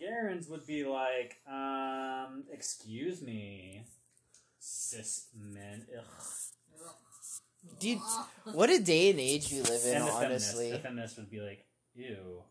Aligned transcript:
Karens 0.00 0.48
would 0.48 0.66
be 0.66 0.84
like, 0.84 1.36
um, 1.50 2.44
excuse 2.52 3.20
me, 3.22 3.84
cis 4.58 5.26
men. 5.38 5.86
Ugh. 5.96 6.04
Dude, 7.78 7.98
what 8.54 8.70
a 8.70 8.78
day 8.82 9.10
and 9.10 9.20
age 9.20 9.50
we 9.52 9.60
live 9.60 9.84
in, 9.84 9.96
and 9.96 10.06
the 10.06 10.10
honestly. 10.12 10.64
feminist, 10.70 10.72
the 10.72 10.78
feminist 10.88 11.16
would 11.18 11.30
be 11.30 11.40
like, 11.40 11.66
ew, 11.94 12.42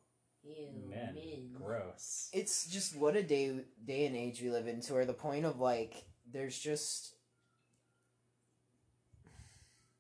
Ew, 0.44 0.68
men, 0.88 1.16
men. 1.16 1.50
gross. 1.54 2.30
It's 2.32 2.68
just 2.68 2.96
what 2.96 3.16
a 3.16 3.24
day 3.24 3.62
day 3.84 4.06
and 4.06 4.16
age 4.16 4.40
we 4.42 4.52
live 4.52 4.68
in 4.68 4.82
to 4.82 4.94
where 4.94 5.06
the 5.06 5.14
point 5.14 5.46
of 5.46 5.60
like 5.60 6.04
there's 6.32 6.58
just 6.60 7.16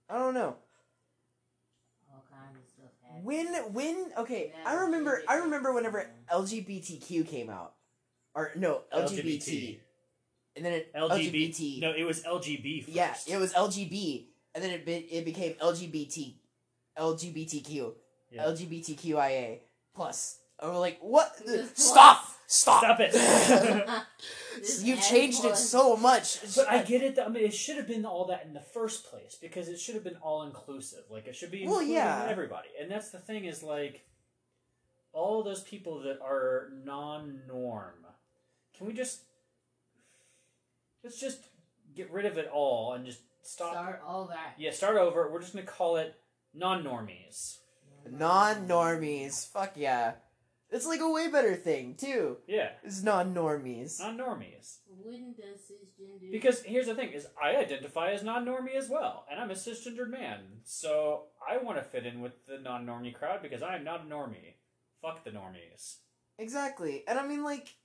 I 0.09 0.17
don't 0.19 0.33
know. 0.35 0.55
All 3.25 3.31
kinds 3.31 3.47
of 3.47 3.51
stuff 3.51 3.67
happens. 3.67 3.73
When 3.73 3.73
when 3.73 4.11
okay, 4.17 4.53
Yeah, 4.53 4.69
I 4.69 4.73
remember 4.75 5.23
I 5.27 5.35
remember 5.37 5.73
whenever 5.73 6.09
LGBTQ 6.31 7.27
came 7.27 7.49
out. 7.49 7.73
Or 8.35 8.51
no, 8.55 8.81
LGBT. 8.93 9.37
LGBT. 9.37 9.79
And 10.55 10.65
then 10.65 10.73
it 10.73 10.93
LGBT. 10.93 11.31
LGBT. 11.31 11.81
No, 11.81 11.91
it 11.91 12.03
was 12.03 12.23
LGB. 12.23 12.85
First. 12.85 12.95
Yeah, 12.95 13.15
it 13.27 13.39
was 13.39 13.53
LGB 13.53 14.25
and 14.55 14.63
then 14.63 14.71
it 14.71 14.85
be, 14.85 14.93
it 14.93 15.25
became 15.25 15.53
LGBT 15.53 16.33
LGBTQ. 16.97 17.93
Yeah. 18.31 18.43
LGBTQIA 18.43 19.59
plus. 19.95 20.39
And 20.59 20.71
we're 20.71 20.79
like, 20.79 20.99
what? 21.01 21.31
Stop! 21.75 22.25
Stop! 22.51 22.81
Stop 22.81 22.99
it. 22.99 23.15
You 24.81 24.95
ad 24.95 25.03
changed 25.03 25.45
it 25.45 25.55
so 25.55 25.95
much. 25.95 26.39
But 26.55 26.69
I 26.69 26.83
get 26.83 27.01
it. 27.01 27.15
Though. 27.15 27.25
I 27.25 27.29
mean, 27.29 27.45
it 27.45 27.53
should 27.53 27.77
have 27.77 27.87
been 27.87 28.05
all 28.05 28.25
that 28.25 28.43
in 28.45 28.53
the 28.53 28.59
first 28.59 29.09
place 29.09 29.37
because 29.39 29.69
it 29.69 29.79
should 29.79 29.95
have 29.95 30.03
been 30.03 30.17
all 30.17 30.43
inclusive. 30.43 31.03
Like 31.09 31.27
it 31.27 31.35
should 31.35 31.51
be 31.51 31.65
Well, 31.65 31.81
yeah. 31.81 32.27
everybody. 32.27 32.67
And 32.81 32.91
that's 32.91 33.09
the 33.11 33.19
thing 33.19 33.45
is 33.45 33.63
like 33.63 34.03
all 35.13 35.43
those 35.43 35.61
people 35.61 36.01
that 36.01 36.19
are 36.21 36.71
non-norm. 36.83 38.05
Can 38.77 38.87
we 38.87 38.93
just 38.93 39.21
let's 41.03 41.21
just 41.21 41.39
get 41.95 42.11
rid 42.11 42.25
of 42.25 42.37
it 42.37 42.49
all 42.51 42.93
and 42.93 43.05
just 43.05 43.21
stop? 43.43 43.71
Start 43.71 44.01
over. 44.05 44.33
Yeah, 44.57 44.71
start 44.71 44.97
over. 44.97 45.31
We're 45.31 45.39
just 45.41 45.53
gonna 45.53 45.65
call 45.65 45.97
it 45.97 46.15
non-normies. 46.53 47.59
Non-normies. 48.09 49.47
Fuck 49.47 49.73
yeah. 49.75 50.13
It's 50.71 50.85
like 50.85 50.99
a 50.99 51.09
way 51.09 51.27
better 51.29 51.55
thing 51.55 51.95
too. 51.95 52.37
Yeah, 52.47 52.69
It's 52.83 53.01
non-normies. 53.01 53.99
non-normies. 53.99 54.77
Wouldn't 54.87 55.37
the 55.37 55.43
cisgender? 55.43 56.31
Because 56.31 56.61
here's 56.61 56.85
the 56.85 56.95
thing: 56.95 57.09
is 57.11 57.27
I 57.41 57.55
identify 57.55 58.11
as 58.11 58.23
non-normie 58.23 58.75
as 58.75 58.87
well, 58.89 59.25
and 59.31 59.39
I'm 59.39 59.49
a 59.49 59.55
cisgendered 59.55 60.09
man, 60.09 60.41
so 60.63 61.23
I 61.49 61.57
want 61.57 61.77
to 61.79 61.83
fit 61.83 62.05
in 62.05 62.21
with 62.21 62.45
the 62.45 62.59
non-normie 62.59 63.15
crowd 63.15 63.41
because 63.41 63.63
I 63.63 63.75
am 63.77 63.83
not 63.83 64.01
a 64.05 64.09
normie. 64.09 64.53
Fuck 65.01 65.23
the 65.23 65.31
normies. 65.31 65.97
Exactly. 66.37 67.03
And 67.07 67.17
I 67.17 67.25
mean 67.27 67.43
like 67.43 67.75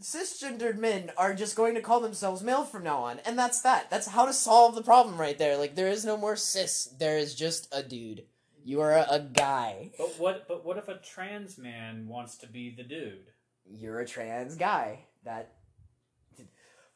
cisgendered 0.00 0.78
men 0.78 1.10
are 1.18 1.34
just 1.34 1.56
going 1.56 1.74
to 1.74 1.82
call 1.82 2.00
themselves 2.00 2.42
male 2.42 2.64
from 2.64 2.84
now 2.84 2.98
on, 3.02 3.18
and 3.20 3.38
that's 3.38 3.60
that. 3.62 3.90
That's 3.90 4.06
how 4.08 4.26
to 4.26 4.32
solve 4.32 4.74
the 4.74 4.82
problem 4.82 5.18
right 5.20 5.36
there. 5.38 5.56
Like 5.56 5.74
there 5.74 5.88
is 5.88 6.04
no 6.04 6.16
more 6.16 6.36
cis. 6.36 6.84
There 6.98 7.18
is 7.18 7.34
just 7.34 7.68
a 7.72 7.82
dude. 7.82 8.24
You 8.64 8.80
are 8.80 8.92
a, 8.92 9.20
guy. 9.20 9.90
But 9.96 10.18
what? 10.18 10.48
But 10.48 10.64
what 10.64 10.76
if 10.76 10.88
a 10.88 10.98
trans 10.98 11.58
man 11.58 12.06
wants 12.08 12.36
to 12.38 12.46
be 12.46 12.74
the 12.76 12.82
dude? 12.82 13.26
You're 13.64 14.00
a 14.00 14.06
trans 14.06 14.56
guy. 14.56 15.06
That 15.24 15.52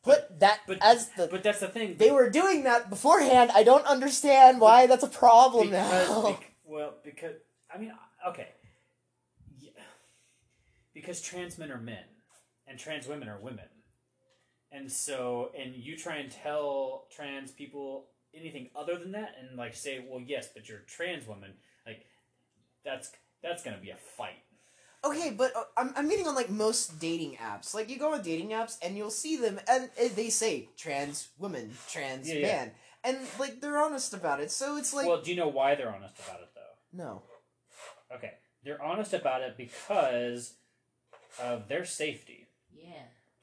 put 0.02 0.40
that 0.40 0.60
But 0.66 0.78
as 0.82 1.08
the 1.10 1.26
but 1.28 1.42
that's 1.42 1.60
the 1.60 1.68
thing. 1.68 1.96
They 1.98 2.10
were 2.10 2.30
doing 2.30 2.64
that 2.64 2.90
beforehand. 2.90 3.50
I 3.54 3.64
don't 3.64 3.86
understand 3.86 4.60
why 4.60 4.86
that's 4.86 5.02
a 5.02 5.08
problem 5.08 5.70
because, 5.70 6.08
now. 6.08 6.38
well, 6.64 6.94
because 7.02 7.36
I 7.74 7.78
mean, 7.78 7.92
okay, 8.28 8.48
yeah. 9.58 9.70
because 10.92 11.20
trans 11.20 11.58
men 11.58 11.70
are 11.70 11.80
men 11.80 12.04
and 12.66 12.78
trans 12.78 13.06
women 13.06 13.28
are 13.28 13.40
women, 13.40 13.66
and 14.70 14.90
so 14.92 15.50
and 15.58 15.74
you 15.74 15.96
try 15.96 16.16
and 16.16 16.30
tell 16.30 17.06
trans 17.14 17.50
people 17.50 18.08
anything 18.38 18.70
other 18.76 18.96
than 18.98 19.12
that, 19.12 19.36
and 19.40 19.56
like 19.58 19.74
say, 19.74 20.04
well, 20.08 20.20
yes, 20.20 20.48
but 20.52 20.68
you're 20.68 20.78
a 20.78 20.84
trans 20.86 21.26
woman, 21.26 21.52
like 21.86 22.06
that's 22.84 23.10
that's 23.42 23.62
gonna 23.62 23.78
be 23.78 23.90
a 23.90 23.96
fight. 23.96 24.42
okay, 25.04 25.30
but 25.36 25.54
uh, 25.56 25.64
I'm, 25.76 25.92
I'm 25.96 26.08
meaning 26.08 26.26
on 26.26 26.34
like 26.34 26.50
most 26.50 26.98
dating 26.98 27.36
apps. 27.36 27.74
Like 27.74 27.88
you 27.90 27.98
go 27.98 28.14
on 28.14 28.22
dating 28.22 28.50
apps 28.50 28.76
and 28.82 28.96
you'll 28.96 29.10
see 29.10 29.36
them, 29.36 29.60
and 29.68 29.90
uh, 30.02 30.08
they 30.14 30.30
say 30.30 30.68
trans 30.76 31.28
woman, 31.38 31.72
trans 31.90 32.28
Yeah, 32.28 32.36
yeah. 32.36 32.46
man, 32.46 32.70
and 33.04 33.18
like 33.38 33.60
they're 33.60 33.78
honest 33.78 34.14
about 34.14 34.40
it. 34.40 34.50
So 34.50 34.76
it's 34.76 34.92
like 34.94 35.06
well, 35.06 35.20
do 35.22 35.30
you 35.30 35.36
know 35.36 35.48
why 35.48 35.74
they're 35.74 35.94
honest 35.94 36.18
about 36.20 36.40
it 36.40 36.48
though? 36.54 36.96
no, 36.98 37.22
Okay, 38.14 38.32
they're 38.64 38.82
honest 38.82 39.12
about 39.12 39.42
it 39.42 39.56
because 39.56 40.54
of 41.42 41.68
their 41.68 41.84
safety. 41.84 42.43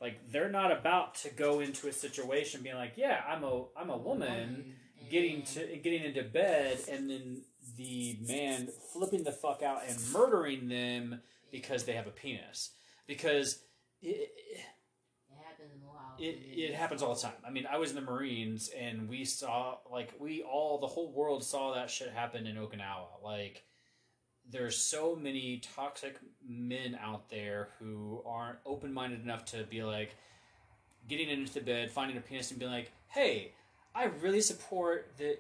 Like 0.02 0.32
they're 0.32 0.50
not 0.50 0.72
about 0.72 1.16
to 1.16 1.30
go 1.30 1.60
into 1.60 1.88
a 1.88 1.94
situation 1.94 2.64
being 2.64 2.76
like, 2.76 2.94
"Yeah, 2.96 3.22
I'm 3.28 3.44
a 3.44 3.66
I'm 3.78 3.90
a 3.90 3.98
woman." 3.98 4.76
getting 5.10 5.44
to 5.44 5.78
getting 5.84 6.04
into 6.04 6.24
bed 6.24 6.80
and 6.90 7.10
then 7.10 7.42
the 7.78 8.18
man 8.28 8.70
flipping 8.94 9.24
the 9.24 9.32
fuck 9.32 9.62
out 9.62 9.82
and 9.88 9.98
murdering 10.14 10.70
them 10.70 11.22
because 11.52 11.84
they 11.84 11.94
have 11.94 12.08
a 12.08 12.12
penis 12.12 12.72
because 13.08 13.64
it, 14.02 14.30
It 16.18 16.24
it, 16.24 16.72
it 16.72 16.76
happens 16.76 17.02
all 17.02 17.14
the 17.14 17.22
time. 17.22 17.34
I 17.46 17.50
mean, 17.52 17.66
I 17.70 17.78
was 17.78 17.90
in 17.90 17.96
the 17.96 18.02
Marines 18.02 18.70
and 18.70 19.10
we 19.10 19.26
saw 19.26 19.78
like 19.92 20.14
we 20.20 20.44
all 20.44 20.80
the 20.80 20.88
whole 20.88 21.12
world 21.12 21.44
saw 21.44 21.74
that 21.74 21.90
shit 21.90 22.12
happen 22.12 22.48
in 22.48 22.56
Okinawa. 22.56 23.22
Like 23.24 23.64
there's 24.50 24.78
so 24.78 25.16
many 25.16 25.62
toxic 25.76 26.18
men 26.48 26.98
out 27.02 27.30
there 27.30 27.70
who 27.80 28.22
aren't 28.26 28.60
open 28.66 28.94
minded 28.94 29.22
enough 29.24 29.46
to 29.46 29.64
be 29.64 29.84
like 29.84 30.16
getting 31.08 31.30
into 31.30 31.54
the 31.54 31.62
bed, 31.62 31.92
finding 31.92 32.18
a 32.18 32.22
penis, 32.22 32.52
and 32.52 32.60
being 32.60 32.72
like, 32.72 32.92
"Hey, 33.10 33.54
I 33.96 34.06
really 34.06 34.42
support 34.42 35.12
that. 35.18 35.40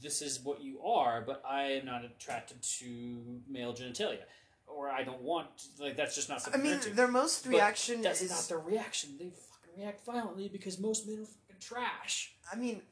This 0.00 0.20
is 0.22 0.40
what 0.40 0.60
you 0.62 0.82
are, 0.82 1.20
but 1.22 1.42
I 1.48 1.62
am 1.72 1.86
not 1.86 2.04
attracted 2.04 2.60
to 2.62 3.40
male 3.48 3.72
genitalia, 3.72 4.24
or 4.66 4.90
I 4.90 5.04
don't 5.04 5.22
want 5.22 5.46
like 5.78 5.96
that's 5.96 6.14
just 6.16 6.28
not 6.28 6.38
I 6.38 6.42
something." 6.42 6.62
mean 6.62 6.72
I'm 6.72 6.78
into." 6.78 6.94
their 6.94 7.08
most 7.08 7.44
But 7.44 7.50
reaction 7.50 8.02
That's 8.02 8.20
is. 8.22 8.30
not 8.30 8.48
their 8.48 8.58
reaction. 8.58 9.16
They 9.18 9.30
fucking 9.30 9.80
react 9.80 10.04
violently 10.04 10.48
because 10.48 10.78
most 10.78 11.06
men 11.06 11.20
are 11.20 11.26
fucking 11.26 11.60
trash. 11.60 12.34
I 12.52 12.56
mean, 12.56 12.82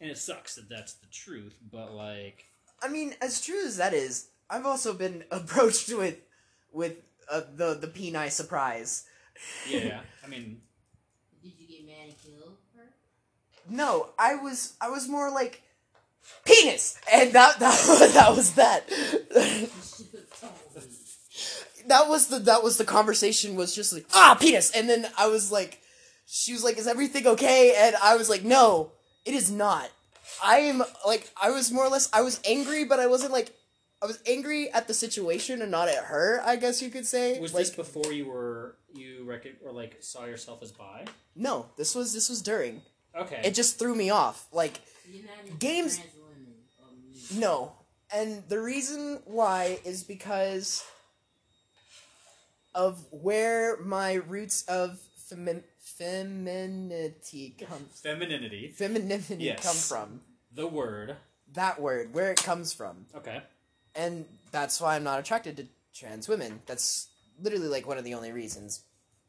And 0.00 0.10
it 0.10 0.16
sucks 0.18 0.54
that 0.54 0.68
that's 0.68 0.94
the 0.94 1.06
truth, 1.08 1.54
but 1.70 1.92
like, 1.92 2.46
I 2.82 2.88
mean, 2.88 3.14
as 3.20 3.40
true 3.44 3.64
as 3.66 3.76
that 3.76 3.92
is, 3.92 4.28
I've 4.50 4.66
also 4.66 4.92
been 4.92 5.24
approached 5.30 5.92
with 5.94 6.16
with 6.72 6.96
uh, 7.30 7.42
the 7.54 7.74
the 7.74 7.86
peni 7.86 8.30
surprise. 8.30 9.04
yeah. 9.68 10.00
I 10.24 10.28
mean, 10.28 10.60
Did 11.42 11.52
you 11.58 11.66
get 11.68 11.86
mad 11.86 12.06
and 12.08 12.14
kill 12.22 12.58
her? 12.76 12.88
No, 13.68 14.10
I 14.18 14.34
was 14.34 14.74
I 14.80 14.90
was 14.90 15.08
more 15.08 15.30
like 15.30 15.62
penis, 16.44 16.98
and 17.12 17.32
that 17.32 17.58
that 17.60 17.84
was, 17.88 18.14
that 18.14 18.30
was 18.36 18.52
that. 18.54 18.84
You 18.90 18.96
should 18.96 20.06
have 20.12 20.40
told 20.40 20.76
me. 20.76 20.82
that 21.86 22.08
was 22.08 22.26
the 22.26 22.38
that 22.40 22.62
was 22.62 22.76
the 22.76 22.84
conversation 22.84 23.56
was 23.56 23.74
just 23.74 23.92
like 23.92 24.06
ah 24.14 24.36
penis, 24.40 24.70
and 24.72 24.88
then 24.88 25.06
I 25.16 25.28
was 25.28 25.50
like, 25.52 25.80
she 26.26 26.52
was 26.52 26.64
like, 26.64 26.78
is 26.78 26.86
everything 26.86 27.26
okay? 27.26 27.74
And 27.76 27.96
I 28.02 28.16
was 28.16 28.28
like, 28.28 28.44
no, 28.44 28.92
it 29.24 29.34
is 29.34 29.50
not. 29.50 29.88
I 30.44 30.58
am 30.58 30.82
like 31.06 31.30
I 31.40 31.50
was 31.50 31.70
more 31.72 31.84
or 31.84 31.90
less 31.90 32.08
I 32.12 32.22
was 32.22 32.40
angry, 32.44 32.84
but 32.84 32.98
I 33.00 33.06
wasn't 33.06 33.32
like 33.32 33.52
I 34.02 34.06
was 34.06 34.18
angry 34.26 34.70
at 34.72 34.88
the 34.88 34.94
situation 34.94 35.60
and 35.62 35.70
not 35.70 35.88
at 35.88 36.04
her. 36.04 36.40
I 36.44 36.56
guess 36.56 36.80
you 36.80 36.88
could 36.90 37.06
say. 37.06 37.38
was 37.38 37.52
like, 37.52 37.66
this 37.66 37.76
before 37.76 38.12
you 38.12 38.26
were 38.26 38.76
you 38.94 39.24
reckon 39.24 39.52
or 39.64 39.72
like 39.72 39.98
saw 40.00 40.24
yourself 40.24 40.62
as 40.62 40.72
bi? 40.72 41.04
no, 41.36 41.66
this 41.76 41.94
was 41.94 42.12
this 42.14 42.28
was 42.28 42.40
during. 42.42 42.82
Okay. 43.16 43.40
It 43.44 43.54
just 43.54 43.78
threw 43.78 43.94
me 43.94 44.10
off. 44.10 44.46
Like 44.52 44.80
You're 45.10 45.24
not 45.26 45.44
into 45.44 45.56
Games- 45.58 45.98
women. 45.98 47.40
No. 47.40 47.72
And 48.12 48.42
the 48.48 48.60
reason 48.60 49.20
why 49.24 49.78
is 49.84 50.02
because 50.02 50.82
of 52.74 53.04
where 53.10 53.76
my 53.78 54.14
roots 54.14 54.62
of 54.64 54.98
femi- 55.30 55.62
femininity 55.78 57.56
come 57.68 57.86
Femininity. 58.02 58.72
femininity 58.72 59.44
Yes. 59.44 59.62
come 59.62 59.76
from. 59.76 60.20
The 60.52 60.66
word. 60.66 61.16
That 61.52 61.80
word, 61.80 62.12
where 62.14 62.30
it 62.30 62.42
comes 62.42 62.72
from. 62.72 63.06
Okay. 63.14 63.42
And 63.94 64.24
that's 64.52 64.80
why 64.80 64.96
I'm 64.96 65.04
not 65.04 65.18
attracted 65.18 65.56
to 65.58 65.66
trans 65.94 66.28
women. 66.28 66.60
That's 66.66 67.08
literally 67.42 67.68
like 67.68 67.86
one 67.86 67.98
of 67.98 68.04
the 68.04 68.14
only 68.14 68.32
reasons. 68.32 68.82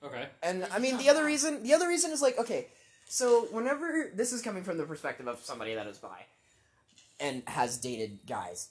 Okay. 0.04 0.28
And 0.42 0.66
I 0.72 0.80
mean 0.80 0.98
the 0.98 1.10
other 1.10 1.24
reason 1.26 1.64
the 1.64 1.74
other 1.74 1.88
reason 1.88 2.12
is 2.12 2.22
like 2.22 2.38
okay, 2.40 2.68
so 3.08 3.46
whenever 3.52 4.12
this 4.16 4.34
is 4.34 4.42
coming 4.42 4.64
from 4.64 4.78
the 4.78 4.84
perspective 4.84 5.28
of 5.28 5.40
somebody 5.44 5.76
that 5.76 5.88
is 5.88 5.98
bi 5.98 6.26
and 7.20 7.44
has 7.48 7.78
dated 7.78 8.20
guys. 8.28 8.70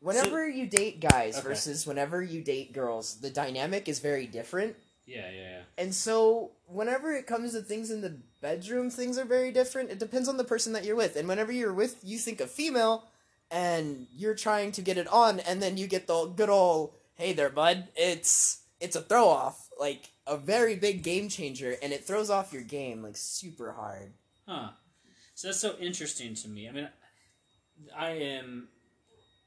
Whenever 0.00 0.46
you 0.48 0.66
date 0.66 1.00
guys 1.00 1.38
Okay. 1.38 1.48
versus 1.48 1.86
whenever 1.86 2.22
you 2.22 2.42
date 2.42 2.72
girls, 2.72 3.16
the 3.20 3.30
dynamic 3.30 3.88
is 3.88 4.00
very 4.00 4.26
different. 4.26 4.76
Yeah, 5.06 5.30
yeah, 5.30 5.40
yeah. 5.40 5.60
And 5.78 5.94
so 5.94 6.52
whenever 6.66 7.14
it 7.14 7.26
comes 7.26 7.52
to 7.52 7.60
things 7.62 7.90
in 7.90 8.00
the 8.00 8.16
bedroom, 8.40 8.90
things 8.90 9.18
are 9.18 9.24
very 9.24 9.50
different. 9.52 9.90
It 9.90 9.98
depends 9.98 10.28
on 10.28 10.36
the 10.36 10.44
person 10.44 10.72
that 10.74 10.84
you're 10.84 10.96
with. 10.96 11.16
And 11.16 11.26
whenever 11.28 11.52
you're 11.52 11.72
with 11.72 11.98
you 12.02 12.18
think 12.18 12.40
of 12.40 12.50
female 12.50 13.04
and 13.50 14.06
you're 14.14 14.34
trying 14.34 14.72
to 14.72 14.82
get 14.82 14.98
it 14.98 15.08
on 15.08 15.40
and 15.40 15.62
then 15.62 15.76
you 15.76 15.86
get 15.86 16.06
the 16.06 16.26
good 16.26 16.50
old 16.50 16.94
hey 17.14 17.32
there 17.32 17.50
bud, 17.50 17.88
it's 17.96 18.62
it's 18.80 18.96
a 18.96 19.00
throw 19.00 19.28
off, 19.28 19.68
like 19.78 20.10
a 20.26 20.36
very 20.36 20.76
big 20.76 21.02
game 21.02 21.28
changer, 21.28 21.76
and 21.82 21.92
it 21.92 22.04
throws 22.04 22.30
off 22.30 22.52
your 22.52 22.62
game 22.62 23.02
like 23.02 23.16
super 23.16 23.72
hard. 23.72 24.12
Huh. 24.46 24.70
So 25.34 25.48
that's 25.48 25.60
so 25.60 25.76
interesting 25.80 26.34
to 26.34 26.48
me. 26.48 26.68
I 26.68 26.72
mean, 26.72 26.88
I 27.96 28.10
am. 28.10 28.68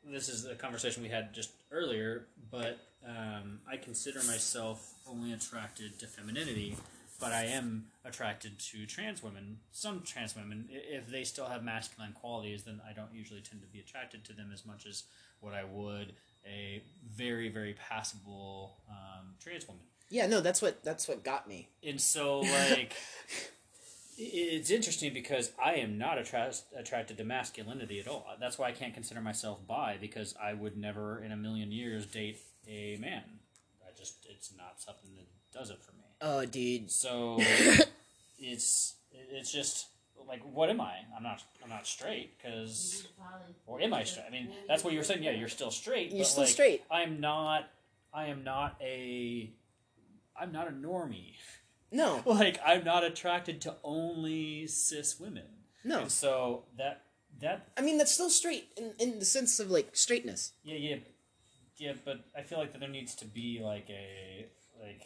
This 0.04 0.30
is 0.30 0.46
a 0.46 0.56
conversation 0.56 1.04
we 1.04 1.10
had 1.10 1.34
just 1.34 1.52
earlier, 1.72 2.28
but 2.50 2.80
um, 3.08 3.60
I 3.70 3.78
consider 3.78 4.20
myself 4.24 4.94
only 5.06 5.34
attracted 5.34 6.00
to 6.00 6.08
femininity, 6.08 6.78
but 7.20 7.32
I 7.32 7.46
am 7.46 7.86
attracted 8.06 8.60
to 8.60 8.86
trans 8.86 9.24
women. 9.24 9.58
Some 9.72 10.02
trans 10.02 10.36
women, 10.36 10.70
if 10.70 11.10
they 11.10 11.24
still 11.24 11.48
have 11.48 11.64
masculine 11.64 12.14
qualities, 12.14 12.64
then 12.64 12.82
I 12.88 12.94
don't 12.94 13.14
usually 13.14 13.42
tend 13.42 13.62
to 13.62 13.68
be 13.68 13.80
attracted 13.80 14.24
to 14.26 14.34
them 14.34 14.52
as 14.54 14.66
much 14.66 14.86
as 14.86 15.04
what 15.40 15.54
I 15.54 15.64
would 15.64 16.14
a 16.46 16.82
very, 17.14 17.50
very 17.50 17.74
passable 17.74 18.78
um, 18.90 19.36
trans 19.40 19.68
woman. 19.68 19.84
Yeah, 20.10 20.28
no, 20.28 20.40
that's 20.40 20.62
what 20.62 20.84
that's 20.84 21.08
what 21.08 21.24
got 21.24 21.48
me. 21.48 21.68
And 21.86 22.00
so, 22.00 22.40
like, 22.40 22.96
it's 24.18 24.72
interesting 24.72 25.14
because 25.14 25.52
I 25.64 25.74
am 25.76 25.98
not 25.98 26.18
attra- 26.18 26.54
attracted 26.78 27.18
to 27.18 27.26
masculinity 27.26 28.00
at 28.00 28.08
all. 28.08 28.26
That's 28.40 28.58
why 28.58 28.70
I 28.70 28.72
can't 28.72 28.94
consider 28.94 29.20
myself 29.20 29.66
bi 29.68 29.98
because 30.00 30.34
I 30.42 30.54
would 30.54 30.78
never 30.78 31.22
in 31.22 31.32
a 31.32 31.38
million 31.38 31.72
years 31.72 32.06
date 32.06 32.40
a 32.68 32.98
man. 33.02 33.24
I 33.86 33.98
just, 33.98 34.26
it's 34.30 34.54
not 34.58 34.76
something 34.82 35.10
that 35.16 35.28
does 35.58 35.70
it 35.70 35.82
for 35.82 35.92
me. 35.92 35.97
Oh, 36.22 36.46
dude. 36.46 36.90
So 36.92 37.38
it's 38.40 38.96
it's 39.30 39.52
just 39.52 39.88
like, 40.28 40.42
what 40.54 40.70
am 40.70 40.82
I? 40.82 40.96
I'm 41.16 41.24
not 41.24 41.44
I'm 41.64 41.70
not 41.70 41.88
straight 41.88 42.38
because, 42.38 43.08
or 43.66 43.82
am 43.82 43.94
I 43.94 44.04
straight? 44.04 44.26
I 44.28 44.32
mean, 44.32 44.50
that's 44.68 44.84
what 44.84 44.94
you 44.94 45.00
were 45.00 45.04
saying. 45.06 45.24
Yeah, 45.24 45.32
you're 45.32 45.48
still 45.48 45.72
straight. 45.72 46.12
You're 46.12 46.26
still 46.26 46.44
like, 46.44 46.52
straight. 46.52 46.84
I'm 46.92 47.20
not. 47.20 47.70
I 48.14 48.26
am 48.28 48.44
not 48.44 48.76
a. 48.82 49.52
I'm 50.40 50.52
not 50.52 50.68
a 50.68 50.72
normie. 50.72 51.34
No, 51.92 52.22
Like 52.26 52.60
I'm 52.66 52.84
not 52.84 53.04
attracted 53.04 53.62
to 53.62 53.76
only 53.84 54.68
cis 54.68 55.20
women. 55.20 55.46
no. 55.84 56.02
And 56.02 56.12
so 56.12 56.64
that 56.78 57.04
that 57.40 57.70
I 57.78 57.82
mean, 57.82 57.98
that's 57.98 58.12
still 58.12 58.30
straight 58.30 58.68
in 58.76 58.94
in 59.00 59.20
the 59.20 59.26
sense 59.26 59.60
of 59.60 59.70
like 59.72 59.96
straightness. 59.96 60.54
yeah 60.64 60.76
yeah 60.78 60.96
yeah. 61.78 61.94
But 62.04 62.22
I 62.38 62.42
feel 62.42 62.58
like 62.60 62.74
that 62.74 62.80
there 62.80 62.90
needs 62.90 63.16
to 63.16 63.26
be 63.26 63.62
like 63.64 63.90
a 63.90 64.48
like 64.82 65.04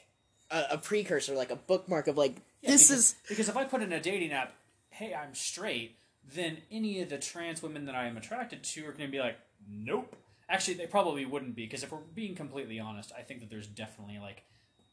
A, 0.51 0.73
a 0.73 0.77
precursor, 0.77 1.33
like 1.33 1.51
a 1.51 1.55
bookmark 1.55 2.07
of 2.07 2.17
like 2.17 2.35
Yeah, 2.61 2.71
this 2.71 2.89
because, 2.89 2.99
is 2.99 3.15
because 3.29 3.49
if 3.49 3.57
I 3.57 3.63
put 3.63 3.81
in 3.81 3.93
a 3.93 4.01
dating 4.01 4.33
app, 4.33 4.53
hey, 4.89 5.13
I'm 5.13 5.33
straight, 5.33 5.95
then 6.35 6.57
any 6.71 7.01
of 7.01 7.09
the 7.09 7.17
trans 7.17 7.63
women 7.63 7.85
that 7.85 7.95
I 7.95 8.05
am 8.07 8.17
attracted 8.17 8.63
to 8.63 8.81
are 8.81 8.91
going 8.91 9.09
to 9.09 9.11
be 9.11 9.19
like, 9.19 9.37
nope. 9.69 10.15
Actually, 10.49 10.73
they 10.73 10.85
probably 10.87 11.25
wouldn't 11.25 11.55
be 11.55 11.65
because 11.65 11.83
if 11.83 11.91
we're 11.91 11.99
being 12.13 12.35
completely 12.35 12.79
honest, 12.79 13.13
I 13.17 13.21
think 13.21 13.39
that 13.39 13.49
there's 13.49 13.67
definitely 13.67 14.19
like 14.19 14.43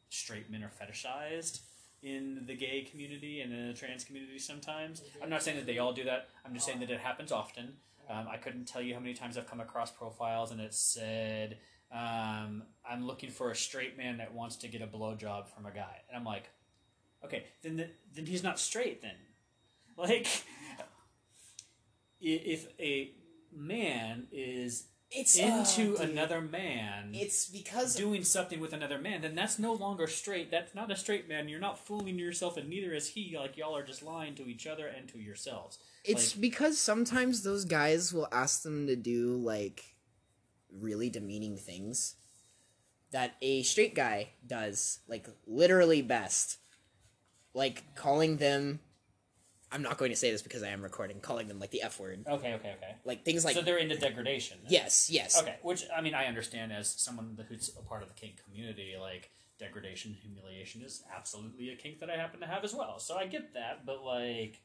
straight 0.09 0.51
men 0.51 0.63
are 0.63 0.71
fetishized 0.71 1.61
in 2.03 2.45
the 2.47 2.55
gay 2.55 2.83
community 2.83 3.41
and 3.41 3.53
in 3.53 3.69
the 3.69 3.75
trans 3.75 4.05
community 4.05 4.39
sometimes. 4.39 5.03
I'm 5.21 5.29
not 5.31 5.43
saying 5.43 5.57
that 5.57 5.67
they 5.67 5.79
all 5.79 5.93
do 5.93 6.05
that. 6.05 6.29
I'm 6.47 6.55
just 6.55 6.65
saying 6.65 6.81
that 6.81 6.91
it 6.91 7.01
happens 7.01 7.33
often. 7.33 7.75
Um, 8.09 8.27
I 8.31 8.37
couldn't 8.37 8.67
tell 8.67 8.81
you 8.81 8.95
how 8.95 9.01
many 9.01 9.15
times 9.15 9.37
I've 9.37 9.49
come 9.49 9.61
across 9.61 9.91
profiles 9.91 10.51
and 10.51 10.61
it 10.61 10.73
said, 10.73 11.59
um, 11.93 12.63
I'm 12.89 13.07
looking 13.07 13.31
for 13.31 13.51
a 13.51 13.57
straight 13.57 13.97
man 13.97 14.19
that 14.19 14.35
wants 14.35 14.57
to 14.57 14.69
get 14.69 14.83
a 14.83 14.87
blowjob 14.87 15.49
from 15.49 15.67
a 15.67 15.71
guy. 15.71 16.03
And 16.09 16.17
I'm 16.17 16.25
like, 16.25 16.51
okay, 17.25 17.45
then 17.63 17.77
the, 17.77 17.89
then 18.15 18.27
he's 18.27 18.43
not 18.43 18.59
straight 18.59 19.03
then. 19.03 19.13
Like, 19.99 20.29
if 22.21 22.69
a 22.79 23.11
man 23.53 24.29
is 24.31 24.85
it's 25.11 25.37
into 25.37 25.95
oh, 25.95 25.97
dude. 25.99 26.11
another 26.11 26.41
man 26.41 27.11
It's 27.15 27.49
because 27.49 27.97
doing 27.97 28.23
something 28.23 28.61
with 28.61 28.73
another 28.73 28.99
man, 28.99 29.23
then 29.23 29.35
that's 29.35 29.59
no 29.59 29.73
longer 29.73 30.07
straight. 30.07 30.51
That's 30.51 30.75
not 30.75 30.91
a 30.93 30.97
straight 30.97 31.29
man. 31.29 31.49
You're 31.49 31.61
not 31.61 31.85
fooling 31.85 32.19
yourself, 32.19 32.57
and 32.59 32.69
neither 32.69 32.93
is 32.93 33.09
he. 33.09 33.37
Like 33.37 33.57
y'all 33.57 33.77
are 33.77 33.83
just 33.83 34.03
lying 34.03 34.35
to 34.37 34.47
each 34.47 34.67
other 34.67 34.87
and 34.87 35.09
to 35.09 35.19
yourselves. 35.19 35.79
It's 36.05 36.37
Like- 36.37 36.43
because 36.43 36.79
sometimes 36.79 37.43
those 37.43 37.65
guys 37.65 38.13
will 38.13 38.29
ask 38.31 38.63
them 38.63 38.87
to 38.87 38.97
do 38.97 39.35
like 39.37 39.97
really 40.73 41.11
demeaning 41.11 41.57
things 41.57 42.17
that 43.11 43.37
a 43.41 43.63
straight 43.63 43.95
guy 43.95 44.31
does, 44.47 45.01
like 45.09 45.29
literally 45.47 46.03
best. 46.03 46.59
Like 47.55 47.95
calling 47.95 48.37
them 48.37 48.81
I'm 49.71 49.83
not 49.83 49.99
going 49.99 50.11
to 50.11 50.17
say 50.17 50.31
this 50.31 50.43
because 50.43 50.63
I 50.63 50.69
am 50.69 50.83
recording, 50.83 51.21
calling 51.21 51.47
them 51.47 51.59
like 51.59 51.71
the 51.71 51.83
F 51.83 52.01
word. 52.01 52.25
Okay, 52.27 52.55
okay, 52.55 52.75
okay. 52.77 52.95
Like 53.05 53.25
things 53.25 53.45
like 53.45 53.55
so 53.55 53.61
they're 53.61 53.77
into 53.77 53.97
degradation. 53.97 54.59
Yes, 54.67 55.11
yes. 55.11 55.41
Okay, 55.41 55.57
which 55.63 55.85
I 55.95 56.01
mean, 56.01 56.15
I 56.15 56.27
understand 56.27 56.73
as 56.73 56.89
someone 56.89 57.39
who's 57.49 57.71
a 57.79 57.83
part 57.83 58.03
of 58.03 58.09
the 58.09 58.15
kink 58.15 58.43
community, 58.45 58.95
like 58.99 59.31
degradation, 59.59 60.17
humiliation 60.23 60.83
is 60.83 61.03
absolutely 61.15 61.71
a 61.71 61.77
kink 61.77 62.01
that 62.01 62.09
I 62.09 62.17
happen 62.17 62.41
to 62.41 62.47
have 62.47 62.65
as 62.65 62.75
well. 62.75 62.99
So 62.99 63.17
I 63.17 63.27
get 63.27 63.53
that, 63.55 63.85
but 63.85 64.03
like, 64.03 64.61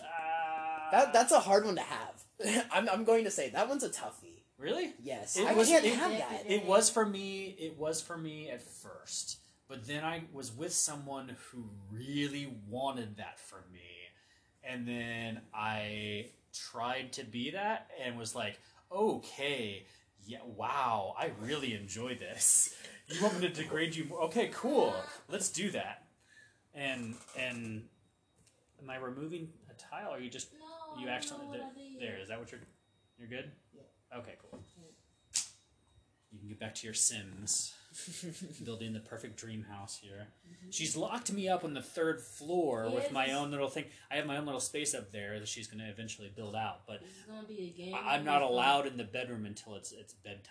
uh, 0.00 0.90
That 0.92 1.12
that's 1.12 1.32
a 1.32 1.40
hard 1.40 1.64
one 1.64 1.74
to 1.74 1.82
have. 1.82 2.66
I'm 2.72 2.88
I'm 2.88 3.04
going 3.04 3.24
to 3.24 3.32
say 3.32 3.50
that 3.50 3.68
one's 3.68 3.82
a 3.82 3.88
toughie. 3.88 4.27
Really. 4.58 4.92
Yes. 5.02 5.36
It 5.36 5.46
I 5.46 5.54
was- 5.54 5.68
can't 5.68 5.84
it- 5.84 5.94
have 5.94 6.10
that. 6.10 6.44
It 6.50 6.64
was 6.66 6.90
for 6.90 7.06
me. 7.06 7.56
It 7.58 7.76
was 7.78 8.02
for 8.02 8.16
me 8.18 8.50
at 8.50 8.62
first, 8.62 9.38
but 9.68 9.86
then 9.86 10.04
I 10.04 10.24
was 10.32 10.52
with 10.52 10.72
someone 10.72 11.36
who 11.50 11.70
really 11.90 12.52
wanted 12.68 13.16
that 13.16 13.38
for 13.38 13.64
me, 13.72 13.80
and 14.62 14.86
then 14.86 15.40
I 15.54 16.30
tried 16.52 17.12
to 17.14 17.24
be 17.24 17.50
that 17.50 17.90
and 18.02 18.18
was 18.18 18.34
like, 18.34 18.58
okay, 18.90 19.86
yeah, 20.26 20.38
wow, 20.44 21.14
I 21.18 21.30
really 21.40 21.74
enjoy 21.74 22.16
this. 22.16 22.74
You 23.08 23.22
want 23.22 23.40
me 23.40 23.48
to 23.48 23.54
degrade 23.54 23.94
you? 23.96 24.04
more? 24.04 24.20
Okay, 24.24 24.50
cool. 24.52 24.94
Let's 25.28 25.48
do 25.48 25.70
that. 25.70 26.04
And 26.74 27.14
and 27.38 27.88
am 28.82 28.90
I 28.90 28.96
removing 28.96 29.48
a 29.70 29.74
tile? 29.74 30.10
Or 30.12 30.16
are 30.16 30.20
you 30.20 30.28
just 30.28 30.52
No, 30.52 31.00
you 31.00 31.08
I 31.08 31.12
actually 31.12 31.46
know 31.46 31.52
what 31.52 31.74
there? 31.98 32.18
Is 32.20 32.28
that 32.28 32.38
what 32.38 32.52
you're? 32.52 32.60
You're 33.18 33.28
good. 33.28 33.50
Okay, 34.16 34.34
cool. 34.50 34.60
You 36.30 36.38
can 36.38 36.48
get 36.48 36.60
back 36.60 36.74
to 36.76 36.86
your 36.86 36.94
Sims, 36.94 37.74
building 38.64 38.92
the 38.92 39.00
perfect 39.00 39.36
dream 39.38 39.64
house 39.64 39.98
here. 40.00 40.26
She's 40.70 40.94
locked 40.96 41.32
me 41.32 41.48
up 41.48 41.64
on 41.64 41.72
the 41.72 41.82
third 41.82 42.20
floor 42.20 42.90
with 42.90 43.10
my 43.12 43.32
own 43.32 43.50
little 43.50 43.68
thing. 43.68 43.86
I 44.10 44.16
have 44.16 44.26
my 44.26 44.36
own 44.36 44.44
little 44.44 44.60
space 44.60 44.94
up 44.94 45.10
there 45.10 45.38
that 45.40 45.48
she's 45.48 45.66
going 45.68 45.78
to 45.82 45.88
eventually 45.90 46.30
build 46.34 46.54
out, 46.54 46.86
but 46.86 47.00
This 47.00 47.10
is 47.10 47.24
gonna 47.24 47.46
be 47.48 47.72
a 47.74 47.78
game. 47.78 47.94
I- 47.94 48.14
I'm 48.16 48.24
not 48.24 48.42
allowed 48.42 48.86
in 48.86 48.98
the 48.98 49.04
bedroom 49.04 49.46
until 49.46 49.74
it's 49.74 49.92
it's 49.92 50.12
bedtime. 50.12 50.42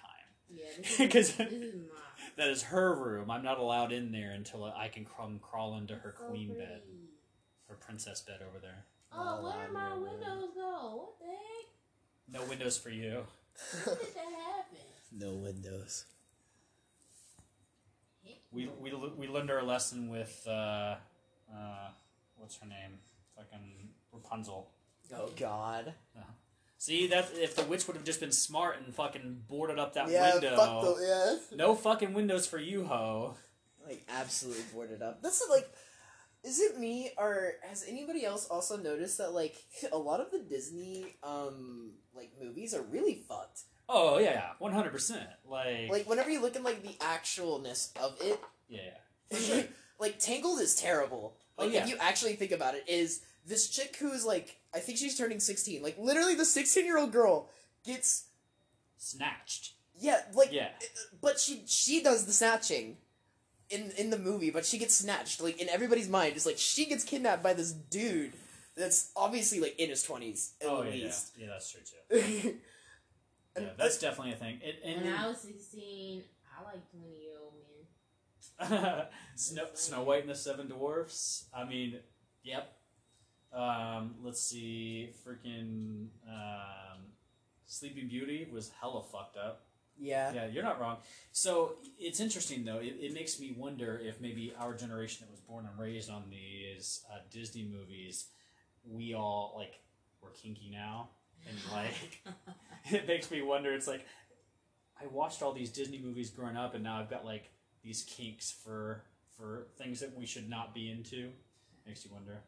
Yeah, 0.50 0.63
this 0.77 1.00
is, 1.00 1.12
'Cause- 1.12 1.36
this 1.38 1.51
is 1.51 1.75
mine. 1.75 2.31
That 2.38 2.50
is 2.50 2.63
her 2.63 2.95
room. 2.95 3.30
I'm 3.30 3.44
not 3.44 3.60
allowed 3.60 3.92
in 3.92 4.12
there 4.12 4.31
until 4.31 4.63
I 4.65 4.88
can 4.89 5.05
come 5.05 5.39
crawl 5.39 5.77
into 5.77 5.96
her 5.96 6.15
So 6.17 6.25
queen 6.25 6.58
bed, 6.58 6.82
her 7.67 7.75
princess 7.75 8.22
bed 8.22 8.39
over 8.48 8.60
there. 8.60 8.86
Oh, 9.12 9.43
where 9.43 9.63
did 9.65 9.74
my 9.74 9.93
windows 9.96 10.50
go? 10.55 10.96
What 10.98 11.20
the 11.20 11.25
heck? 11.25 12.41
No 12.41 12.50
windows 12.50 12.77
for 12.77 12.89
you. 12.89 13.25
When 13.84 13.96
did 13.98 14.16
that 14.16 14.32
happen? 14.32 14.78
no 15.12 15.34
windows. 15.34 16.06
We 18.52 18.70
we 18.80 18.94
we 19.18 19.28
learned 19.28 19.52
our 19.52 19.64
lesson 19.64 20.10
with 20.10 20.46
uh, 20.48 20.96
uh, 21.54 21.90
what's 22.38 22.58
her 22.58 22.68
name? 22.68 23.00
Fucking 23.36 23.90
Rapunzel. 24.12 24.70
Oh 25.14 25.30
God. 25.38 25.94
See 26.80 27.08
that 27.08 27.30
if 27.34 27.56
the 27.56 27.64
witch 27.64 27.88
would 27.88 27.96
have 27.96 28.06
just 28.06 28.20
been 28.20 28.32
smart 28.32 28.78
and 28.78 28.94
fucking 28.94 29.44
boarded 29.48 29.80
up 29.80 29.94
that 29.94 30.10
yeah, 30.10 30.34
window. 30.34 30.56
fuck 30.56 30.82
the 30.84 31.40
yeah. 31.52 31.58
No 31.58 31.74
fucking 31.74 32.14
windows 32.14 32.46
for 32.46 32.60
you, 32.60 32.86
ho. 32.86 33.36
Like 33.86 34.04
absolutely 34.08 34.64
boarded 34.74 35.02
up. 35.02 35.24
This 35.24 35.42
is 35.42 35.50
like, 35.50 35.68
is 36.48 36.60
it 36.60 36.80
me 36.80 37.12
or 37.18 37.54
has 37.68 37.86
anybody 37.88 38.25
else 38.25 38.48
also 38.48 38.77
noticed 38.77 39.18
that 39.20 39.34
like 39.34 39.56
a 39.92 39.98
lot 39.98 40.22
of 40.22 40.32
the 40.32 40.39
Disney 40.39 41.16
um 41.24 41.92
like 42.16 42.32
movies 42.42 42.74
are 42.74 42.82
really 42.84 43.16
fucked. 43.27 43.62
Oh 43.89 44.18
yeah, 44.20 44.32
yeah, 44.32 44.50
one 44.60 44.74
hundred 44.74 44.92
percent. 44.92 45.27
Like, 45.50 45.89
Like 45.89 46.10
whenever 46.10 46.30
you 46.30 46.42
look 46.42 46.56
at 46.56 46.63
like 46.63 46.84
the 46.84 46.96
actualness 47.04 47.96
of 47.98 48.18
it, 48.22 48.39
yeah. 48.68 48.98
Sure. 49.38 49.63
like 50.00 50.20
Tangled 50.20 50.60
is 50.60 50.75
terrible. 50.75 51.38
Oh, 51.58 51.63
Like 51.66 51.74
yeah. 51.74 51.84
if 51.84 51.89
you 51.89 51.96
actually 52.00 52.34
think 52.36 52.51
about 52.51 52.75
it, 52.75 52.84
is 52.88 53.22
this 53.46 53.70
chick 53.70 53.96
who's 54.00 54.25
like 54.25 54.58
I 54.74 54.80
think 54.80 54.98
she's 54.98 55.18
turning 55.18 55.39
sixteen. 55.39 55.82
Like 55.84 55.98
literally, 55.98 56.36
the 56.36 56.44
sixteen-year-old 56.46 57.12
girl 57.13 57.50
gets 57.86 58.25
Snatched. 58.98 59.74
yeah, 60.00 60.22
like 60.34 60.51
Yeah. 60.51 60.70
but 61.22 61.39
she 61.39 61.63
she 61.68 62.01
does 62.04 62.25
the 62.25 62.34
snatching 62.34 62.98
in 63.69 63.91
in 63.97 64.09
the 64.09 64.17
movie, 64.17 64.50
but 64.50 64.65
she 64.65 64.77
gets 64.77 64.95
snatched. 64.95 65.41
Like 65.41 65.62
in 65.62 65.69
everybody's 65.69 66.09
mind, 66.09 66.33
it's 66.36 66.45
like 66.45 66.57
she 66.57 66.86
gets 66.86 67.03
kidnapped 67.03 67.43
by 67.43 67.53
this 67.53 67.71
dude 67.71 68.33
that's 68.75 69.12
obviously 69.15 69.59
like 69.59 69.77
in 69.79 69.89
his 69.89 70.03
twenties 70.03 70.53
at 70.62 70.67
Oh 70.67 70.83
yeah, 70.83 70.93
yeah, 70.93 71.12
yeah. 71.38 71.47
That's 71.47 71.71
true 71.71 71.81
too. 71.81 72.50
And 73.55 73.65
Yeah, 73.65 73.71
that's 73.77 73.97
definitely 73.97 74.33
a 74.33 74.36
thing. 74.36 74.59
It, 74.63 74.81
and 74.86 75.03
When 75.03 75.13
I 75.13 75.27
was 75.27 75.39
16, 75.39 76.21
I 76.59 76.63
like 76.63 76.91
20 76.91 77.07
year 77.07 77.33
old 77.41 77.53
men. 78.79 79.05
Snow, 79.36 79.65
Snow 79.74 80.03
White 80.03 80.21
and 80.21 80.29
the 80.29 80.36
Seven 80.36 80.67
Dwarfs. 80.67 81.45
I 81.51 81.65
mean, 81.65 81.95
yep. 82.43 82.71
Um, 83.51 84.15
let's 84.24 84.41
see, 84.41 85.09
freaking 85.25 86.07
um, 86.29 87.00
Sleeping 87.65 88.07
Beauty 88.07 88.47
was 88.51 88.71
hella 88.79 89.03
fucked 89.03 89.38
up. 89.38 89.66
Yeah. 90.00 90.32
Yeah, 90.34 90.48
you're 90.48 90.63
not 90.63 90.80
wrong. 90.80 90.98
So 91.32 91.75
it's 92.00 92.20
interesting 92.20 92.66
though. 92.66 92.77
It, 92.77 92.96
it 93.00 93.13
makes 93.13 93.39
me 93.39 93.56
wonder 93.58 94.00
if 94.04 94.22
maybe 94.22 94.54
our 94.60 94.74
generation 94.74 95.25
that 95.25 95.32
was 95.32 95.39
born 95.42 95.66
and 95.70 95.80
raised 95.80 96.10
on 96.10 96.25
these 96.30 97.04
uh, 97.12 97.20
Disney 97.32 97.63
movies, 97.63 98.25
we 98.86 99.13
all 99.13 99.54
like 99.58 99.80
we're 100.22 100.32
kinky 100.32 100.70
now, 100.72 101.10
and 101.48 101.58
like 101.72 102.22
it 102.92 103.08
makes 103.08 103.32
me 103.32 103.42
wonder. 103.42 103.74
It's 103.74 103.88
like 103.88 104.06
I 105.01 105.08
watched 105.08 105.42
all 105.42 105.54
these 105.54 105.72
Disney 105.72 106.00
movies 106.00 106.30
growing 106.30 106.58
up, 106.58 106.75
and 106.75 106.84
now 106.84 107.00
I've 107.00 107.10
got 107.10 107.25
like 107.25 107.50
these 107.84 108.04
kinks 108.04 108.51
for 108.51 109.04
for 109.38 109.68
things 109.77 110.00
that 110.00 110.16
we 110.16 110.25
should 110.25 110.50
not 110.50 110.74
be 110.74 110.92
into. 110.92 111.30
Makes 111.86 112.06
you 112.06 112.12
wonder. 112.13 112.42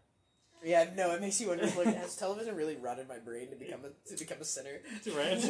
Yeah, 0.63 0.88
no, 0.96 1.12
it 1.12 1.22
makes 1.22 1.39
you 1.39 1.48
wonder. 1.48 1.66
Like, 1.66 1.96
has 1.98 2.16
television 2.16 2.56
really 2.56 2.75
run 2.75 3.00
in 3.00 3.08
my 3.08 3.18
brain 3.18 3.50
to 3.50 3.56
become 3.56 3.82
a 3.86 4.10
to 4.10 4.18
become 4.18 4.39
a 4.42 4.46
sinner? 4.46 4.80
Right? 5.16 5.44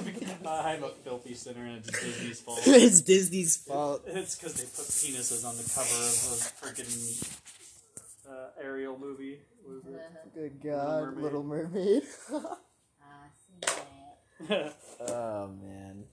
I'm 0.46 0.84
a 0.84 0.90
filthy 0.90 1.34
sinner, 1.34 1.66
and 1.66 1.78
it's 1.78 1.90
Disney's 1.90 2.40
fault. 2.40 2.60
it's 2.66 3.02
Disney's 3.02 3.58
fault. 3.58 4.04
It's 4.06 4.36
because 4.36 4.54
they 4.54 4.64
put 4.64 4.86
penises 4.86 5.46
on 5.46 5.58
the 5.58 5.64
cover 5.64 5.96
of 5.96 6.38
a 6.38 6.66
freaking 6.66 7.40
uh, 8.30 8.64
Ariel 8.64 8.98
movie. 9.00 9.40
Good 10.34 10.62
God, 10.64 11.04
Mermaid. 11.04 11.24
Little 11.24 11.44
Mermaid. 11.44 12.04
I 12.32 13.28
see 13.36 14.48
that. 14.48 14.76
oh 15.10 15.50
man. 15.62 16.04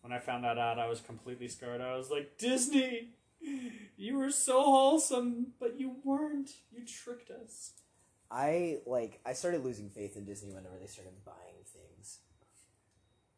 when 0.00 0.12
I 0.12 0.18
found 0.18 0.44
that 0.44 0.58
out, 0.58 0.78
I 0.78 0.88
was 0.88 1.00
completely 1.00 1.48
scarred. 1.48 1.80
I 1.80 1.96
was 1.96 2.10
like, 2.10 2.38
Disney, 2.38 3.10
you 3.96 4.16
were 4.16 4.30
so 4.30 4.62
wholesome, 4.62 5.48
but 5.60 5.78
you 5.78 5.96
weren't. 6.04 6.50
You 6.70 6.84
tricked 6.84 7.30
us. 7.30 7.72
I 8.30 8.78
like. 8.86 9.20
I 9.26 9.32
started 9.34 9.64
losing 9.64 9.90
faith 9.90 10.16
in 10.16 10.24
Disney 10.24 10.52
whenever 10.54 10.78
they 10.80 10.86
started 10.86 11.12
buying 11.24 11.64
things. 11.66 12.18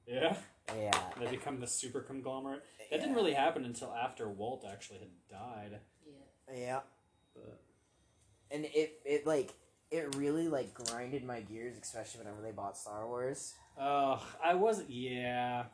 Yeah, 0.06 0.36
Yeah. 0.76 0.92
they 1.18 1.26
become 1.30 1.60
the 1.60 1.66
super 1.66 2.00
conglomerate. 2.00 2.62
That 2.90 2.96
yeah. 2.96 2.98
didn't 2.98 3.14
really 3.16 3.32
happen 3.32 3.64
until 3.64 3.92
after 3.94 4.28
Walt 4.28 4.64
actually 4.70 4.98
had 4.98 5.08
died. 5.30 5.80
Yeah. 6.06 6.54
Yeah. 6.56 6.80
But 7.34 7.60
And 8.50 8.66
it 8.66 9.00
it 9.04 9.26
like 9.26 9.52
it 9.90 10.14
really 10.16 10.48
like 10.48 10.74
grinded 10.74 11.24
my 11.24 11.40
gears, 11.40 11.76
especially 11.80 12.20
whenever 12.20 12.42
they 12.42 12.50
bought 12.52 12.76
Star 12.76 13.06
Wars. 13.06 13.54
Oh, 13.80 14.24
I 14.42 14.54
wasn't. 14.54 14.90
Yeah, 14.90 15.64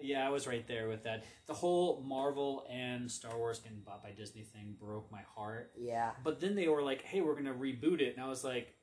yeah, 0.00 0.26
I 0.26 0.30
was 0.30 0.46
right 0.46 0.66
there 0.66 0.88
with 0.88 1.04
that. 1.04 1.24
The 1.46 1.54
whole 1.54 2.02
Marvel 2.06 2.66
and 2.70 3.10
Star 3.10 3.36
Wars 3.36 3.58
getting 3.58 3.80
bought 3.80 4.02
by 4.02 4.10
Disney 4.10 4.42
thing 4.42 4.76
broke 4.80 5.10
my 5.12 5.22
heart. 5.34 5.72
Yeah. 5.76 6.10
But 6.24 6.40
then 6.40 6.54
they 6.54 6.68
were 6.68 6.82
like, 6.82 7.02
"Hey, 7.02 7.20
we're 7.20 7.34
gonna 7.34 7.54
reboot 7.54 8.00
it," 8.00 8.14
and 8.16 8.24
I 8.24 8.28
was 8.28 8.44
like, 8.44 8.74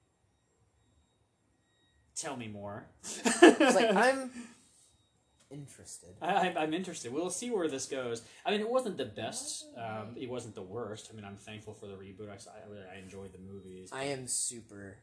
"Tell 2.16 2.36
me 2.36 2.48
more." 2.48 2.86
It's 3.04 3.42
like 3.76 3.96
I'm 3.96 4.32
interested. 5.52 6.10
I, 6.22 6.34
I'm- 6.34 6.58
I'm 6.58 6.74
interested. 6.74 7.12
We'll 7.14 7.30
see 7.30 7.50
where 7.52 7.68
this 7.68 7.86
goes. 7.86 8.22
I 8.46 8.52
mean, 8.52 8.62
it 8.62 8.70
wasn't 8.70 8.98
the 8.98 9.06
best. 9.06 9.66
Um, 9.78 10.16
it 10.20 10.30
wasn't 10.30 10.56
the 10.56 10.62
worst. 10.64 11.10
I 11.12 11.16
mean, 11.16 11.26
I'm 11.26 11.36
thankful 11.38 11.74
for 11.74 11.86
the 11.88 11.94
reboot. 11.94 12.30
I, 12.30 12.34
I, 12.36 12.96
I 12.96 13.00
enjoyed 13.00 13.34
the 13.34 13.40
movies. 13.40 13.90
I 13.92 14.06
am 14.06 14.28
super. 14.28 14.98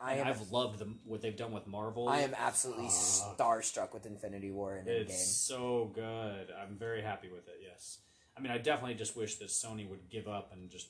I 0.00 0.12
And 0.14 0.20
am. 0.22 0.26
I've 0.28 0.50
loved 0.50 0.78
them, 0.78 0.98
what 1.04 1.22
they've 1.22 1.36
done 1.36 1.52
with 1.52 1.66
Marvel. 1.66 2.08
I 2.08 2.20
am 2.20 2.34
absolutely 2.36 2.86
Uh, 2.86 2.90
starstruck 2.90 3.92
with 3.94 4.06
Infinity 4.06 4.50
War 4.50 4.76
and 4.76 4.88
It's 4.88 5.12
Endgame. 5.12 5.16
so 5.46 5.84
good. 5.94 6.50
I'm 6.50 6.76
very 6.76 7.02
happy 7.02 7.28
with 7.28 7.48
it. 7.48 7.60
Yes. 7.62 7.98
I 8.36 8.40
mean, 8.40 8.50
I 8.52 8.58
definitely 8.58 8.94
just 8.96 9.16
wish 9.16 9.36
that 9.36 9.48
Sony 9.48 9.88
would 9.88 10.10
give 10.10 10.26
up 10.28 10.52
and 10.52 10.68
just 10.68 10.88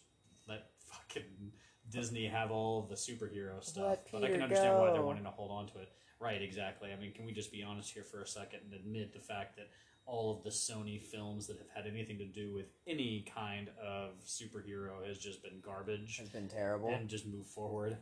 let 0.48 0.70
fucking 0.78 1.52
Disney 1.90 2.26
have 2.26 2.50
all 2.50 2.82
the 2.82 2.94
superhero 2.94 3.62
stuff. 3.62 3.98
But 4.10 4.24
I 4.24 4.30
can 4.30 4.42
understand 4.42 4.78
why 4.78 4.92
they're 4.92 5.02
wanting 5.02 5.24
to 5.24 5.30
hold 5.30 5.50
on 5.50 5.66
to 5.72 5.80
it. 5.80 5.88
Right, 6.18 6.40
exactly. 6.40 6.90
I 6.92 6.96
mean, 6.96 7.12
can 7.12 7.26
we 7.26 7.32
just 7.32 7.52
be 7.52 7.62
honest 7.62 7.92
here 7.92 8.04
for 8.04 8.22
a 8.22 8.26
second 8.26 8.60
and 8.64 8.72
admit 8.72 9.12
the 9.12 9.20
fact 9.20 9.56
that 9.56 9.68
all 10.06 10.34
of 10.36 10.42
the 10.42 10.50
Sony 10.50 11.00
films 11.00 11.46
that 11.46 11.58
have 11.58 11.68
had 11.84 11.86
anything 11.92 12.18
to 12.18 12.24
do 12.26 12.54
with 12.54 12.66
any 12.86 13.22
kind 13.34 13.68
of 13.82 14.12
superhero 14.24 15.06
has 15.06 15.18
just 15.18 15.42
been 15.42 15.60
garbage 15.60 16.20
It's 16.20 16.30
been 16.30 16.48
terrible. 16.48 16.88
and 16.90 17.08
just 17.08 17.26
move 17.26 17.46
forward. 17.46 17.98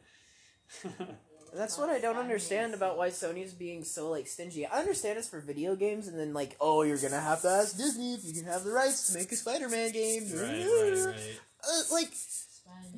That's 1.55 1.76
what 1.76 1.91
I 1.91 1.99
don't 1.99 2.17
understand 2.17 2.73
about 2.73 2.97
why 2.97 3.11
Sony's 3.11 3.52
being 3.52 3.85
so 3.85 4.11
like 4.11 4.26
stingy. 4.26 4.64
I 4.64 4.79
understand 4.79 5.19
it's 5.19 5.29
for 5.29 5.41
video 5.41 5.76
games, 5.76 6.09
and 6.09 6.19
then 6.19 6.33
like, 6.33 6.57
oh, 6.61 6.83
you're 6.83 6.99
gonna 6.99 7.21
have 7.21 7.43
to 7.43 7.49
ask 7.49 7.76
Disney 7.76 8.14
if 8.14 8.25
you 8.25 8.33
can 8.33 8.45
have 8.45 8.64
the 8.64 8.71
rights 8.71 9.12
to 9.12 9.19
make 9.19 9.31
a 9.31 9.37
Spider-Man 9.37 9.93
game. 9.93 10.25
right, 10.33 10.43
right, 10.43 11.07
right. 11.09 11.41
Uh, 11.62 11.83
like, 11.93 12.12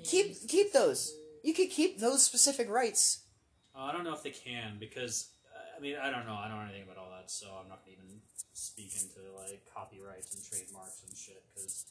keep 0.04 0.48
keep 0.48 0.72
those. 0.72 1.14
You 1.42 1.52
could 1.52 1.70
keep 1.70 1.98
those 1.98 2.22
specific 2.22 2.70
rights. 2.70 3.24
Uh, 3.74 3.82
I 3.82 3.92
don't 3.92 4.04
know 4.04 4.14
if 4.14 4.22
they 4.22 4.30
can 4.30 4.76
because 4.78 5.30
uh, 5.52 5.76
I 5.76 5.80
mean 5.80 5.96
I 6.00 6.10
don't 6.10 6.26
know 6.26 6.34
I 6.34 6.46
don't 6.46 6.58
know 6.58 6.64
anything 6.64 6.84
about 6.84 6.98
all 6.98 7.10
that 7.10 7.30
so 7.30 7.48
I'm 7.60 7.68
not 7.68 7.84
gonna 7.84 7.96
even 7.98 8.20
speak 8.52 8.94
into 8.94 9.18
like 9.34 9.66
copyrights 9.74 10.32
and 10.34 10.44
trademarks 10.44 11.02
and 11.06 11.16
shit 11.16 11.42
because 11.52 11.86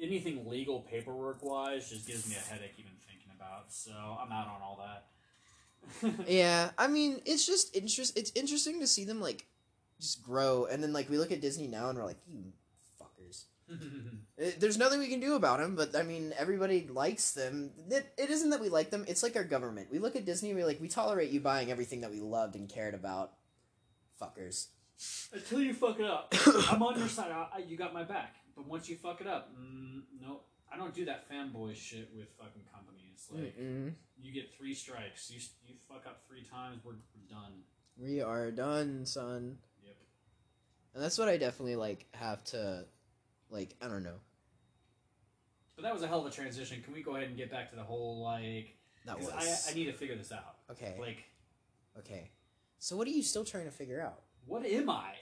anything 0.00 0.46
legal 0.46 0.80
paperwork 0.80 1.42
wise 1.42 1.88
just 1.88 2.06
gives 2.06 2.28
me 2.28 2.36
a 2.36 2.52
headache 2.52 2.74
even 2.76 2.92
thinking 3.08 3.27
about 3.38 3.72
so 3.72 3.92
I'm 3.92 4.32
out 4.32 4.48
on 4.48 4.62
all 4.62 4.80
that. 4.84 5.06
Yeah, 6.28 6.70
I 6.76 6.88
mean, 6.88 7.20
it's 7.24 7.46
just 7.46 7.74
interest. 7.74 8.18
It's 8.18 8.32
interesting 8.34 8.80
to 8.80 8.86
see 8.86 9.04
them 9.04 9.20
like 9.20 9.46
just 10.00 10.22
grow, 10.22 10.66
and 10.66 10.82
then 10.82 10.92
like 10.92 11.08
we 11.08 11.18
look 11.18 11.32
at 11.32 11.40
Disney 11.40 11.66
now, 11.66 11.88
and 11.88 11.98
we're 11.98 12.04
like, 12.04 12.18
you 12.28 12.52
fuckers. 13.00 13.44
Eh, 14.40 14.52
There's 14.56 14.78
nothing 14.78 15.00
we 15.00 15.08
can 15.08 15.18
do 15.18 15.34
about 15.34 15.58
them, 15.58 15.74
but 15.74 15.96
I 15.96 16.04
mean, 16.04 16.32
everybody 16.38 16.86
likes 16.86 17.32
them. 17.32 17.70
It, 17.90 18.06
it 18.16 18.30
isn't 18.30 18.50
that 18.50 18.60
we 18.60 18.68
like 18.68 18.90
them; 18.90 19.04
it's 19.08 19.22
like 19.22 19.34
our 19.34 19.42
government. 19.44 19.88
We 19.90 19.98
look 19.98 20.14
at 20.14 20.24
Disney, 20.24 20.50
and 20.50 20.58
we're 20.58 20.66
like, 20.66 20.80
we 20.80 20.86
tolerate 20.86 21.30
you 21.30 21.40
buying 21.40 21.70
everything 21.72 22.02
that 22.02 22.10
we 22.12 22.20
loved 22.20 22.54
and 22.54 22.68
cared 22.68 22.94
about. 22.94 23.32
Fuckers. 24.20 24.68
Until 25.32 25.60
you 25.60 25.74
fuck 25.74 25.98
it 25.98 26.06
up, 26.06 26.32
I'm 26.70 26.82
on 26.82 26.98
your 26.98 27.08
side. 27.08 27.32
I, 27.32 27.48
I, 27.56 27.58
you 27.66 27.76
got 27.76 27.92
my 27.94 28.04
back. 28.04 28.36
But 28.56 28.66
once 28.68 28.88
you 28.88 28.96
fuck 28.96 29.20
it 29.20 29.26
up, 29.26 29.50
mm, 29.56 30.02
no, 30.20 30.40
I 30.72 30.76
don't 30.76 30.94
do 30.94 31.04
that 31.06 31.28
fanboy 31.30 31.74
shit 31.76 32.08
with 32.16 32.28
fucking 32.38 32.62
companies. 32.72 32.97
Like 33.30 33.58
Mm-mm. 33.58 33.92
you 34.20 34.32
get 34.32 34.52
three 34.56 34.74
strikes. 34.74 35.30
You 35.30 35.40
you 35.66 35.74
fuck 35.88 36.06
up 36.06 36.22
three 36.28 36.42
times, 36.42 36.80
we're, 36.84 36.92
we're 36.92 37.28
done. 37.28 37.52
We 37.98 38.20
are 38.22 38.50
done, 38.50 39.04
son. 39.06 39.58
Yep. 39.84 39.96
And 40.94 41.02
that's 41.04 41.18
what 41.18 41.28
I 41.28 41.36
definitely 41.36 41.76
like 41.76 42.06
have 42.14 42.44
to, 42.46 42.84
like, 43.50 43.74
I 43.82 43.88
don't 43.88 44.02
know. 44.04 44.20
But 45.76 45.82
that 45.82 45.92
was 45.92 46.02
a 46.02 46.08
hell 46.08 46.20
of 46.20 46.26
a 46.26 46.30
transition. 46.34 46.82
Can 46.82 46.92
we 46.92 47.02
go 47.02 47.16
ahead 47.16 47.28
and 47.28 47.36
get 47.36 47.50
back 47.50 47.70
to 47.70 47.76
the 47.76 47.82
whole 47.82 48.22
like? 48.22 48.76
That 49.06 49.16
'cause 49.16 49.32
was 49.32 49.66
I, 49.68 49.70
I 49.70 49.74
need 49.74 49.86
to 49.86 49.92
figure 49.92 50.16
this 50.16 50.32
out. 50.32 50.56
okay. 50.70 50.96
Like, 51.00 51.24
Okay. 51.98 52.30
So 52.78 52.96
what 52.96 53.08
are 53.08 53.10
you 53.10 53.22
still 53.22 53.44
trying 53.44 53.64
to 53.64 53.70
figure 53.72 54.00
out? 54.00 54.22
what 54.46 54.64
am 54.64 54.88
I? 54.88 55.12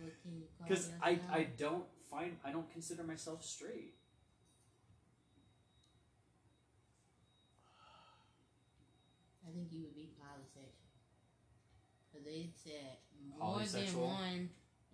What 0.00 0.12
can 0.22 0.36
you 0.36 0.46
call 0.58 0.68
Because 0.68 0.90
I. 1.02 1.18
I 1.30 1.44
don't 1.56 1.84
find 2.10 2.36
I 2.44 2.50
don't 2.52 2.70
consider 2.72 3.02
myself 3.04 3.44
straight. 3.44 3.94
Think 9.58 9.72
you 9.74 9.82
would 9.82 9.96
be 9.96 10.08
polysexual. 10.14 10.70
Because 12.06 12.24
they 12.24 12.48
said 12.54 13.02
more 13.38 13.58
than 13.66 13.90
one. 14.00 14.50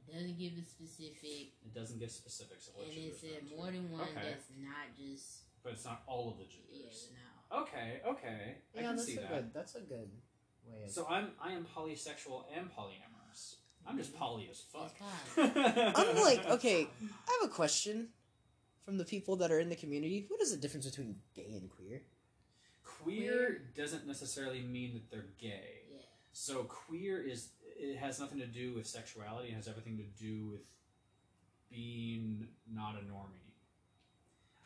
It 0.06 0.12
doesn't 0.12 0.38
give 0.38 0.52
a 0.60 0.64
specific. 0.64 1.52
It 1.64 1.74
doesn't 1.74 1.98
give 1.98 2.10
specifics 2.10 2.68
of 2.68 2.74
what 2.76 2.86
And 2.86 2.94
you 2.96 3.08
it 3.08 3.16
said 3.20 3.44
more 3.56 3.66
than 3.66 3.90
one 3.90 4.02
Okay. 4.02 4.30
that's 4.32 4.48
not 4.60 4.92
just. 4.96 5.44
but 5.62 5.72
it's 5.72 5.84
not 5.84 6.02
all 6.06 6.30
of 6.30 6.38
the 6.38 6.44
Yeah, 6.44 6.82
genders. 6.84 7.08
no. 7.12 7.60
Okay, 7.62 8.00
okay, 8.06 8.56
I 8.76 8.82
can 8.82 8.98
see 8.98 9.16
that. 9.16 9.52
That's 9.54 9.76
a 9.76 9.80
good 9.80 10.10
way 10.66 10.88
So 10.88 11.06
I'm 11.08 11.28
I 11.40 11.52
am 11.52 11.64
polysexual 11.64 12.44
and 12.54 12.68
polyamorous. 12.70 13.56
I'm 13.86 13.96
just 13.98 14.14
poly 14.16 14.48
as 14.50 14.60
fuck. 14.60 14.94
I'm 15.36 16.16
like, 16.22 16.44
okay, 16.50 16.88
I 17.28 17.38
have 17.40 17.50
a 17.50 17.52
question 17.54 18.08
from 18.84 18.98
the 18.98 19.04
people 19.04 19.36
that 19.36 19.50
are 19.52 19.60
in 19.60 19.68
the 19.68 19.76
community. 19.76 20.24
What 20.28 20.40
is 20.42 20.50
the 20.50 20.56
difference 20.58 20.86
between 20.86 21.16
gay 21.34 21.52
and 21.52 21.70
queer? 21.70 22.02
Queer 23.04 23.62
doesn't 23.76 24.06
necessarily 24.06 24.60
mean 24.62 24.94
that 24.94 25.10
they're 25.10 25.26
gay. 25.40 25.82
Yeah. 25.92 25.98
So 26.32 26.64
queer 26.64 27.22
is 27.22 27.50
it 27.76 27.96
has 27.98 28.18
nothing 28.18 28.38
to 28.40 28.46
do 28.46 28.74
with 28.74 28.86
sexuality. 28.86 29.48
It 29.50 29.54
has 29.54 29.68
everything 29.68 29.96
to 29.98 30.22
do 30.22 30.46
with 30.50 30.62
being 31.70 32.48
not 32.72 32.94
a 32.94 32.98
normie. 32.98 33.40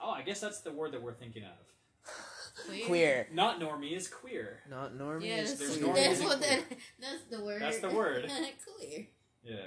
Oh, 0.00 0.10
I 0.10 0.22
guess 0.22 0.40
that's 0.40 0.60
the 0.60 0.72
word 0.72 0.92
that 0.92 1.02
we're 1.02 1.14
thinking 1.14 1.42
of. 1.44 2.62
Queer? 2.66 2.86
Queer. 2.86 3.28
Not 3.32 3.60
normie 3.60 3.96
is 3.96 4.08
queer. 4.08 4.60
Not 4.70 4.96
normie 4.96 5.26
Yeah, 5.26 5.36
is 5.38 5.58
that's, 5.58 5.76
queer. 5.76 5.88
normies 5.88 6.04
that's 6.04 6.20
what 6.22 6.38
queer. 6.38 6.50
that. 6.50 6.78
That's 7.00 7.22
the 7.30 7.44
word. 7.44 7.62
That's 7.62 7.78
the 7.78 7.90
word. 7.90 8.30
Clear. 8.78 9.06
Yeah. 9.44 9.66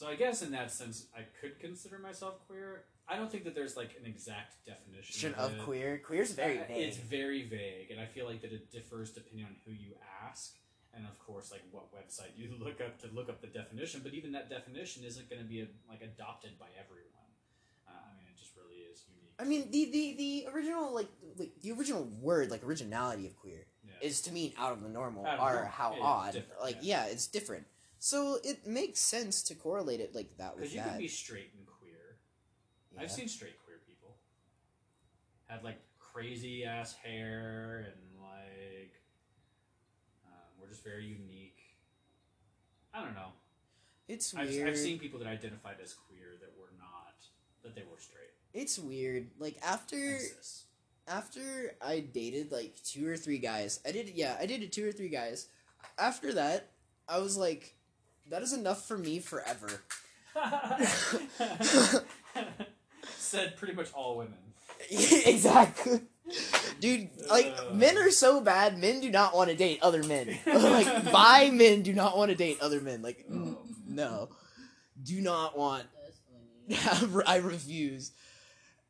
So 0.00 0.06
I 0.08 0.14
guess 0.14 0.40
in 0.40 0.50
that 0.52 0.70
sense, 0.70 1.08
I 1.14 1.24
could 1.42 1.60
consider 1.60 1.98
myself 1.98 2.36
queer. 2.48 2.84
I 3.08 3.16
don't 3.16 3.30
think 3.30 3.44
that 3.44 3.54
there's 3.54 3.76
like 3.76 3.96
an 3.98 4.06
exact 4.06 4.64
definition 4.64 5.34
of 5.34 5.52
it. 5.54 5.62
queer. 5.62 5.98
Queer's 5.98 6.32
very 6.32 6.60
Uh, 6.60 6.64
vague. 6.68 6.88
It's 6.88 6.96
very 6.96 7.42
vague, 7.48 7.90
and 7.90 8.00
I 8.00 8.06
feel 8.06 8.26
like 8.26 8.40
that 8.42 8.52
it 8.52 8.70
differs 8.70 9.10
depending 9.10 9.44
on 9.46 9.56
who 9.64 9.72
you 9.72 9.94
ask, 10.22 10.54
and 10.94 11.04
of 11.06 11.18
course, 11.18 11.50
like 11.50 11.62
what 11.72 11.92
website 11.92 12.36
you 12.36 12.54
look 12.60 12.80
up 12.80 12.98
to 13.00 13.08
look 13.08 13.28
up 13.28 13.40
the 13.40 13.48
definition. 13.48 14.00
But 14.04 14.14
even 14.14 14.32
that 14.32 14.48
definition 14.48 15.02
isn't 15.04 15.28
going 15.28 15.42
to 15.42 15.48
be 15.48 15.66
like 15.88 16.02
adopted 16.02 16.58
by 16.58 16.66
everyone. 16.78 17.06
Uh, 17.88 17.92
I 17.92 18.16
mean, 18.16 18.26
it 18.32 18.38
just 18.38 18.52
really 18.56 18.76
is 18.82 19.02
unique. 19.08 19.34
I 19.40 19.44
mean, 19.44 19.70
the, 19.72 19.90
the, 19.90 20.14
the 20.16 20.48
original 20.54 20.94
like, 20.94 21.08
like 21.36 21.50
the 21.62 21.72
original 21.72 22.04
word 22.20 22.50
like 22.50 22.62
originality 22.62 23.26
of 23.26 23.36
queer 23.36 23.66
yeah, 23.82 23.92
is 24.02 24.20
to 24.22 24.32
mean 24.32 24.52
out 24.58 24.72
of 24.72 24.82
the 24.82 24.88
normal 24.88 25.26
of 25.26 25.40
or 25.40 25.64
how 25.64 25.94
Yeah, 25.96 26.02
odd. 26.02 26.44
Like 26.62 26.76
yeah. 26.82 27.06
yeah. 27.06 27.12
it's 27.12 27.26
different. 27.26 27.66
So 27.98 28.38
it 28.44 28.66
makes 28.66 29.00
sense 29.00 29.42
to 29.44 29.54
correlate 29.54 30.00
it 30.00 30.14
like 30.14 30.36
that 30.38 30.54
with 30.54 30.60
Because 30.62 30.74
you 30.74 30.80
that. 30.80 30.88
can 30.90 30.98
be 30.98 31.08
straight 31.08 31.50
and 31.56 31.66
queer. 31.66 31.69
Yeah. 33.00 33.04
I've 33.06 33.12
seen 33.12 33.28
straight 33.28 33.56
queer 33.64 33.78
people. 33.86 34.16
Had 35.46 35.64
like 35.64 35.78
crazy 35.98 36.64
ass 36.64 36.94
hair 37.02 37.86
and 37.86 38.20
like 38.20 38.92
um, 40.26 40.60
we're 40.60 40.68
just 40.68 40.84
very 40.84 41.04
unique. 41.04 41.58
I 42.92 43.02
don't 43.02 43.14
know. 43.14 43.32
It's 44.06 44.34
I've, 44.34 44.48
weird. 44.48 44.68
I've 44.68 44.76
seen 44.76 44.98
people 44.98 45.18
that 45.20 45.28
identified 45.28 45.76
as 45.82 45.94
queer 45.94 46.36
that 46.40 46.50
were 46.58 46.72
not 46.78 47.14
that 47.62 47.74
they 47.74 47.82
were 47.82 47.98
straight. 47.98 48.34
It's 48.52 48.78
weird. 48.78 49.28
Like 49.38 49.56
after 49.62 50.18
after 51.08 51.74
I 51.80 52.00
dated 52.00 52.52
like 52.52 52.74
two 52.84 53.08
or 53.08 53.16
three 53.16 53.38
guys, 53.38 53.80
I 53.86 53.92
did 53.92 54.10
yeah, 54.10 54.36
I 54.38 54.44
dated 54.46 54.72
two 54.72 54.86
or 54.86 54.92
three 54.92 55.08
guys. 55.08 55.46
After 55.98 56.34
that, 56.34 56.72
I 57.08 57.18
was 57.18 57.38
like, 57.38 57.76
that 58.28 58.42
is 58.42 58.52
enough 58.52 58.86
for 58.86 58.98
me 58.98 59.20
forever. 59.20 59.82
Said 63.30 63.56
pretty 63.56 63.74
much 63.74 63.92
all 63.94 64.16
women. 64.16 64.38
exactly. 64.90 66.00
Dude, 66.80 67.10
like 67.28 67.54
Uh. 67.58 67.74
men 67.74 67.96
are 67.98 68.10
so 68.10 68.40
bad. 68.40 68.76
Men 68.78 69.00
do 69.00 69.10
not 69.10 69.34
want 69.36 69.50
to 69.50 69.56
date 69.56 69.78
other 69.82 70.02
men. 70.02 70.36
like 70.46 71.12
bi 71.12 71.50
men 71.50 71.82
do 71.82 71.92
not 71.92 72.16
want 72.18 72.30
to 72.30 72.36
date 72.36 72.58
other 72.60 72.80
men. 72.80 73.02
Like 73.02 73.24
n- 73.30 73.56
Oh. 73.56 73.62
no, 73.86 74.28
do 75.02 75.20
not 75.20 75.56
want. 75.56 75.86
I 77.26 77.36
refuse. 77.36 78.12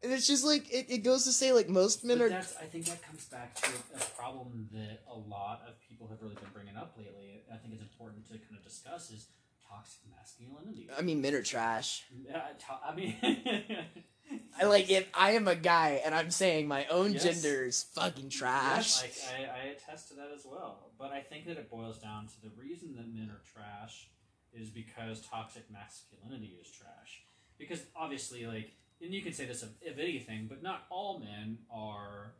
And 0.02 0.10
it's 0.12 0.26
just 0.26 0.44
like 0.44 0.72
it, 0.72 0.86
it 0.88 0.98
goes 1.04 1.24
to 1.24 1.32
say 1.32 1.52
like 1.52 1.68
most 1.68 2.02
men 2.04 2.16
But 2.18 2.24
are. 2.24 2.28
that's, 2.30 2.56
I 2.56 2.64
think 2.64 2.86
that 2.86 3.02
comes 3.02 3.26
back 3.26 3.54
to 3.60 3.70
a 3.94 4.00
problem 4.16 4.68
that 4.72 5.00
a 5.10 5.18
lot 5.18 5.60
of 5.68 5.74
people 5.86 6.08
have 6.08 6.22
really 6.22 6.36
been 6.36 6.48
bringing 6.54 6.76
up 6.76 6.94
lately. 6.96 7.42
I 7.52 7.56
think 7.56 7.74
it's 7.74 7.82
important 7.82 8.24
to 8.28 8.38
kind 8.38 8.56
of 8.56 8.64
discuss 8.64 9.10
is 9.10 9.26
toxic 9.68 10.00
masculinity. 10.16 10.88
I 10.96 11.02
mean, 11.02 11.20
men 11.20 11.34
are 11.34 11.42
trash. 11.42 12.04
Yeah, 12.26 12.40
to- 12.66 12.86
I 12.86 12.94
mean, 12.94 13.16
I 13.22 14.19
like 14.62 14.90
if 14.90 15.08
I 15.14 15.32
am 15.32 15.48
a 15.48 15.54
guy 15.56 16.00
and 16.04 16.14
I'm 16.14 16.30
saying 16.30 16.68
my 16.68 16.86
own 16.86 17.12
Yes. 17.12 17.22
gender 17.24 17.64
is 17.64 17.82
fucking 17.94 18.30
trash. 18.30 19.02
Yes, 19.02 19.32
I, 19.32 19.42
I, 19.42 19.46
I 19.46 19.62
attest 19.72 20.08
to 20.08 20.14
that 20.14 20.28
as 20.34 20.44
well. 20.44 20.90
But 20.98 21.12
I 21.12 21.20
think 21.20 21.46
that 21.46 21.56
it 21.56 21.70
boils 21.70 21.98
down 21.98 22.26
to 22.28 22.40
the 22.42 22.50
reason 22.60 22.94
that 22.96 23.12
men 23.12 23.30
are 23.30 23.40
trash 23.52 24.08
is 24.52 24.68
because 24.68 25.20
toxic 25.26 25.64
masculinity 25.70 26.58
is 26.60 26.70
trash. 26.70 27.22
Because 27.58 27.82
obviously, 27.94 28.46
like, 28.46 28.72
and 29.02 29.12
you 29.14 29.22
can 29.22 29.32
say 29.32 29.46
this 29.46 29.62
of, 29.62 29.70
of 29.86 29.98
anything, 29.98 30.46
but 30.48 30.62
not 30.62 30.86
all 30.90 31.18
men 31.20 31.58
are 31.72 32.32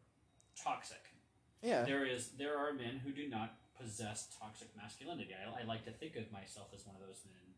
toxic. 0.63 1.03
yeah. 1.63 1.85
There 1.85 2.05
is 2.07 2.31
there 2.39 2.59
are 2.59 2.73
men 2.73 3.01
who 3.05 3.13
do 3.13 3.29
not 3.29 3.55
possess 3.81 4.29
toxic 4.39 4.69
masculinity. 4.77 5.31
I, 5.35 5.63
I 5.63 5.65
like 5.65 5.85
to 5.87 5.91
think 5.91 6.17
of 6.17 6.31
myself 6.33 6.69
as 6.75 6.87
one 6.87 6.97
of 6.97 7.03
those 7.07 7.23
men. 7.25 7.50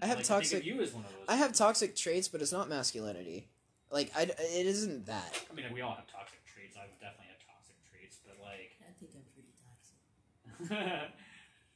And 0.00 0.04
I 0.04 0.06
have 0.06 0.18
like 0.18 0.26
to 0.26 0.32
think 0.32 0.42
toxic- 0.42 0.60
of 0.60 0.66
you 0.66 0.80
as 0.82 0.92
one 0.92 1.04
of 1.04 1.10
those. 1.10 1.24
I 1.28 1.36
have 1.36 1.48
men. 1.48 1.54
toxic 1.54 1.96
traits, 1.96 2.28
but 2.28 2.40
it's 2.42 2.52
not 2.52 2.68
masculinity. 2.68 3.48
Like 3.90 4.12
I, 4.16 4.22
it 4.22 4.66
isn't 4.66 5.06
that. 5.06 5.40
I 5.50 5.54
mean, 5.54 5.66
we 5.72 5.80
all 5.80 5.94
have 5.94 6.06
toxic 6.06 6.44
traits. 6.46 6.76
I've 6.76 6.92
definitely 7.00 7.26
had 7.28 7.40
toxic 7.46 7.76
traits, 7.90 8.18
but 8.26 8.36
like, 8.42 8.76
I 8.86 8.92
think 9.00 9.12
I'm 9.16 9.24
pretty 9.34 9.52
toxic. 9.64 11.10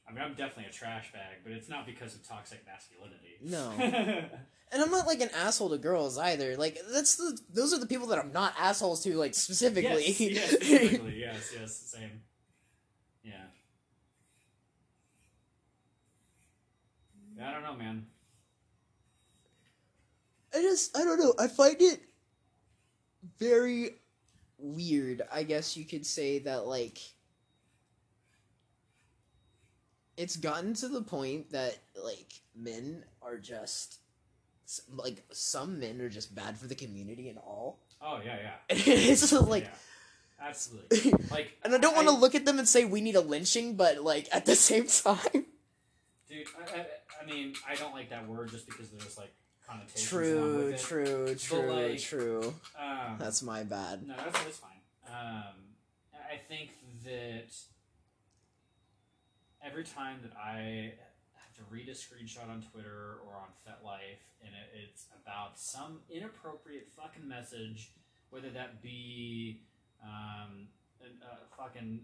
I 0.07 0.11
mean, 0.11 0.21
I'm 0.23 0.35
definitely 0.35 0.65
a 0.65 0.73
trash 0.73 1.11
bag, 1.11 1.37
but 1.43 1.51
it's 1.53 1.69
not 1.69 1.85
because 1.85 2.13
of 2.15 2.27
toxic 2.27 2.63
masculinity. 2.65 3.37
No. 3.41 4.29
And 4.73 4.81
I'm 4.81 4.89
not 4.89 5.05
like 5.05 5.21
an 5.21 5.29
asshole 5.35 5.69
to 5.69 5.77
girls 5.77 6.17
either. 6.17 6.57
Like 6.57 6.79
that's 6.91 7.15
the 7.17 7.37
those 7.53 7.73
are 7.75 7.79
the 7.79 7.85
people 7.85 8.07
that 8.07 8.17
I'm 8.17 8.31
not 8.31 8.55
assholes 8.59 9.03
to, 9.03 9.15
like 9.17 9.35
specifically. 9.35 10.07
Yes, 10.07 10.19
yes, 10.19 10.49
specifically, 10.49 11.19
yes, 11.19 11.51
yes, 11.59 11.75
same. 11.77 12.21
Yeah. 13.23 13.33
Yeah, 17.37 17.49
I 17.49 17.53
don't 17.53 17.61
know, 17.61 17.75
man. 17.75 18.07
I 20.53 20.61
just 20.61 20.95
I 20.97 21.03
don't 21.03 21.19
know. 21.19 21.33
I 21.39 21.47
find 21.47 21.81
it 21.81 22.01
very 23.39 23.95
weird. 24.57 25.21
I 25.31 25.43
guess 25.43 25.75
you 25.75 25.85
could 25.85 26.05
say 26.05 26.39
that 26.39 26.67
like 26.67 26.99
it's 30.17 30.35
gotten 30.35 30.73
to 30.75 30.87
the 30.87 31.01
point 31.01 31.51
that 31.51 31.77
like 32.01 32.33
men 32.55 33.03
are 33.21 33.37
just 33.37 33.99
like 34.89 35.23
some 35.31 35.79
men 35.79 35.99
are 36.01 36.09
just 36.09 36.33
bad 36.33 36.57
for 36.57 36.67
the 36.67 36.75
community 36.75 37.29
and 37.29 37.37
all. 37.39 37.79
Oh 38.01 38.19
yeah, 38.23 38.37
yeah. 38.41 38.51
it's 38.69 39.29
just 39.29 39.47
like 39.47 39.63
yeah, 39.63 40.47
absolutely. 40.47 41.13
Like, 41.31 41.57
and 41.63 41.73
I 41.73 41.77
don't 41.77 41.95
want 41.95 42.07
to 42.07 42.13
look 42.13 42.35
at 42.35 42.45
them 42.45 42.59
and 42.59 42.67
say 42.67 42.85
we 42.85 43.01
need 43.01 43.15
a 43.15 43.21
lynching, 43.21 43.75
but 43.75 44.03
like 44.03 44.27
at 44.31 44.45
the 44.45 44.55
same 44.69 44.87
time, 44.87 45.45
dude. 46.27 46.47
I, 46.57 46.79
I, 46.79 46.85
I 47.21 47.25
mean, 47.25 47.53
I 47.67 47.75
don't 47.75 47.93
like 47.93 48.09
that 48.11 48.27
word 48.27 48.51
just 48.51 48.67
because 48.67 48.89
there's 48.89 49.17
like 49.17 49.33
connotations. 49.67 50.09
true, 50.09 50.75
true, 50.77 51.35
true, 51.35 51.71
like, 51.71 51.99
true. 51.99 52.53
Um, 52.79 53.17
That's 53.19 53.41
my 53.41 53.63
bad. 53.63 54.07
No, 54.07 54.15
that's, 54.15 54.43
that's 54.43 54.57
fine. 54.57 54.71
Um, 55.07 55.53
I 56.13 56.37
think 56.47 56.71
that 57.05 57.55
every 59.63 59.83
time 59.83 60.19
that 60.23 60.33
I 60.37 60.93
have 61.35 61.53
to 61.55 61.61
read 61.69 61.87
a 61.89 61.93
screenshot 61.93 62.49
on 62.49 62.63
Twitter 62.71 63.17
or 63.25 63.35
on 63.35 63.49
FetLife 63.67 64.23
and 64.41 64.53
it, 64.53 64.87
it's 64.89 65.07
about 65.21 65.59
some 65.59 65.99
inappropriate 66.09 66.87
fucking 66.95 67.27
message, 67.27 67.91
whether 68.29 68.49
that 68.49 68.81
be 68.81 69.61
um, 70.03 70.67
a, 71.01 71.05
a 71.05 71.37
fucking 71.57 72.01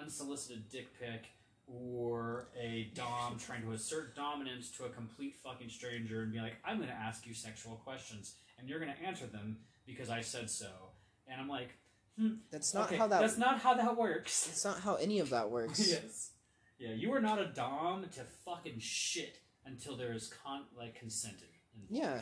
unsolicited 0.00 0.68
dick 0.70 0.88
pic 0.98 1.26
or 1.72 2.48
a 2.58 2.90
dom 2.94 3.38
trying 3.38 3.62
to 3.62 3.72
assert 3.72 4.16
dominance 4.16 4.70
to 4.72 4.84
a 4.84 4.88
complete 4.88 5.36
fucking 5.42 5.68
stranger 5.68 6.22
and 6.22 6.32
be 6.32 6.40
like, 6.40 6.54
I'm 6.64 6.76
going 6.78 6.88
to 6.88 6.94
ask 6.94 7.26
you 7.26 7.34
sexual 7.34 7.76
questions 7.76 8.34
and 8.58 8.68
you're 8.68 8.80
going 8.80 8.92
to 8.92 9.02
answer 9.06 9.26
them 9.26 9.58
because 9.86 10.10
I 10.10 10.20
said 10.22 10.48
so. 10.50 10.70
And 11.30 11.40
I'm 11.40 11.48
like, 11.48 11.70
hmm, 12.18 12.34
That's 12.50 12.72
not 12.74 12.86
okay, 12.86 12.96
how 12.96 13.06
that. 13.08 13.20
That's 13.20 13.36
not 13.38 13.60
how 13.60 13.74
that 13.74 13.96
works. 13.96 14.46
That's 14.46 14.64
not 14.64 14.80
how 14.80 14.94
any 14.96 15.18
of 15.20 15.30
that 15.30 15.50
works. 15.50 15.86
yes. 15.88 16.30
Yeah, 16.78 16.92
you 16.92 17.12
are 17.12 17.20
not 17.20 17.40
a 17.40 17.46
dom 17.46 18.04
to 18.14 18.22
fucking 18.44 18.78
shit 18.78 19.38
until 19.66 19.96
there 19.96 20.12
is 20.12 20.32
con 20.42 20.62
like 20.78 20.94
consented. 20.98 21.48
involved. 21.74 21.92
Yeah, 22.04 22.20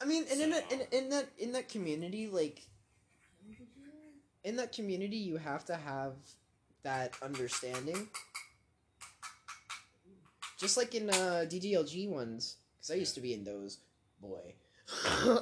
I 0.00 0.04
mean, 0.04 0.24
and 0.30 0.40
in, 0.40 0.52
So- 0.52 0.60
a, 0.70 0.72
in 0.74 0.80
in 1.04 1.08
that 1.10 1.28
in 1.38 1.52
that 1.52 1.68
community, 1.70 2.28
like 2.28 2.62
in 4.44 4.56
that 4.56 4.72
community, 4.72 5.16
you 5.16 5.38
have 5.38 5.64
to 5.66 5.74
have 5.76 6.12
that 6.82 7.14
understanding. 7.22 8.08
Just 10.64 10.76
like 10.78 10.94
in 10.94 11.10
uh, 11.10 11.44
DDLG 11.46 12.08
ones, 12.08 12.56
because 12.78 12.90
I 12.90 12.94
used 12.94 13.14
to 13.16 13.20
be 13.20 13.34
in 13.34 13.44
those. 13.44 13.78
Boy. 14.20 14.54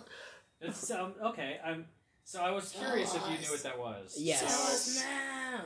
It's 0.60 0.90
um, 0.92 1.14
okay. 1.24 1.58
I'm 1.64 1.86
so 2.24 2.40
I 2.40 2.50
was 2.52 2.70
curious 2.70 3.14
if 3.14 3.22
you 3.30 3.36
knew 3.38 3.50
what 3.50 3.62
that 3.64 3.78
was. 3.78 4.14
Yes. 4.18 4.40
Tell 4.40 4.74
us 4.74 5.02
now. 5.04 5.60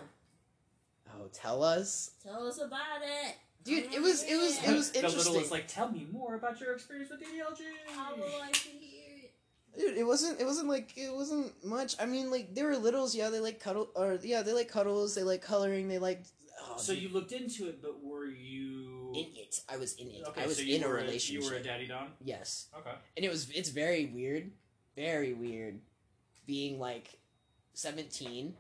oh, 1.15 1.29
tell 1.33 1.63
us, 1.63 2.13
Tell 2.23 2.47
us 2.47 2.59
about 2.59 3.03
it. 3.03 3.35
dude. 3.65 3.93
It 3.93 4.01
was 4.01 4.23
it 4.25 4.37
was 4.37 4.57
it 4.67 4.73
was 4.73 4.91
the 4.93 5.03
little 5.03 5.11
interesting, 5.19 5.43
is 5.43 5.51
like, 5.51 5.69
tell 5.69 5.91
me 5.91 6.07
more 6.11 6.35
about 6.35 6.59
your 6.61 6.73
experience 6.73 7.11
with 7.11 7.21
DDLG. 7.21 7.61
I 7.99 8.13
would 8.13 8.41
like 8.41 8.53
to 8.55 8.69
hear 8.71 9.03
it. 9.25 9.33
dude. 9.79 9.99
It 9.99 10.07
wasn't 10.07 10.41
it 10.41 10.45
wasn't 10.47 10.69
like 10.69 10.97
it 10.97 11.15
wasn't 11.15 11.53
much. 11.63 11.95
I 12.01 12.07
mean, 12.07 12.31
like 12.31 12.55
they 12.55 12.63
were 12.63 12.77
littles. 12.77 13.15
Yeah, 13.15 13.29
they 13.29 13.41
like 13.41 13.61
cuddle 13.61 13.89
or 13.95 14.19
yeah, 14.23 14.41
they 14.41 14.55
like 14.55 14.69
cuddles. 14.69 15.15
They 15.15 15.25
like 15.25 15.43
coloring. 15.43 15.89
They 15.89 15.99
like. 15.99 16.23
Oh, 16.63 16.79
So 16.79 16.95
dude. 16.95 17.03
you 17.03 17.09
looked 17.11 17.33
into 17.33 17.69
it, 17.69 17.83
but 17.83 18.03
were 18.03 18.25
you 18.25 18.66
in 19.19 19.37
it. 19.37 19.61
I 19.69 19.77
was 19.77 19.95
in 19.97 20.09
it. 20.09 20.23
Okay, 20.29 20.43
I 20.43 20.47
was 20.47 20.57
so 20.59 20.63
in 20.63 20.83
a 20.85 20.89
relationship. 20.89 21.43
you 21.45 21.51
were 21.51 21.57
a 21.57 21.63
daddy 21.63 21.87
dom. 21.87 22.09
yes, 22.25 22.67
Okay. 22.79 22.95
and 23.17 23.25
it 23.25 23.29
was 23.31 23.51
it's 23.51 23.69
very 23.71 24.07
weird, 24.07 24.51
very 24.97 25.33
weird, 25.33 25.79
being 26.47 26.79
like 26.79 27.19
seventeen, 27.75 28.55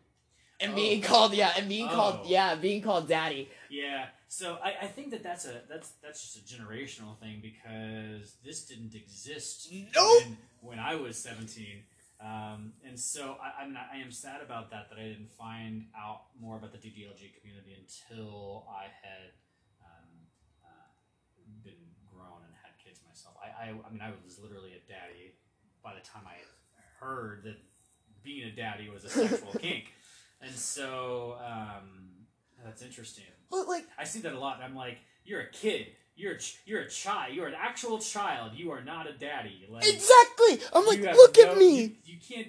and 0.60 0.72
Oh. 0.72 0.74
being 0.76 1.02
called 1.02 1.34
yeah, 1.34 1.52
and 1.56 1.68
being 1.68 1.88
called 1.88 2.20
Oh. 2.24 2.28
yeah, 2.28 2.54
being 2.54 2.82
called 2.82 3.08
daddy. 3.08 3.48
Yeah, 3.70 4.06
so 4.28 4.58
I, 4.62 4.74
I 4.82 4.86
think 4.86 5.10
that 5.10 5.22
that's 5.22 5.44
a 5.46 5.62
that's 5.68 5.90
that's 6.02 6.20
just 6.22 6.36
a 6.36 6.54
generational 6.54 7.18
thing 7.18 7.40
because 7.42 8.34
this 8.44 8.64
didn't 8.64 8.94
exist 8.94 9.68
Nope. 9.94 10.22
when, 10.24 10.36
when 10.60 10.78
I 10.78 10.94
was 10.96 11.16
seventeen, 11.16 11.82
um, 12.20 12.72
and 12.86 12.98
so 12.98 13.36
I, 13.42 13.62
I'm 13.62 13.72
not 13.72 13.88
I 13.92 13.98
am 13.98 14.10
sad 14.12 14.40
about 14.42 14.70
that 14.70 14.88
that 14.90 14.98
I 14.98 15.02
didn't 15.02 15.30
find 15.32 15.86
out 15.96 16.22
more 16.40 16.56
about 16.56 16.72
the 16.72 16.78
DDLG 16.78 17.38
community 17.40 17.76
until 17.78 18.66
I 18.70 18.84
had 18.84 19.30
um, 19.82 20.08
grown 22.16 22.40
and 22.44 22.52
had 22.62 22.72
kids 22.82 23.00
myself. 23.06 23.34
I, 23.42 23.48
I 23.62 23.68
I 23.70 23.90
mean 23.92 24.00
I 24.00 24.10
was 24.24 24.38
literally 24.42 24.72
a 24.72 24.82
daddy 24.90 25.34
by 25.82 25.94
the 25.94 26.00
time 26.06 26.22
I 26.26 26.36
heard 27.04 27.42
that 27.44 27.56
being 28.24 28.48
a 28.48 28.50
daddy 28.56 28.88
was 28.88 29.04
a 29.04 29.08
sexual 29.08 29.52
kink, 29.60 29.92
and 30.40 30.52
so 30.54 31.36
um, 31.44 32.08
that's 32.64 32.82
interesting. 32.82 33.24
But 33.50 33.68
like, 33.68 33.84
I 33.98 34.04
see 34.04 34.20
that 34.20 34.32
a 34.32 34.38
lot, 34.38 34.56
and 34.56 34.64
I'm 34.64 34.74
like, 34.74 34.98
you're 35.24 35.40
a 35.42 35.50
kid. 35.50 35.86
You're 36.16 36.32
a 36.32 36.38
ch- 36.38 36.58
you're 36.64 36.80
a 36.80 36.88
child. 36.88 37.34
You're 37.34 37.46
an 37.46 37.54
actual 37.56 37.98
child. 37.98 38.52
You 38.54 38.70
are 38.72 38.82
not 38.82 39.06
a 39.06 39.12
daddy. 39.12 39.66
Like 39.70 39.84
exactly. 39.86 40.58
I'm 40.74 40.86
like, 40.86 41.00
look 41.02 41.36
no- 41.38 41.52
at 41.52 41.58
me. 41.58 41.80
You, 41.82 41.90
you 42.04 42.16
can't 42.26 42.48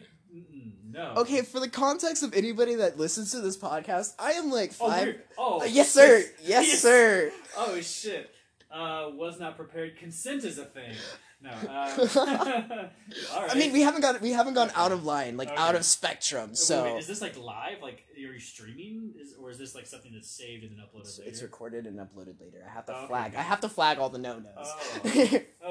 no. 0.90 1.14
Okay, 1.18 1.42
for 1.42 1.60
the 1.60 1.70
context 1.70 2.24
of 2.24 2.34
anybody 2.34 2.76
that 2.76 2.98
listens 2.98 3.32
to 3.32 3.42
this 3.42 3.58
podcast, 3.58 4.14
I 4.20 4.32
am 4.34 4.50
like 4.52 4.72
Oh, 4.80 4.90
five. 4.90 5.16
oh 5.38 5.62
Uh, 5.62 5.66
yes, 5.66 5.92
sir. 5.92 6.24
Yes, 6.44 6.68
Yes. 6.68 6.80
sir. 6.82 7.32
Oh 7.58 7.80
shit. 7.82 8.30
Uh, 8.72 9.10
was 9.14 9.40
not 9.40 9.56
prepared. 9.56 9.98
Consent 9.98 10.44
is 10.44 10.58
a 10.58 10.66
thing. 10.66 10.94
No. 11.40 11.52
Uh, 11.52 12.08
all 13.34 13.42
right. 13.42 13.52
I 13.52 13.54
mean, 13.56 13.72
we 13.72 13.82
haven't 13.82 14.02
got 14.02 14.20
we 14.22 14.32
haven't 14.32 14.56
gone 14.56 14.72
out 14.76 14.92
of 14.92 15.06
line, 15.06 15.38
like 15.38 15.50
Okay. 15.50 15.56
out 15.58 15.76
of 15.76 15.86
spectrum. 15.86 16.56
So 16.56 16.84
wait, 16.86 16.98
is 16.98 17.06
this 17.08 17.22
like 17.22 17.38
live? 17.38 17.80
Like, 17.82 18.06
are 18.16 18.20
you 18.20 18.40
streaming? 18.40 19.14
Is 19.22 19.36
or 19.40 19.52
is 19.52 19.60
this 19.60 19.76
like 19.76 19.86
something 19.86 20.12
that's 20.12 20.30
saved 20.30 20.64
and 20.64 20.72
then 20.72 20.80
uploaded 20.84 21.02
it's, 21.02 21.20
later? 21.20 21.30
it's 21.30 21.42
recorded 21.44 21.86
and 21.86 22.00
uploaded 22.00 22.42
later. 22.42 22.66
I 22.68 22.74
have 22.74 22.88
to 22.88 22.94
Oh, 22.94 22.98
okay, 22.98 23.08
flag. 23.08 23.32
okay. 23.34 23.38
I 23.38 23.44
have 23.44 23.62
to 23.62 23.70
flag 23.70 24.00
all 24.00 24.10
the 24.10 24.18
no 24.18 24.40
nos. 24.40 24.48
Oh. 24.58 25.02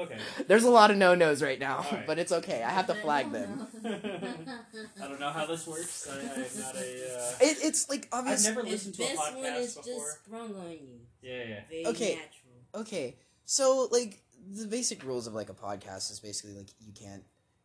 okay. 0.03 0.17
There's 0.47 0.63
a 0.63 0.69
lot 0.71 0.89
of 0.89 0.95
no 0.97 1.15
nos 1.15 1.43
right 1.43 1.59
now, 1.59 1.79
Alright. 1.79 2.07
but 2.07 2.17
it's 2.17 2.31
okay. 2.31 2.63
I 2.63 2.69
have 2.69 2.87
to 2.87 2.95
flag 2.95 3.31
them. 3.33 3.67
I 3.85 5.07
don't 5.07 5.19
know 5.19 5.31
how 5.31 5.45
this 5.45 5.67
works. 5.67 6.07
I, 6.09 6.15
I 6.15 6.21
am 6.21 6.27
not 6.61 6.75
a. 6.75 6.79
Uh... 6.79 7.31
It, 7.41 7.57
it's 7.61 7.89
like 7.89 8.07
obviously. 8.13 8.49
I've 8.49 8.55
never 8.55 8.63
This 8.63 8.85
listened 8.87 8.95
to 8.95 9.03
a 9.03 9.07
this 9.07 9.17
one 9.17 9.33
podcast 9.35 9.59
is 9.59 9.75
before. 9.75 9.93
just 9.93 10.23
sprung 10.25 10.55
on 10.55 10.71
you. 10.71 10.99
Yeah, 11.21 11.43
yeah. 11.43 11.59
Very 11.69 11.85
Okay. 11.87 12.15
natural. 12.15 12.31
Okay, 12.77 13.15
so 13.45 13.87
like 13.91 14.21
the 14.53 14.67
basic 14.67 15.03
rules 15.03 15.27
of 15.27 15.33
like 15.33 15.49
a 15.49 15.53
podcast 15.53 16.11
is 16.11 16.19
basically 16.19 16.55
like 16.55 16.67
you 16.79 16.93
can't. 16.93 17.23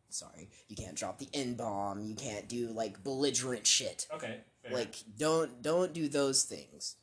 Sorry, 0.08 0.50
you 0.68 0.76
can't 0.76 0.94
drop 0.94 1.18
the 1.18 1.28
n 1.32 1.54
bomb. 1.54 2.02
You 2.02 2.14
can't 2.14 2.46
do 2.48 2.68
like 2.68 3.02
belligerent 3.02 3.66
shit. 3.66 4.06
Okay. 4.12 4.40
Fair. 4.62 4.72
Like 4.72 4.96
don't 5.18 5.62
don't 5.62 5.92
do 5.92 6.08
those 6.08 6.42
things. 6.44 6.96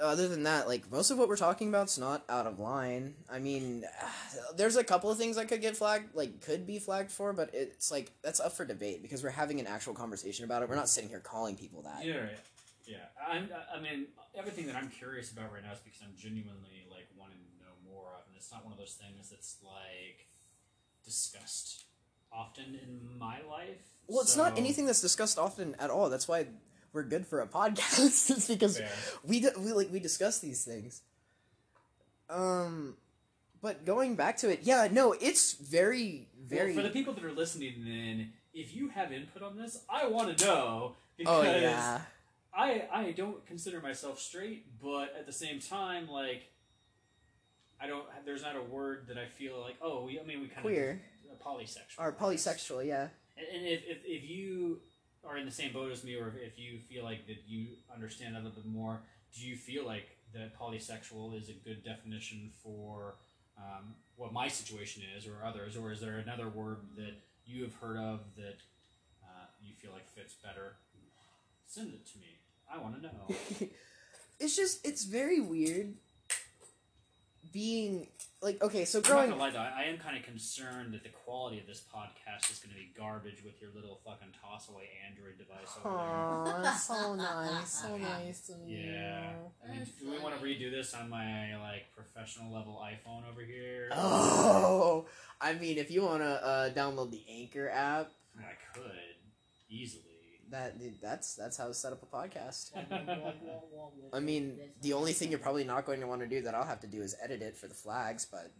Other 0.00 0.26
than 0.28 0.44
that, 0.44 0.66
like 0.68 0.90
most 0.90 1.10
of 1.10 1.18
what 1.18 1.28
we're 1.28 1.36
talking 1.36 1.68
about's 1.68 1.98
not 1.98 2.24
out 2.30 2.46
of 2.46 2.58
line. 2.58 3.14
I 3.30 3.38
mean, 3.38 3.84
there's 4.56 4.76
a 4.76 4.84
couple 4.84 5.10
of 5.10 5.18
things 5.18 5.36
that 5.36 5.48
could 5.48 5.60
get 5.60 5.76
flagged, 5.76 6.14
like 6.14 6.40
could 6.40 6.66
be 6.66 6.78
flagged 6.78 7.10
for, 7.10 7.34
but 7.34 7.50
it's 7.52 7.90
like 7.90 8.10
that's 8.22 8.40
up 8.40 8.52
for 8.52 8.64
debate 8.64 9.02
because 9.02 9.22
we're 9.22 9.30
having 9.30 9.60
an 9.60 9.66
actual 9.66 9.92
conversation 9.92 10.46
about 10.46 10.62
it. 10.62 10.70
We're 10.70 10.76
not 10.76 10.88
sitting 10.88 11.10
here 11.10 11.20
calling 11.20 11.54
people 11.54 11.82
that. 11.82 12.04
Yeah, 12.04 12.16
right. 12.16 12.38
Yeah, 12.92 13.08
I'm, 13.26 13.48
I 13.74 13.80
mean, 13.80 14.06
everything 14.34 14.66
that 14.66 14.76
I'm 14.76 14.88
curious 14.88 15.32
about 15.32 15.52
right 15.52 15.62
now 15.62 15.72
is 15.72 15.80
because 15.80 16.00
I'm 16.02 16.14
genuinely 16.16 16.84
like 16.90 17.08
wanting 17.16 17.38
to 17.38 17.64
know 17.64 17.72
more 17.88 18.08
of, 18.18 18.26
and 18.28 18.36
it's 18.36 18.52
not 18.52 18.64
one 18.64 18.72
of 18.72 18.78
those 18.78 18.98
things 19.00 19.30
that's 19.30 19.56
like 19.64 20.28
discussed 21.04 21.84
often 22.32 22.78
in 22.82 23.18
my 23.18 23.38
life. 23.48 23.80
Well, 24.08 24.22
it's 24.22 24.36
not 24.36 24.58
anything 24.58 24.86
that's 24.86 25.00
discussed 25.00 25.38
often 25.38 25.74
at 25.78 25.90
all. 25.90 26.10
That's 26.10 26.28
why 26.28 26.46
we're 26.92 27.02
good 27.04 27.26
for 27.26 27.40
a 27.40 27.46
podcast. 27.46 28.30
it's 28.30 28.48
because 28.48 28.78
Fair. 28.78 28.90
we 29.24 29.40
d- 29.40 29.48
we 29.58 29.72
like 29.72 29.92
we 29.92 30.00
discuss 30.00 30.38
these 30.38 30.64
things. 30.64 31.02
Um, 32.28 32.96
but 33.60 33.84
going 33.84 34.16
back 34.16 34.38
to 34.38 34.50
it, 34.50 34.60
yeah, 34.62 34.88
no, 34.90 35.12
it's 35.12 35.52
very 35.54 36.28
very. 36.40 36.74
Well, 36.74 36.82
for 36.84 36.88
the 36.88 36.92
people 36.92 37.14
that 37.14 37.24
are 37.24 37.32
listening, 37.32 37.84
then 37.84 38.32
if 38.54 38.74
you 38.74 38.88
have 38.88 39.12
input 39.12 39.42
on 39.42 39.56
this, 39.56 39.84
I 39.88 40.06
want 40.08 40.36
to 40.36 40.44
know 40.44 40.96
because 41.16 41.46
oh 41.46 41.50
yeah, 41.50 42.00
I 42.54 42.88
I 42.92 43.12
don't 43.12 43.44
consider 43.46 43.80
myself 43.80 44.20
straight, 44.20 44.66
but 44.80 45.14
at 45.18 45.26
the 45.26 45.32
same 45.32 45.60
time, 45.60 46.08
like 46.08 46.50
I 47.80 47.86
don't. 47.86 48.04
There's 48.24 48.42
not 48.42 48.56
a 48.56 48.62
word 48.62 49.06
that 49.08 49.18
I 49.18 49.26
feel 49.26 49.60
like. 49.60 49.76
Oh, 49.82 50.04
we. 50.04 50.20
I 50.20 50.24
mean, 50.24 50.40
we 50.40 50.48
kind 50.48 50.62
queer 50.62 51.02
of 51.30 51.38
polysexual 51.40 51.98
or 51.98 52.12
polysexual, 52.12 52.86
yeah. 52.86 53.08
And, 53.36 53.46
and 53.56 53.66
if, 53.66 53.82
if 53.86 53.98
if 54.04 54.30
you 54.30 54.80
are 55.24 55.38
in 55.38 55.46
the 55.46 55.52
same 55.52 55.72
boat 55.72 55.90
as 55.90 56.04
me, 56.04 56.14
or 56.14 56.32
if 56.36 56.58
you 56.58 56.78
feel 56.78 57.04
like 57.04 57.26
that 57.26 57.38
you 57.46 57.68
understand 57.92 58.36
a 58.36 58.38
little 58.38 58.52
bit 58.52 58.66
more, 58.66 59.00
do 59.34 59.46
you 59.46 59.56
feel 59.56 59.84
like 59.86 60.08
that 60.34 60.56
polysexual 60.58 61.38
is 61.40 61.48
a 61.48 61.52
good 61.52 61.84
definition 61.84 62.50
for 62.62 63.16
um, 63.58 63.94
what 64.16 64.32
my 64.32 64.48
situation 64.48 65.02
is, 65.16 65.26
or 65.26 65.44
others, 65.44 65.76
or 65.76 65.90
is 65.90 66.00
there 66.00 66.18
another 66.18 66.48
word 66.48 66.78
that 66.96 67.14
you 67.46 67.62
have 67.62 67.74
heard 67.74 67.96
of 67.96 68.20
that 68.36 68.58
uh, 69.24 69.46
you 69.60 69.74
feel 69.74 69.92
like 69.92 70.06
fits 70.08 70.34
better? 70.34 70.74
Send 71.66 71.94
it 71.94 72.06
to 72.12 72.18
me. 72.18 72.26
I 72.72 72.78
want 72.78 72.96
to 72.96 73.02
know. 73.02 73.36
it's 74.40 74.56
just 74.56 74.86
it's 74.86 75.04
very 75.04 75.40
weird 75.40 75.94
being 77.52 78.08
like 78.40 78.62
okay, 78.62 78.84
so 78.84 78.98
I'm 78.98 79.02
not 79.02 79.10
growing 79.10 79.30
gonna 79.30 79.42
lie 79.42 79.50
though, 79.50 79.58
I 79.58 79.82
I 79.82 79.84
am 79.84 79.98
kind 79.98 80.16
of 80.16 80.24
concerned 80.24 80.94
that 80.94 81.02
the 81.02 81.10
quality 81.10 81.60
of 81.60 81.66
this 81.66 81.80
podcast 81.94 82.50
is 82.50 82.58
going 82.58 82.74
to 82.74 82.80
be 82.80 82.90
garbage 82.96 83.44
with 83.44 83.60
your 83.60 83.70
little 83.74 84.00
fucking 84.04 84.28
toss 84.40 84.68
away 84.68 84.88
Android 85.08 85.38
device 85.38 85.76
over 85.84 85.96
there. 85.96 86.06
Aw, 86.06 86.62
that's 86.62 86.86
so 86.86 87.14
nice, 87.16 87.82
so 87.82 87.96
nice 87.96 88.48
of 88.48 88.68
you. 88.68 88.78
Yeah. 88.78 89.30
I 89.64 89.70
mean, 89.70 89.78
That's 89.80 89.90
do 89.92 90.10
we 90.10 90.18
want 90.18 90.38
to 90.38 90.44
redo 90.44 90.70
this 90.70 90.94
on 90.94 91.08
my 91.10 91.56
like 91.58 91.84
professional 91.94 92.52
level 92.52 92.82
iPhone 92.82 93.28
over 93.30 93.42
here? 93.42 93.90
Oh, 93.92 95.06
I 95.40 95.54
mean, 95.54 95.78
if 95.78 95.90
you 95.90 96.02
want 96.02 96.22
to 96.22 96.44
uh, 96.44 96.70
download 96.72 97.10
the 97.10 97.22
Anchor 97.28 97.68
app, 97.68 98.10
I 98.38 98.52
could 98.74 98.90
easily. 99.68 100.11
That 100.52 100.76
that's 101.00 101.34
that's 101.34 101.56
how 101.56 101.66
to 101.66 101.74
set 101.74 101.92
up 101.92 102.02
a 102.02 102.06
podcast. 102.06 102.70
I 104.12 104.16
I 104.16 104.20
mean, 104.20 104.58
the 104.80 104.92
only 104.92 105.12
thing 105.12 105.30
you're 105.30 105.38
probably 105.38 105.64
not 105.64 105.84
going 105.84 106.00
to 106.00 106.06
want 106.06 106.20
to 106.20 106.28
do 106.28 106.42
that 106.42 106.54
I'll 106.54 106.64
have 106.64 106.80
to 106.80 106.86
do 106.86 107.02
is 107.02 107.16
edit 107.22 107.42
it 107.42 107.56
for 107.56 107.66
the 107.66 107.74
flags, 107.74 108.26
but 108.30 108.52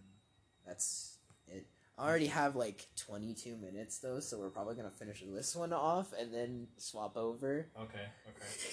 that's 0.66 1.18
it. 1.46 1.66
I 1.98 2.08
already 2.08 2.26
have 2.26 2.56
like 2.56 2.86
22 2.96 3.56
minutes 3.56 3.98
though, 3.98 4.20
so 4.20 4.38
we're 4.38 4.50
probably 4.50 4.74
gonna 4.74 4.90
finish 4.90 5.22
this 5.26 5.54
one 5.54 5.72
off 5.72 6.12
and 6.18 6.34
then 6.34 6.66
swap 6.78 7.16
over. 7.16 7.68
Okay, 7.78 8.06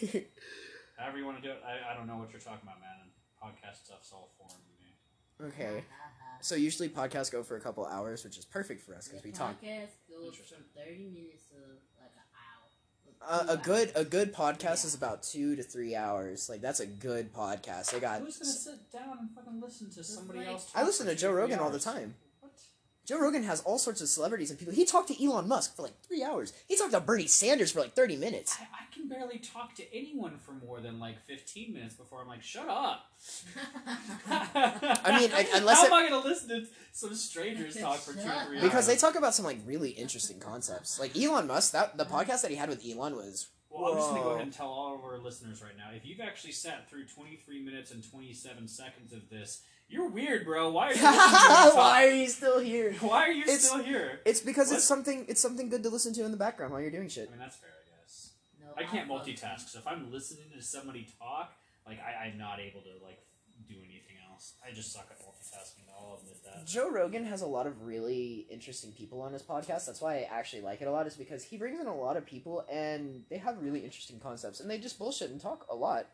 okay. 0.04 0.28
However 0.98 1.18
you 1.18 1.26
want 1.26 1.42
to 1.42 1.44
do 1.44 1.52
it. 1.52 1.62
I, 1.66 1.92
I 1.94 1.98
don't 1.98 2.08
know 2.08 2.18
what 2.18 2.32
you're 2.32 2.42
talking 2.42 2.64
about, 2.64 2.80
man. 2.80 3.12
Podcast 3.44 3.86
stuff's 3.86 4.12
all 4.12 4.32
foreign 4.38 4.54
to 4.54 5.48
me. 5.48 5.54
okay. 5.54 5.84
So 6.42 6.56
usually 6.56 6.88
podcasts 6.88 7.32
go 7.32 7.44
for 7.44 7.58
a 7.58 7.62
couple 7.62 7.86
hours, 7.86 8.24
which 8.24 8.38
is 8.38 8.46
perfect 8.46 8.82
for 8.82 8.96
us 8.96 9.08
because 9.10 9.24
we 9.24 9.32
talk. 9.32 9.62
Podcast 9.62 9.96
goes 10.10 10.28
Interesting. 10.28 10.58
from 10.60 10.84
thirty 10.84 11.08
minutes 11.12 11.44
to 11.52 11.56
like 11.56 11.66
an 11.66 11.68
hour. 11.68 11.89
Uh, 13.22 13.46
a 13.50 13.58
good 13.58 13.92
a 13.96 14.06
good 14.06 14.34
podcast 14.34 14.86
is 14.86 14.96
about 14.96 15.22
two 15.24 15.56
to 15.56 15.62
three 15.64 15.96
hours. 15.96 16.50
Like 16.50 16.62
that's 16.62 16.80
a 16.80 16.86
good 16.88 17.34
podcast. 17.34 17.94
I 17.94 18.00
got. 18.00 18.22
Who's 18.22 18.38
gonna 18.38 18.52
sit 18.52 18.92
down 18.92 19.18
and 19.20 19.30
fucking 19.36 19.60
listen 19.62 19.90
to 19.92 20.04
somebody 20.04 20.40
like- 20.40 20.48
else? 20.48 20.72
I 20.74 20.84
listen 20.84 21.06
to 21.08 21.16
Joe 21.16 21.32
three 21.32 21.32
Rogan 21.32 21.60
all 21.60 21.70
the 21.70 21.80
time. 21.80 22.16
What? 23.10 23.18
Joe 23.18 23.24
Rogan 23.24 23.44
has 23.44 23.62
all 23.62 23.78
sorts 23.80 24.02
of 24.02 24.08
celebrities 24.08 24.50
and 24.50 24.60
people. 24.60 24.74
He 24.74 24.86
talked 24.86 25.08
to 25.10 25.24
Elon 25.24 25.48
Musk 25.48 25.76
for 25.76 25.82
like 25.84 26.00
three 26.08 26.24
hours. 26.24 26.54
He 26.68 26.76
talked 26.78 26.92
to 26.92 27.00
Bernie 27.00 27.28
Sanders 27.28 27.72
for 27.72 27.80
like 27.80 27.94
thirty 27.94 28.16
minutes. 28.16 28.58
I, 28.60 28.64
I 28.64 28.94
can 28.94 29.08
barely 29.08 29.40
talk 29.40 29.76
to 29.76 29.96
anyone 29.96 30.38
for 30.38 30.52
more 30.52 30.80
than 30.80 31.00
like 31.00 31.16
15 31.28 31.74
minutes 31.74 31.96
before 31.96 32.22
I'm 32.22 32.28
like, 32.28 32.44
shut 32.44 32.68
up. 32.70 33.06
I 34.30 35.20
mean, 35.20 35.32
I- 35.34 35.48
unless 35.56 35.78
how 35.80 35.86
it- 35.86 35.92
am 35.92 35.94
I 35.94 36.10
gonna 36.10 36.24
listen 36.26 36.50
to 36.50 36.68
some 36.92 37.16
strangers 37.16 37.76
talk 37.78 37.98
for 37.98 38.14
two 38.14 38.20
or 38.20 38.46
three 38.48 38.62
Because 38.62 38.88
they 38.88 38.96
talk 38.96 39.16
about 39.16 39.34
some 39.34 39.46
like 39.46 39.58
really 39.66 39.92
interesting 39.92 40.40
concepts. 40.40 41.00
Like 41.00 41.18
Elon 41.18 41.48
Musk, 41.48 41.74
that 41.74 41.98
the 41.98 42.06
podcast 42.06 42.42
that 42.42 42.52
he 42.52 42.58
had 42.58 42.70
with 42.70 42.86
Elon 42.86 43.16
was 43.16 43.48
Well, 43.70 43.92
I'm 43.94 43.98
just 43.98 44.10
gonna 44.10 44.22
go 44.22 44.30
ahead 44.32 44.42
and 44.44 44.54
tell 44.54 44.68
all 44.68 44.96
of 44.96 45.04
our 45.04 45.18
listeners 45.18 45.62
right 45.64 45.78
now. 45.78 45.90
If 45.96 46.06
you've 46.06 46.20
actually 46.22 46.54
sat 46.54 46.90
through 46.90 47.06
23 47.06 47.64
minutes 47.64 47.92
and 47.92 48.04
27 48.10 48.68
seconds 48.68 49.14
of 49.14 49.30
this, 49.30 49.62
you're 49.90 50.10
weird, 50.10 50.46
bro. 50.46 50.72
Why 50.72 50.88
are 50.90 50.94
you? 50.94 51.02
listening 51.02 51.12
to 51.14 51.20
us 51.20 51.44
talk? 51.74 51.76
Why 51.76 52.06
are 52.08 52.12
you 52.12 52.28
still 52.30 52.60
here? 52.60 52.94
Why 53.00 53.24
are 53.28 53.32
you 53.32 53.44
It's- 53.44 53.64
still 53.68 53.84
here? 53.84 54.20
It's 54.26 54.40
because 54.40 54.68
What? 54.70 54.76
it's 54.78 54.86
something 54.86 55.26
it's 55.28 55.42
something 55.42 55.70
good 55.70 55.84
to 55.84 55.90
listen 55.90 56.14
to 56.16 56.26
in 56.26 56.32
the 56.32 56.38
background 56.38 56.72
while 56.72 56.82
you're 56.82 56.92
doing 56.92 57.10
shit. 57.10 57.28
I 57.28 57.32
mean, 57.32 57.40
that's 57.40 57.56
fair, 57.58 57.70
I 57.70 58.02
guess. 58.04 58.32
No, 58.62 58.68
I 58.78 58.84
can't 58.84 59.08
fuck 59.08 59.26
multitask, 59.26 59.68
so 59.70 59.80
if 59.80 59.88
I'm 59.88 60.12
listening 60.12 60.46
to 60.56 60.62
somebody 60.62 61.08
talk, 61.20 61.54
like 61.88 62.00
I, 62.00 62.28
I'm 62.28 62.38
not 62.38 62.60
able 62.60 62.82
to 62.82 62.90
like 63.04 63.20
do 63.68 63.76
anything 63.80 64.16
else. 64.32 64.54
I 64.68 64.72
just 64.74 64.92
suck 64.94 65.08
at 65.12 65.20
multitasking. 65.20 65.84
I'll 65.98 66.18
admit 66.22 66.38
that. 66.46 66.66
Joe 66.66 66.90
Rogan 66.90 67.26
has 67.26 67.42
a 67.42 67.46
lot 67.48 67.68
of 67.68 67.82
really 67.84 68.48
interesting 68.50 68.92
people 68.94 69.22
on 69.22 69.34
his 69.34 69.42
podcast. 69.44 69.86
That's 69.86 70.00
why 70.02 70.20
I 70.20 70.28
actually 70.32 70.62
like 70.62 70.82
it 70.82 70.88
a 70.88 70.92
lot. 70.92 71.08
Is 71.08 71.16
because 71.16 71.44
he 71.44 71.58
brings 71.58 71.80
in 71.80 71.88
a 71.88 71.96
lot 71.96 72.16
of 72.16 72.26
people 72.26 72.64
and 72.72 73.24
they 73.30 73.38
have 73.38 73.62
really 73.62 73.80
interesting 73.82 74.20
concepts 74.20 74.60
and 74.62 74.70
they 74.70 74.78
just 74.78 74.98
bullshit 74.98 75.30
and 75.32 75.42
talk 75.42 75.66
a 75.70 75.76
lot 75.76 76.08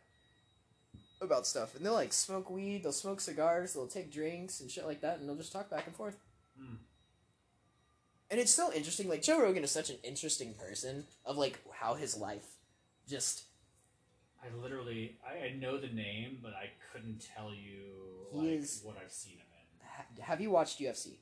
about 1.21 1.47
stuff. 1.47 1.75
And 1.75 1.85
they'll 1.85 1.93
like 1.93 2.13
smoke 2.13 2.49
weed, 2.49 2.83
they'll 2.83 2.91
smoke 2.91 3.21
cigars, 3.21 3.73
they'll 3.73 3.87
take 3.87 4.11
drinks 4.11 4.59
and 4.59 4.69
shit 4.69 4.85
like 4.85 5.01
that, 5.01 5.19
and 5.19 5.27
they'll 5.27 5.35
just 5.35 5.51
talk 5.51 5.69
back 5.69 5.87
and 5.87 5.95
forth. 5.95 6.17
Hmm. 6.59 6.75
And 8.31 8.39
it's 8.39 8.51
still 8.51 8.71
interesting. 8.75 9.07
Like 9.07 9.21
Joe 9.21 9.41
Rogan 9.41 9.63
is 9.63 9.71
such 9.71 9.89
an 9.89 9.97
interesting 10.03 10.53
person 10.55 11.05
of 11.25 11.37
like 11.37 11.59
how 11.73 11.93
his 11.95 12.17
life 12.17 12.45
just 13.07 13.43
I 14.43 14.55
literally, 14.61 15.17
I, 15.25 15.47
I 15.47 15.53
know 15.53 15.79
the 15.79 15.87
name, 15.87 16.37
but 16.43 16.53
I 16.53 16.69
couldn't 16.91 17.25
tell 17.35 17.51
you 17.51 18.29
He 18.31 18.37
like 18.37 18.59
is- 18.63 18.81
what 18.83 18.95
I've 19.03 19.11
seen 19.11 19.33
him 19.37 19.45
in. 19.53 19.87
ha- 19.87 20.23
have 20.25 20.39
you 20.41 20.51
watched 20.51 20.79
UFC? 20.79 21.17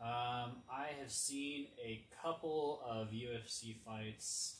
Um, 0.00 0.60
I 0.70 0.88
have 1.00 1.10
seen 1.10 1.68
a 1.82 2.04
couple 2.22 2.82
of 2.86 3.08
UFC 3.12 3.76
fights. 3.84 4.56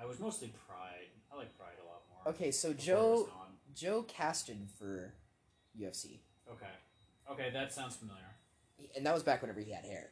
I 0.00 0.04
was 0.04 0.20
mostly 0.20 0.52
Pride. 0.68 1.08
I 1.32 1.36
like 1.36 1.56
Pride 1.58 1.74
a 1.82 1.86
lot. 1.86 2.02
Okay, 2.26 2.50
so 2.50 2.72
before 2.72 2.72
it 2.72 2.76
was 2.76 2.84
Joe 2.84 3.16
gone. 3.24 3.46
Joe 3.74 4.02
casted 4.02 4.68
for 4.78 5.14
UFC. 5.80 6.18
Okay. 6.50 6.66
Okay, 7.30 7.50
that 7.52 7.72
sounds 7.72 7.96
familiar. 7.96 8.22
And 8.96 9.06
that 9.06 9.14
was 9.14 9.22
back 9.22 9.42
whenever 9.42 9.60
he 9.60 9.72
had 9.72 9.84
hair. 9.84 10.10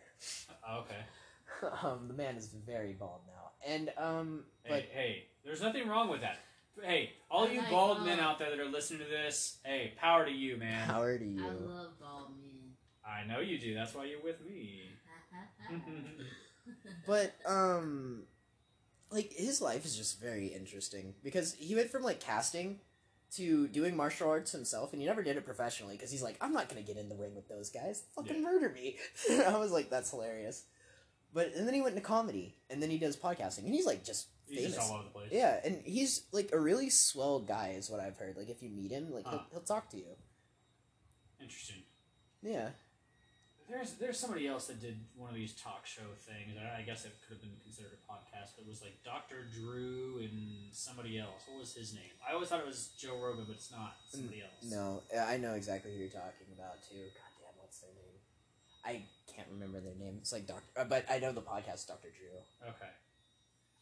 Uh, 0.67 0.81
okay. 0.81 1.77
um, 1.83 2.09
the 2.09 2.15
man 2.15 2.37
is 2.37 2.47
very 2.47 2.93
bald 2.93 3.21
now. 3.27 3.51
And 3.67 3.93
um 3.99 4.45
Hey, 4.65 4.71
but 4.71 4.83
hey, 4.93 5.25
there's 5.45 5.61
nothing 5.61 5.89
wrong 5.89 6.09
with 6.09 6.21
that. 6.21 6.39
Hey, 6.83 7.13
all 7.31 7.49
you 7.49 7.59
like 7.59 7.71
bald 7.71 7.99
bald. 7.99 8.09
men 8.09 8.19
out 8.21 8.39
there 8.39 8.51
that 8.51 8.59
are 8.59 8.69
listening 8.69 9.01
to 9.01 9.05
this, 9.07 9.59
hey, 9.65 9.93
power 10.01 10.25
to 10.25 10.31
you, 10.31 10.57
man. 10.57 10.89
power 10.89 11.17
to 11.17 11.25
you. 11.25 11.41
I 11.41 11.47
you. 11.47 11.69
love 11.69 11.99
bald 12.01 12.31
men. 12.41 12.75
I 13.07 13.27
know 13.27 13.41
you 13.41 13.59
do. 13.59 13.75
That's 13.75 13.95
why 13.95 14.05
you're 14.07 14.23
with 14.23 14.45
me. 14.45 14.83
But 17.07 17.35
um 17.47 18.23
like 19.15 19.33
his 19.33 19.63
life 19.63 19.85
is 19.87 19.97
just 19.97 20.21
very 20.21 20.49
interesting 20.49 21.15
because 21.23 21.55
he 21.55 21.75
went 21.75 21.91
from 21.91 22.03
like 22.03 22.21
casting 22.21 22.81
to 23.37 23.67
doing 23.69 23.97
martial 23.97 24.29
arts 24.29 24.53
himself 24.53 24.93
and 24.93 25.01
he 25.01 25.09
never 25.09 25.23
did 25.23 25.37
it 25.37 25.45
professionally 25.45 25.95
because 25.97 26.11
he's 26.11 26.23
like 26.23 26.37
I'm 26.41 26.53
not 26.53 26.69
going 26.69 26.85
to 26.85 26.87
get 26.87 27.01
in 27.01 27.09
the 27.09 27.17
ring 27.17 27.35
with 27.35 27.49
those 27.49 27.71
guys. 27.71 28.03
Fucking 28.15 28.37
Yeah. 28.37 28.43
murder 28.43 28.69
me. 28.71 28.97
I 29.47 29.57
was 29.57 29.73
like 29.73 29.89
that's 29.91 30.11
hilarious. 30.11 30.65
But 31.33 31.53
and 31.57 31.67
then 31.67 31.75
he 31.75 31.81
went 31.81 31.97
into 31.97 32.07
comedy 32.07 32.55
and 32.71 32.83
then 32.83 32.91
he 32.91 32.99
does 32.99 33.17
podcasting 33.17 33.65
and 33.65 33.75
he's 33.75 33.87
like 33.87 34.05
just 34.05 34.29
He's 34.47 34.59
famous. 34.59 34.75
just 34.75 34.91
all 34.91 34.97
over 34.99 35.05
the 35.05 35.11
place. 35.11 35.29
yeah, 35.33 35.59
and 35.65 35.81
he's 35.87 36.25
like 36.31 36.51
a 36.53 36.61
really 36.61 36.91
swell 36.91 37.41
guy 37.41 37.75
is 37.79 37.89
what 37.89 37.99
I've 37.99 38.19
heard. 38.19 38.37
Like 38.37 38.51
if 38.51 38.63
you 38.63 38.69
meet 38.69 38.91
him, 38.91 39.11
like 39.11 39.27
he'll, 39.27 39.39
uh. 39.39 39.43
he'll 39.53 39.61
talk 39.63 39.89
to 39.91 39.97
you. 39.97 40.05
Interesting. 41.41 41.83
Yeah. 42.43 42.69
There's 43.69 43.95
there's 43.95 44.19
somebody 44.21 44.47
else 44.47 44.67
that 44.69 44.81
did 44.81 45.01
one 45.17 45.31
of 45.31 45.37
these 45.37 45.55
talk 45.55 45.87
show 45.87 46.05
things. 46.21 46.53
I, 46.61 46.81
I 46.81 46.83
guess 46.83 47.05
it 47.05 47.17
could 47.25 47.41
have 47.41 47.43
been 47.43 47.57
considered 47.65 47.97
a 47.97 48.03
podcast, 48.05 48.53
but 48.57 48.67
it 48.67 48.69
was 48.69 48.83
like 48.83 49.01
Dr. 49.05 49.49
Drew 49.49 50.21
and 50.21 50.69
somebody 50.71 51.19
else. 51.19 51.49
What 51.49 51.61
was 51.61 51.75
his 51.75 51.95
name? 51.95 52.13
I 52.21 52.35
always 52.35 52.49
thought 52.49 52.61
it 52.61 52.67
was 52.67 52.93
Joe 52.99 53.17
Rogan, 53.17 53.45
but 53.49 53.57
it's 53.57 53.73
not. 53.73 53.97
It's 54.05 54.21
somebody 54.21 54.43
else. 54.45 54.69
No, 54.69 55.01
I 55.17 55.39
know 55.39 55.55
exactly 55.55 55.93
who 55.93 55.99
you're 55.99 56.13
talking 56.13 56.53
about 56.53 56.85
too. 56.85 57.09
God 57.17 57.33
damn, 57.41 57.57
what's 57.57 57.81
their 57.81 57.91
name? 57.97 58.21
I 58.85 59.09
can't 59.33 59.49
remember 59.51 59.81
their 59.81 59.97
name. 59.97 60.19
It's 60.21 60.33
like 60.33 60.47
Doctor, 60.47 60.69
uh, 60.77 60.85
but 60.85 61.09
I 61.09 61.19
know 61.19 61.33
the 61.33 61.41
podcast 61.41 61.89
Doctor 61.89 62.13
Drew. 62.13 62.37
Okay. 62.69 62.93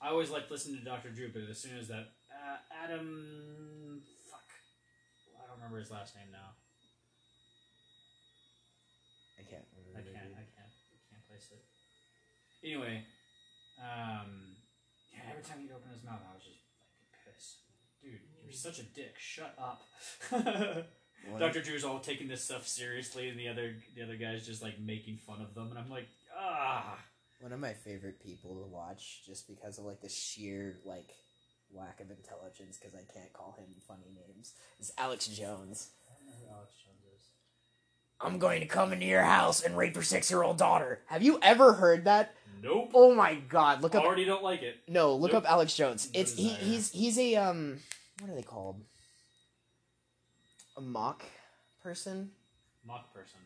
I 0.00 0.08
always 0.08 0.30
liked 0.30 0.50
listening 0.50 0.78
to 0.78 0.84
Dr. 0.84 1.10
Drew, 1.10 1.30
but 1.32 1.42
as 1.50 1.58
soon 1.58 1.78
as 1.78 1.88
that 1.88 2.14
uh, 2.30 2.58
Adam, 2.84 4.02
fuck, 4.30 4.46
I 5.38 5.46
don't 5.46 5.56
remember 5.58 5.78
his 5.78 5.90
last 5.90 6.14
name 6.16 6.30
now. 6.30 6.54
I 9.38 9.42
can't 9.50 9.66
I 9.96 10.02
can't. 10.02 10.32
I 10.34 10.44
can't. 10.44 10.72
I 10.72 10.98
can't 11.10 11.24
place 11.28 11.48
it. 11.52 11.62
Anyway, 12.64 13.04
um, 13.78 14.56
yeah. 15.12 15.30
Every 15.30 15.42
time 15.42 15.60
he'd 15.60 15.72
open 15.72 15.90
his 15.92 16.04
mouth, 16.04 16.20
I 16.22 16.34
was 16.34 16.44
just 16.44 16.62
like 16.78 16.92
pissed. 17.24 17.58
Dude, 18.02 18.20
you're 18.44 18.52
such 18.52 18.78
a 18.78 18.84
dick. 18.84 19.14
Shut 19.18 19.54
up. 19.58 19.82
Dr. 21.38 21.62
Drew's 21.62 21.84
all 21.84 22.00
taking 22.00 22.28
this 22.28 22.42
stuff 22.42 22.66
seriously, 22.66 23.28
and 23.28 23.38
the 23.38 23.48
other 23.48 23.76
the 23.94 24.02
other 24.02 24.16
guys 24.16 24.46
just 24.46 24.62
like 24.62 24.80
making 24.80 25.18
fun 25.18 25.40
of 25.40 25.54
them, 25.54 25.70
and 25.70 25.78
I'm 25.78 25.90
like, 25.90 26.08
ah. 26.36 26.98
One 27.40 27.52
of 27.52 27.60
my 27.60 27.72
favorite 27.72 28.22
people 28.22 28.54
to 28.54 28.66
watch, 28.66 29.22
just 29.26 29.48
because 29.48 29.78
of 29.78 29.84
like 29.84 30.00
the 30.00 30.08
sheer 30.08 30.78
like 30.84 31.10
lack 31.74 32.00
of 32.00 32.10
intelligence, 32.10 32.78
because 32.78 32.94
I 32.94 33.02
can't 33.12 33.32
call 33.32 33.56
him 33.58 33.74
funny 33.86 34.10
names, 34.14 34.54
is 34.80 34.92
Alex 34.98 35.26
Jones. 35.26 35.90
I 36.06 36.14
don't 36.14 36.26
know 36.26 36.38
who 36.38 36.54
Alex 36.54 36.74
Jones. 36.84 36.91
I'm 38.22 38.38
going 38.38 38.60
to 38.60 38.66
come 38.66 38.92
into 38.92 39.06
your 39.06 39.22
house 39.22 39.62
and 39.62 39.76
rape 39.76 39.94
your 39.94 40.04
six 40.04 40.30
year 40.30 40.42
old 40.42 40.58
daughter. 40.58 41.00
Have 41.06 41.22
you 41.22 41.38
ever 41.42 41.72
heard 41.74 42.04
that? 42.04 42.34
Nope. 42.62 42.90
Oh 42.94 43.12
my 43.14 43.34
god! 43.34 43.82
Look 43.82 43.94
up. 43.96 44.04
Already 44.04 44.24
don't 44.24 44.42
like 44.44 44.62
it. 44.62 44.76
No, 44.86 45.16
look 45.16 45.32
Nope. 45.32 45.42
up 45.44 45.50
Alex 45.50 45.74
Jones. 45.74 46.08
No 46.14 46.20
It's 46.20 46.34
he, 46.36 46.50
desire. 46.50 46.64
he's 46.64 46.90
he's 46.92 47.18
a 47.18 47.36
um 47.36 47.78
what 48.20 48.30
are 48.30 48.34
they 48.36 48.42
called? 48.42 48.80
A 50.76 50.80
mock 50.80 51.24
person. 51.82 52.30
Mock 52.86 53.12
person. 53.12 53.40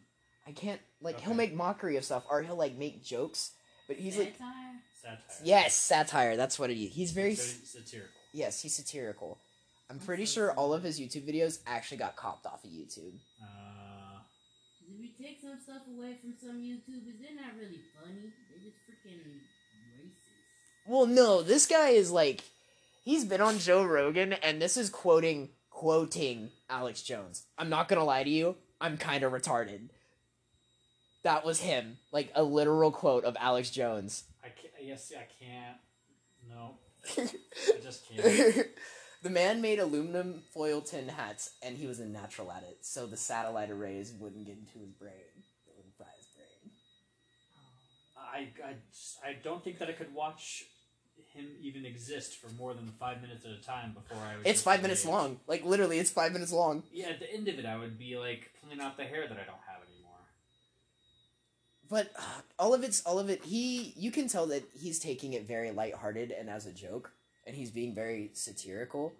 I 0.46 0.52
can't 0.52 0.80
like 1.00 1.16
Okay. 1.16 1.24
he'll 1.24 1.34
make 1.34 1.54
mockery 1.54 1.96
of 1.96 2.04
stuff 2.04 2.24
or 2.30 2.42
he'll 2.42 2.56
like 2.56 2.76
make 2.76 3.02
jokes, 3.02 3.52
but 3.88 3.96
he's 3.96 4.16
like 4.18 4.34
Satire? 4.36 4.82
Satire. 5.02 5.44
yes, 5.44 5.74
satire. 5.74 6.36
That's 6.36 6.58
what 6.58 6.70
it 6.70 6.78
is. 6.78 6.92
He's 6.94 7.12
very 7.12 7.34
So 7.34 7.42
s- 7.42 7.70
satirical. 7.70 8.12
yes, 8.32 8.60
he's 8.60 8.74
satirical. 8.76 9.38
I'm 9.88 9.98
pretty 9.98 10.26
sure 10.26 10.52
all 10.52 10.74
of 10.74 10.82
his 10.82 11.00
YouTube 11.00 11.26
videos 11.28 11.60
actually 11.66 11.98
got 11.98 12.16
copped 12.16 12.44
off 12.46 12.64
of 12.64 12.70
YouTube. 12.70 13.14
Uh, 13.40 13.46
If 13.46 13.64
we 13.64 13.65
take 15.26 15.40
some 15.40 15.58
stuff 15.60 15.82
away 15.88 16.16
from 16.20 16.34
some 16.40 16.60
YouTubers, 16.62 17.18
they're 17.20 17.34
not 17.34 17.54
really 17.58 17.80
funny. 17.98 18.32
They're 18.50 18.62
just 18.62 18.76
freaking 18.86 19.18
racist. 19.24 20.12
Well, 20.86 21.06
no, 21.06 21.42
this 21.42 21.66
guy 21.66 21.90
is 21.90 22.10
like 22.10 22.42
he's 23.04 23.24
been 23.24 23.40
on 23.40 23.58
Joe 23.58 23.84
Rogan 23.84 24.34
and 24.34 24.62
this 24.62 24.76
is 24.76 24.88
quoting 24.90 25.50
quoting 25.70 26.50
Alex 26.70 27.02
Jones. 27.02 27.44
I'm 27.58 27.68
not 27.68 27.88
going 27.88 27.98
to 27.98 28.04
lie 28.04 28.24
to 28.24 28.30
you. 28.30 28.56
I'm 28.80 28.96
kind 28.96 29.24
of 29.24 29.32
retarded. 29.32 29.88
That 31.22 31.44
was 31.44 31.60
him, 31.60 31.98
like 32.12 32.30
a 32.34 32.44
literal 32.44 32.92
quote 32.92 33.24
of 33.24 33.36
Alex 33.40 33.70
Jones. 33.70 34.24
I 34.44 34.48
can't. 34.48 34.72
Yes, 34.80 35.12
I 35.16 35.26
can't. 35.44 35.78
No, 36.48 36.76
I 37.74 37.80
just 37.82 38.08
can't. 38.08 38.66
The 39.22 39.30
man 39.30 39.60
made 39.60 39.78
aluminum 39.78 40.42
foil 40.52 40.80
tin 40.80 41.08
hats 41.08 41.50
and 41.62 41.76
he 41.76 41.86
was 41.86 42.00
a 42.00 42.06
natural 42.06 42.50
at 42.52 42.62
it, 42.62 42.78
so 42.82 43.06
the 43.06 43.16
satellite 43.16 43.70
arrays 43.70 44.12
wouldn't 44.18 44.46
get 44.46 44.56
into 44.58 44.78
his 44.78 44.92
brain. 44.92 45.12
It 45.66 45.74
wouldn't 45.76 45.96
fry 45.96 46.06
his 46.16 46.26
brain. 46.26 46.72
I, 48.16 48.68
I, 48.68 48.74
just, 48.92 49.18
I 49.24 49.36
don't 49.42 49.64
think 49.64 49.78
that 49.78 49.88
I 49.88 49.92
could 49.92 50.14
watch 50.14 50.64
him 51.32 51.46
even 51.60 51.84
exist 51.84 52.36
for 52.36 52.48
more 52.54 52.74
than 52.74 52.92
five 52.98 53.20
minutes 53.22 53.44
at 53.44 53.52
a 53.52 53.62
time 53.62 53.92
before 53.92 54.18
I 54.18 54.36
would. 54.36 54.46
It's 54.46 54.54
just 54.54 54.64
five 54.64 54.82
minutes 54.82 55.04
long. 55.04 55.40
Like 55.46 55.64
literally, 55.64 55.98
it's 55.98 56.10
five 56.10 56.32
minutes 56.32 56.52
long. 56.52 56.82
Yeah, 56.92 57.08
at 57.08 57.20
the 57.20 57.32
end 57.32 57.48
of 57.48 57.58
it, 57.58 57.66
I 57.66 57.76
would 57.76 57.98
be 57.98 58.16
like 58.16 58.50
pulling 58.62 58.80
out 58.80 58.96
the 58.96 59.04
hair 59.04 59.22
that 59.28 59.36
I 59.36 59.44
don't 59.44 59.60
have 59.66 59.82
anymore. 59.86 60.12
But 61.88 62.12
uh, 62.18 62.40
all 62.58 62.74
of 62.74 62.82
it's 62.82 63.02
all 63.02 63.18
of 63.18 63.28
it. 63.28 63.44
He, 63.44 63.92
you 63.96 64.10
can 64.10 64.28
tell 64.28 64.46
that 64.46 64.64
he's 64.72 64.98
taking 64.98 65.34
it 65.34 65.46
very 65.46 65.70
lighthearted 65.70 66.32
and 66.32 66.48
as 66.48 66.66
a 66.66 66.72
joke, 66.72 67.12
and 67.46 67.54
he's 67.56 67.70
being 67.70 67.94
very 67.94 68.30
satirical. 68.34 69.12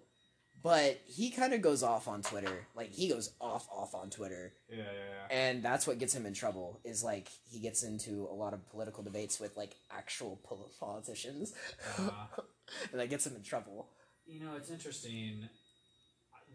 But 0.63 0.99
he 1.05 1.29
kind 1.29 1.53
of 1.53 1.61
goes 1.61 1.83
off 1.83 2.07
on 2.07 2.23
Twitter. 2.23 2.65
Like 2.75 2.91
he 2.91 3.07
goes 3.09 3.31
off, 3.39 3.67
off 3.71 3.93
on 3.93 4.09
Twitter, 4.09 4.53
Yeah, 4.69 4.77
yeah, 4.77 4.83
yeah. 4.83 5.37
and 5.37 5.61
that's 5.63 5.85
what 5.85 5.99
gets 5.99 6.15
him 6.15 6.25
in 6.25 6.33
trouble. 6.33 6.79
Is 6.83 7.03
like 7.03 7.29
he 7.49 7.59
gets 7.59 7.83
into 7.83 8.27
a 8.29 8.33
lot 8.33 8.53
of 8.53 8.67
political 8.71 9.03
debates 9.03 9.39
with 9.39 9.55
like 9.55 9.75
actual 9.95 10.39
pol- 10.43 10.71
politicians, 10.79 11.53
yeah. 11.99 12.07
Uh, 12.07 12.41
and 12.91 12.99
that 12.99 13.09
gets 13.09 13.25
him 13.27 13.35
in 13.35 13.43
trouble. 13.43 13.87
you 14.25 14.39
know, 14.43 14.55
it's 14.57 14.71
interesting. 14.71 15.47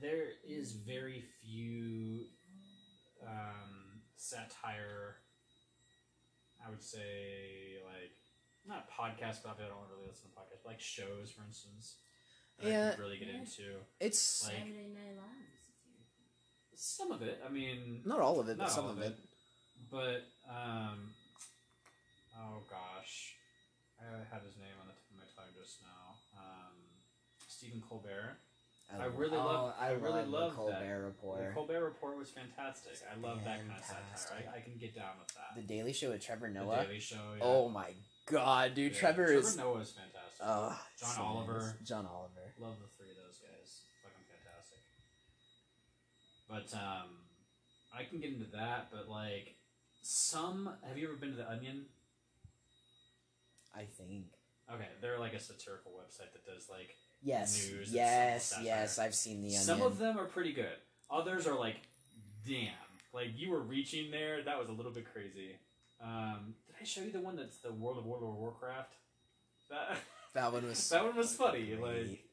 There 0.00 0.24
is 0.48 0.72
very 0.72 1.22
few 1.40 2.24
um, 3.24 4.02
satire. 4.16 5.16
I 6.66 6.70
would 6.70 6.82
say, 6.82 7.76
like, 7.86 8.12
not 8.66 8.88
podcasts, 8.90 9.42
but 9.42 9.56
I 9.58 9.68
don't 9.68 9.88
really 9.90 10.06
listen 10.08 10.30
to 10.30 10.36
podcasts. 10.36 10.62
But 10.62 10.70
like 10.70 10.80
shows, 10.80 11.30
for 11.30 11.42
instance. 11.44 11.96
that 12.58 12.66
I 12.66 12.70
Yeah. 12.70 12.96
really 12.96 13.18
get 13.18 13.28
Yeah. 13.28 13.38
into 13.40 13.80
It's 13.98 14.44
Like- 14.44 14.56
Saturday 14.58 14.88
Night 14.88 15.16
Live 15.16 15.58
some 16.74 17.12
of 17.12 17.22
it. 17.22 17.40
I 17.44 17.48
mean, 17.48 18.02
not 18.04 18.20
all 18.20 18.40
of 18.40 18.48
it, 18.48 18.58
but 18.58 18.68
some 18.70 18.84
all 18.86 18.90
of 18.90 18.98
of 18.98 19.04
it. 19.04 19.16
But 19.90 20.24
um, 20.48 21.14
oh 22.36 22.62
gosh, 22.68 23.36
I 24.00 24.04
had 24.32 24.42
his 24.42 24.56
name 24.56 24.74
on 24.80 24.88
the 24.88 24.92
tip 24.94 25.10
of 25.10 25.16
my 25.16 25.24
tongue 25.36 25.54
just 25.54 25.80
now. 25.82 26.18
Um, 26.36 26.76
Stephen 27.48 27.80
Colbert. 27.88 28.36
I 28.94 29.04
really 29.06 29.38
love- 29.38 29.74
I 29.78 29.92
really 29.92 30.20
the 30.22 30.28
love 30.28 30.54
Colbert 30.54 30.72
that. 30.80 30.90
Report. 30.90 31.46
The 31.48 31.54
Colbert 31.54 31.84
Report 31.84 32.16
was 32.18 32.30
fantastic. 32.30 32.92
I 33.10 33.14
love 33.16 33.42
that 33.44 33.60
kind 33.60 33.72
of 33.72 33.82
satire. 34.18 34.50
I, 34.52 34.56
I 34.58 34.60
can 34.60 34.76
get 34.76 34.94
down 34.94 35.18
with 35.18 35.28
that. 35.28 35.54
The 35.54 35.62
Daily 35.62 35.94
Show 35.94 36.10
with 36.10 36.20
Trevor 36.22 36.50
Noah. 36.50 36.78
The 36.80 36.84
Daily 36.84 37.00
Show. 37.00 37.34
Yeah. 37.38 37.42
Oh 37.44 37.68
my 37.70 37.94
god, 38.26 38.74
dude! 38.74 38.92
Yeah. 38.92 38.98
Trevor, 38.98 39.32
is. 39.32 39.54
Trevor 39.54 39.68
Noah 39.70 39.80
is 39.80 39.90
fantastic. 39.92 40.40
Uh, 40.40 40.74
John 40.98 41.10
so 41.16 41.22
Oliver. 41.22 41.60
nice. 41.60 41.88
John 41.88 42.06
Oliver. 42.06 42.54
Love 42.58 42.74
the 42.80 42.88
three 42.96 43.10
of 43.10 43.16
those 43.16 43.38
guys. 43.38 43.82
Fucking 44.02 44.26
fantastic. 44.30 44.78
But 46.48 46.76
um, 46.78 47.08
I 47.96 48.04
can 48.04 48.20
get 48.20 48.32
into 48.32 48.50
that. 48.56 48.88
But 48.90 49.08
like 49.08 49.56
some, 50.02 50.70
have 50.86 50.98
you 50.98 51.06
ever 51.08 51.16
been 51.16 51.30
to 51.30 51.36
the 51.36 51.48
Onion? 51.50 51.86
I 53.74 53.84
think. 53.84 54.26
Okay, 54.72 54.88
they're 55.00 55.18
like 55.18 55.34
a 55.34 55.40
satirical 55.40 55.92
website 55.92 56.32
that 56.32 56.44
does 56.46 56.68
like 56.70 56.94
Yes. 57.22 57.68
News 57.70 57.92
yes. 57.92 58.54
Yes. 58.62 58.98
I've 58.98 59.14
seen 59.14 59.42
the 59.42 59.48
onion. 59.48 59.62
some 59.62 59.82
of 59.82 59.98
them 59.98 60.18
are 60.18 60.24
pretty 60.24 60.52
good. 60.52 60.76
Others 61.10 61.46
are 61.46 61.58
like, 61.58 61.76
damn, 62.46 62.72
like 63.12 63.28
you 63.36 63.50
were 63.50 63.60
reaching 63.60 64.10
there. 64.10 64.42
That 64.42 64.58
was 64.58 64.68
a 64.68 64.72
little 64.72 64.92
bit 64.92 65.06
crazy. 65.12 65.56
Um, 66.02 66.54
I 66.82 66.84
show 66.84 67.02
you 67.02 67.12
the 67.12 67.20
one 67.20 67.36
that's 67.36 67.58
the 67.58 67.72
World 67.72 67.98
of 67.98 68.06
World 68.06 68.24
of 68.24 68.34
Warcraft? 68.34 68.94
That 69.70 69.96
That 70.34 70.52
one 70.52 70.66
was. 70.66 70.88
that 70.88 71.04
one 71.04 71.16
was 71.16 71.32
funny. 71.36 71.66
great. 71.66 71.80
Like 71.80 72.24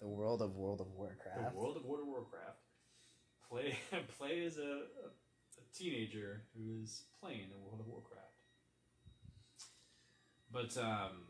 the 0.00 0.08
world 0.08 0.40
of 0.40 0.56
World 0.56 0.80
of 0.80 0.86
Warcraft. 0.96 1.52
the 1.52 1.58
World 1.58 1.76
of 1.76 1.84
World 1.84 2.00
of 2.00 2.06
Warcraft. 2.06 2.60
Play 3.46 3.76
play 4.18 4.46
as 4.46 4.56
a, 4.56 4.62
a, 4.62 5.08
a 5.10 5.64
teenager 5.76 6.44
who 6.56 6.80
is 6.82 7.02
playing 7.20 7.50
the 7.52 7.58
World 7.58 7.80
of 7.80 7.86
Warcraft. 7.86 8.32
But 10.50 10.82
um, 10.82 11.26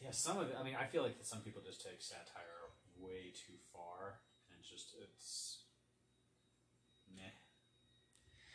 yeah, 0.00 0.12
some 0.12 0.38
of 0.38 0.50
it. 0.50 0.56
I 0.56 0.62
mean, 0.62 0.76
I 0.80 0.84
feel 0.86 1.02
like 1.02 1.16
some 1.22 1.40
people 1.40 1.62
just 1.66 1.82
take 1.84 2.00
satire 2.00 2.70
way 2.96 3.32
too 3.34 3.54
far, 3.72 4.20
and 4.50 4.58
it's 4.60 4.70
just 4.70 4.94
it's 5.02 5.62
meh. 7.12 7.22
And 7.24 7.34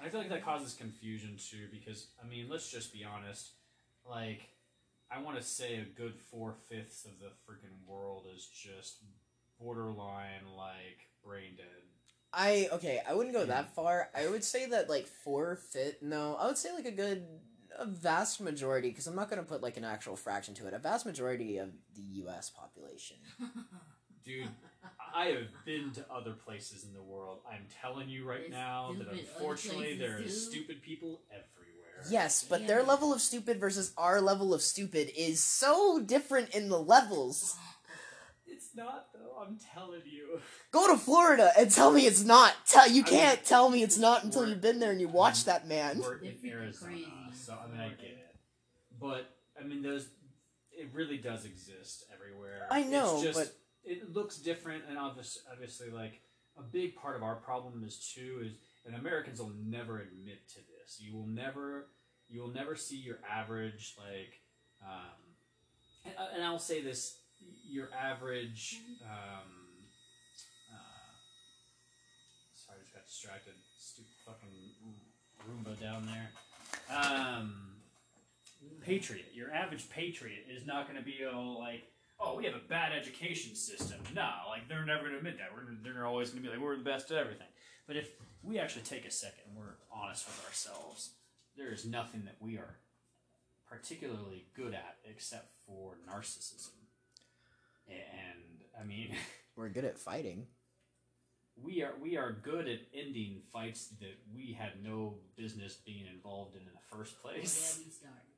I 0.04 0.10
feel 0.10 0.20
like 0.20 0.30
that 0.30 0.44
causes 0.44 0.74
confusion 0.74 1.38
too, 1.38 1.68
because 1.72 2.08
I 2.24 2.28
mean, 2.28 2.48
let's 2.50 2.70
just 2.72 2.92
be 2.94 3.04
honest. 3.04 3.52
Like, 4.10 4.42
I 5.12 5.22
want 5.22 5.38
to 5.38 5.44
say 5.44 5.76
a 5.78 5.84
good 5.84 6.16
four 6.32 6.56
fifths 6.70 7.06
of 7.06 7.12
the 7.20 7.28
freaking 7.48 7.86
world 7.88 8.26
is 8.36 8.46
just 8.48 8.98
borderline 9.60 10.46
like 10.58 11.08
brain 11.24 11.56
dead. 11.58 11.66
I 12.34 12.70
okay. 12.72 13.02
I 13.08 13.14
wouldn't 13.14 13.36
go 13.36 13.42
Yeah. 13.42 13.48
that 13.48 13.76
far. 13.76 14.10
I 14.16 14.28
would 14.28 14.44
say 14.44 14.66
that 14.68 14.90
like 14.90 15.06
four 15.06 15.58
fit. 15.58 16.02
No, 16.02 16.36
I 16.36 16.48
would 16.48 16.58
say 16.58 16.74
like 16.74 16.86
a 16.86 16.92
good 16.92 17.26
a 17.78 17.86
vast 17.86 18.42
majority, 18.42 18.90
because 18.90 19.08
I'm 19.08 19.16
not 19.16 19.30
going 19.30 19.42
to 19.42 19.48
put 19.48 19.62
like 19.62 19.78
an 19.78 19.86
actual 19.86 20.16
fraction 20.16 20.54
to 20.56 20.68
it, 20.68 20.74
a 20.74 20.80
vast 20.80 21.06
majority 21.06 21.58
of 21.58 21.70
the 21.96 22.02
U.S. 22.24 22.50
population. 22.50 23.18
Dude, 24.26 24.50
I 25.14 25.26
have 25.28 25.48
been 25.66 25.92
to 25.92 26.06
other 26.12 26.32
places 26.34 26.84
in 26.86 26.94
the 26.94 27.02
world. 27.02 27.40
I'm 27.52 27.66
telling 27.82 28.10
you 28.10 28.28
right 28.28 28.40
There's 28.42 28.52
now 28.52 28.88
that 28.94 28.96
stupid 28.96 29.08
other 29.12 29.20
unfortunately 29.36 29.98
there 29.98 30.18
places, 30.18 30.46
too. 30.48 30.52
stupid 30.52 30.82
people 30.82 31.22
everywhere. 31.30 32.06
Yes, 32.10 32.44
but 32.48 32.66
their 32.66 32.80
Yeah. 32.80 32.86
level 32.88 33.14
of 33.14 33.22
stupid 33.22 33.60
versus 33.60 33.94
our 33.98 34.22
level 34.22 34.54
of 34.54 34.62
stupid 34.62 35.12
is 35.16 35.44
so 35.44 36.00
different 36.00 36.50
in 36.56 36.70
the 36.70 36.80
levels. 36.82 37.56
It's 38.48 38.76
not 38.76 39.10
though, 39.14 39.38
I'm 39.46 39.58
telling 39.74 40.02
you. 40.06 40.42
Go 40.72 40.88
to 40.92 40.98
Florida 40.98 41.52
and 41.58 41.70
tell 41.70 41.92
me 41.92 42.06
it's 42.08 42.24
not. 42.24 42.54
Tell 42.66 42.88
you 42.88 43.04
I 43.04 43.06
mean, 43.06 43.20
can't 43.20 43.46
tell 43.46 43.70
me 43.70 43.84
it's 43.84 43.98
not 43.98 44.24
until 44.24 44.48
you've 44.48 44.62
been 44.62 44.80
there 44.80 44.92
and 44.92 45.00
you 45.02 45.08
watch 45.10 45.44
that 45.46 45.68
man. 45.68 46.00
We're 46.00 46.20
They're 46.20 46.30
in 46.30 46.36
freaking 46.38 46.52
Arizona, 46.52 46.92
crazy. 46.92 47.12
so 47.34 47.58
I 47.64 47.68
mean 47.70 47.80
I 47.82 47.90
get 47.90 48.00
it. 48.12 48.36
But 49.00 49.30
I 49.60 49.64
mean 49.66 49.82
those 49.82 50.08
it 50.72 50.90
really 50.94 51.18
does 51.18 51.46
exist 51.46 52.06
everywhere. 52.14 52.68
I 52.72 52.84
know, 52.84 53.16
it's 53.16 53.24
just, 53.24 53.40
but- 53.40 53.56
it 53.84 54.14
looks 54.14 54.38
different 54.38 54.84
and 54.88 54.98
obviously, 54.98 55.42
obviously 55.52 55.90
like 55.90 56.22
a 56.58 56.62
big 56.62 56.96
part 56.96 57.16
of 57.16 57.24
our 57.24 57.36
problem 57.36 57.84
is 57.86 58.12
too 58.14 58.42
is 58.46 58.54
and 58.86 58.96
Americans 58.96 59.40
will 59.40 59.54
never 59.64 60.00
admit 60.00 60.48
to 60.50 60.56
this. 60.56 61.00
You 61.00 61.16
will 61.16 61.28
never 61.28 61.88
you 62.30 62.42
will 62.42 62.50
never 62.52 62.76
see 62.76 62.98
your 62.98 63.20
average 63.30 63.96
like 63.98 64.42
um 64.84 65.20
and, 66.06 66.16
and 66.36 66.44
I'll 66.44 66.60
say 66.60 66.82
this 66.82 67.18
your 67.70 67.90
average 67.98 68.80
um 69.04 69.50
uh, 70.72 71.12
sorry 72.54 72.80
I 72.80 72.82
just 72.82 72.94
got 72.94 73.06
distracted 73.06 73.54
stupid 73.78 74.12
fucking 74.26 74.50
Roomba 75.50 75.80
down 75.80 76.08
there 76.08 76.96
um 76.96 77.56
patriot 78.82 79.26
your 79.34 79.52
average 79.52 79.90
patriot 79.90 80.46
is 80.50 80.66
not 80.66 80.88
going 80.88 81.00
to 81.00 81.06
be 81.06 81.26
all 81.26 81.60
like 81.60 81.84
oh 82.22 82.36
we 82.38 82.46
have 82.46 82.56
a 82.56 82.68
bad 82.70 82.92
education 82.94 83.56
system. 83.56 84.00
No 84.16 84.30
like 84.50 84.68
they're 84.68 84.86
never 84.86 85.02
going 85.02 85.12
to 85.14 85.18
admit 85.18 85.38
that. 85.38 85.50
We're, 85.54 85.94
they're 85.94 86.06
always 86.06 86.30
going 86.30 86.44
to 86.44 86.50
be 86.50 86.56
like 86.56 86.64
we're 86.64 86.78
the 86.78 86.84
best 86.84 87.12
at 87.12 87.18
everything. 87.18 87.48
But 87.88 87.96
if 87.98 88.10
we 88.44 88.60
actually 88.60 88.84
take 88.84 89.06
a 89.06 89.12
second 89.12 89.44
and 89.50 89.58
we're 89.58 89.76
honest 89.94 90.26
with 90.28 90.46
ourselves 90.46 91.12
there 91.58 91.72
is 91.74 91.86
nothing 91.86 92.24
that 92.26 92.38
we 92.40 92.58
are 92.58 92.78
particularly 93.68 94.46
good 94.56 94.74
at 94.74 94.98
except 95.10 95.52
for 95.68 95.98
narcissism. 96.10 96.72
And 97.90 98.64
i 98.80 98.84
mean 98.86 99.16
We're 99.58 99.70
good 99.70 99.84
at 99.86 100.00
fighting. 100.00 100.48
we 101.62 101.84
are 101.84 101.94
we 102.02 102.16
are 102.18 102.32
good 102.32 102.68
at 102.70 102.80
ending 102.96 103.42
fights 103.52 103.90
that 104.00 104.18
we 104.34 104.54
had 104.58 104.82
no 104.82 105.16
business 105.36 105.76
being 105.86 106.06
involved 106.08 106.56
in 106.56 106.62
in 106.62 106.68
the 106.74 106.96
first 106.98 107.16
Well, 107.24 107.34
place 107.34 107.78
yeah, 107.80 107.86
we 107.86 107.92
started. 107.92 108.31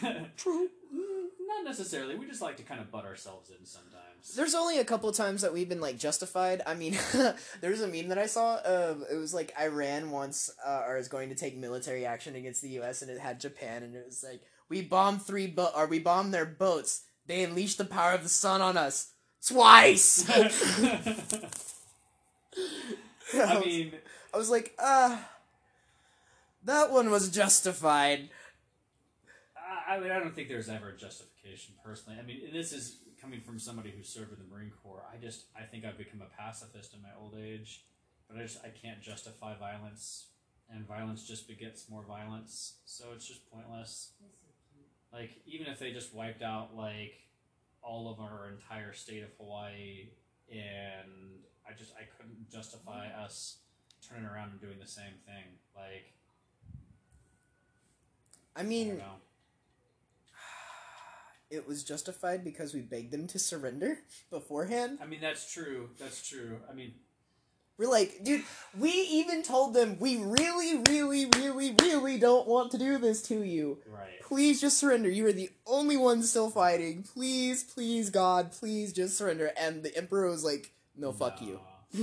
True. 0.36 0.68
Not 0.92 1.64
necessarily. 1.64 2.16
We 2.16 2.26
just 2.26 2.42
like 2.42 2.56
to 2.56 2.62
kind 2.62 2.80
of 2.80 2.90
butt 2.90 3.04
ourselves 3.04 3.50
in 3.50 3.64
sometimes. 3.64 4.34
There's 4.34 4.54
only 4.54 4.78
a 4.78 4.84
couple 4.84 5.10
times 5.12 5.42
that 5.42 5.52
we've 5.52 5.68
been 5.68 5.80
like 5.80 5.98
justified. 5.98 6.62
I 6.66 6.74
mean, 6.74 6.98
there's 7.60 7.80
a 7.80 7.86
meme 7.88 8.08
that 8.08 8.18
I 8.18 8.26
saw. 8.26 8.56
Of, 8.58 9.04
it 9.10 9.16
was 9.16 9.32
like 9.32 9.52
Iran 9.60 10.10
once 10.10 10.50
uh, 10.66 10.82
or 10.86 10.96
is 10.96 11.08
going 11.08 11.28
to 11.28 11.34
take 11.34 11.56
military 11.56 12.04
action 12.04 12.34
against 12.34 12.62
the 12.62 12.70
U.S. 12.70 13.02
and 13.02 13.10
it 13.10 13.20
had 13.20 13.40
Japan 13.40 13.82
and 13.82 13.94
it 13.94 14.04
was 14.06 14.24
like 14.28 14.42
we 14.68 14.82
bombed 14.82 15.22
three 15.22 15.46
bo- 15.46 15.70
or 15.76 15.86
we 15.86 15.98
bombed 15.98 16.34
their 16.34 16.46
boats. 16.46 17.04
They 17.26 17.44
unleashed 17.44 17.78
the 17.78 17.84
power 17.84 18.12
of 18.12 18.22
the 18.22 18.28
sun 18.28 18.60
on 18.60 18.76
us 18.76 19.12
twice. 19.46 20.28
I 23.34 23.60
mean, 23.64 23.92
I 24.32 24.36
was 24.36 24.50
like, 24.50 24.74
uh, 24.78 25.18
that 26.64 26.90
one 26.90 27.10
was 27.10 27.28
justified. 27.30 28.28
I, 29.86 29.96
I 29.96 30.00
mean, 30.00 30.10
I 30.10 30.18
don't 30.18 30.34
think 30.34 30.48
there's 30.48 30.68
ever 30.68 30.90
a 30.90 30.96
justification 30.96 31.74
personally. 31.84 32.18
I 32.18 32.24
mean, 32.24 32.52
this 32.52 32.72
is 32.72 32.98
coming 33.20 33.40
from 33.40 33.58
somebody 33.58 33.90
who 33.90 34.02
served 34.02 34.32
in 34.32 34.38
the 34.38 34.54
Marine 34.54 34.72
Corps. 34.82 35.04
I 35.12 35.16
just, 35.16 35.46
I 35.56 35.62
think 35.62 35.84
I've 35.84 35.98
become 35.98 36.22
a 36.22 36.40
pacifist 36.40 36.94
in 36.94 37.02
my 37.02 37.08
old 37.20 37.34
age, 37.40 37.84
but 38.28 38.38
I 38.38 38.42
just, 38.42 38.58
I 38.64 38.68
can't 38.68 39.00
justify 39.00 39.56
violence, 39.56 40.26
and 40.70 40.86
violence 40.86 41.26
just 41.26 41.48
begets 41.48 41.88
more 41.88 42.02
violence. 42.02 42.74
So 42.84 43.06
it's 43.14 43.26
just 43.26 43.50
pointless. 43.50 44.12
That's 44.20 44.38
so 44.38 44.46
cute. 44.72 44.86
Like, 45.12 45.42
even 45.46 45.66
if 45.66 45.78
they 45.78 45.92
just 45.92 46.14
wiped 46.14 46.42
out 46.42 46.76
like 46.76 47.14
all 47.82 48.10
of 48.10 48.20
our 48.20 48.50
entire 48.50 48.92
state 48.92 49.22
of 49.22 49.30
Hawaii, 49.38 50.08
and 50.50 51.40
I 51.68 51.72
just, 51.76 51.92
I 51.94 52.04
couldn't 52.16 52.50
justify 52.50 53.06
mm-hmm. 53.06 53.24
us 53.24 53.58
turning 54.08 54.26
around 54.26 54.50
and 54.50 54.60
doing 54.60 54.78
the 54.80 54.86
same 54.86 55.14
thing. 55.24 55.44
Like, 55.74 56.12
I 58.54 58.60
I 58.60 58.62
mean, 58.62 58.88
don't 58.88 58.98
know. 58.98 59.04
It 61.50 61.66
was 61.66 61.84
justified 61.84 62.44
because 62.44 62.74
we 62.74 62.80
begged 62.80 63.12
them 63.12 63.26
to 63.28 63.38
surrender 63.38 63.98
beforehand. 64.30 64.98
I 65.02 65.06
mean, 65.06 65.20
that's 65.20 65.52
true. 65.52 65.90
That's 65.98 66.26
true. 66.26 66.58
I 66.70 66.74
mean, 66.74 66.94
We're 67.78 67.90
like, 67.90 68.24
dude, 68.24 68.42
we 68.76 68.90
even 68.90 69.42
told 69.42 69.74
them 69.74 69.98
we 70.00 70.16
really, 70.16 70.82
really, 70.88 71.26
really, 71.36 71.74
really 71.82 72.18
don't 72.18 72.48
want 72.48 72.70
to 72.72 72.78
do 72.78 72.98
this 72.98 73.20
to 73.28 73.42
you. 73.42 73.78
right. 73.86 74.20
Please 74.22 74.60
just 74.60 74.78
surrender. 74.78 75.08
You 75.10 75.26
are 75.26 75.32
the 75.32 75.50
only 75.66 75.96
ones 75.96 76.30
still 76.30 76.50
fighting. 76.50 77.02
Please, 77.04 77.62
please, 77.62 78.10
God, 78.10 78.50
please 78.52 78.92
just 78.92 79.16
surrender. 79.16 79.52
And 79.58 79.82
the 79.82 79.96
Emperor 79.96 80.28
was 80.30 80.42
like, 80.44 80.72
no, 80.96 81.12
fuck 81.12 81.40
you. 81.42 81.60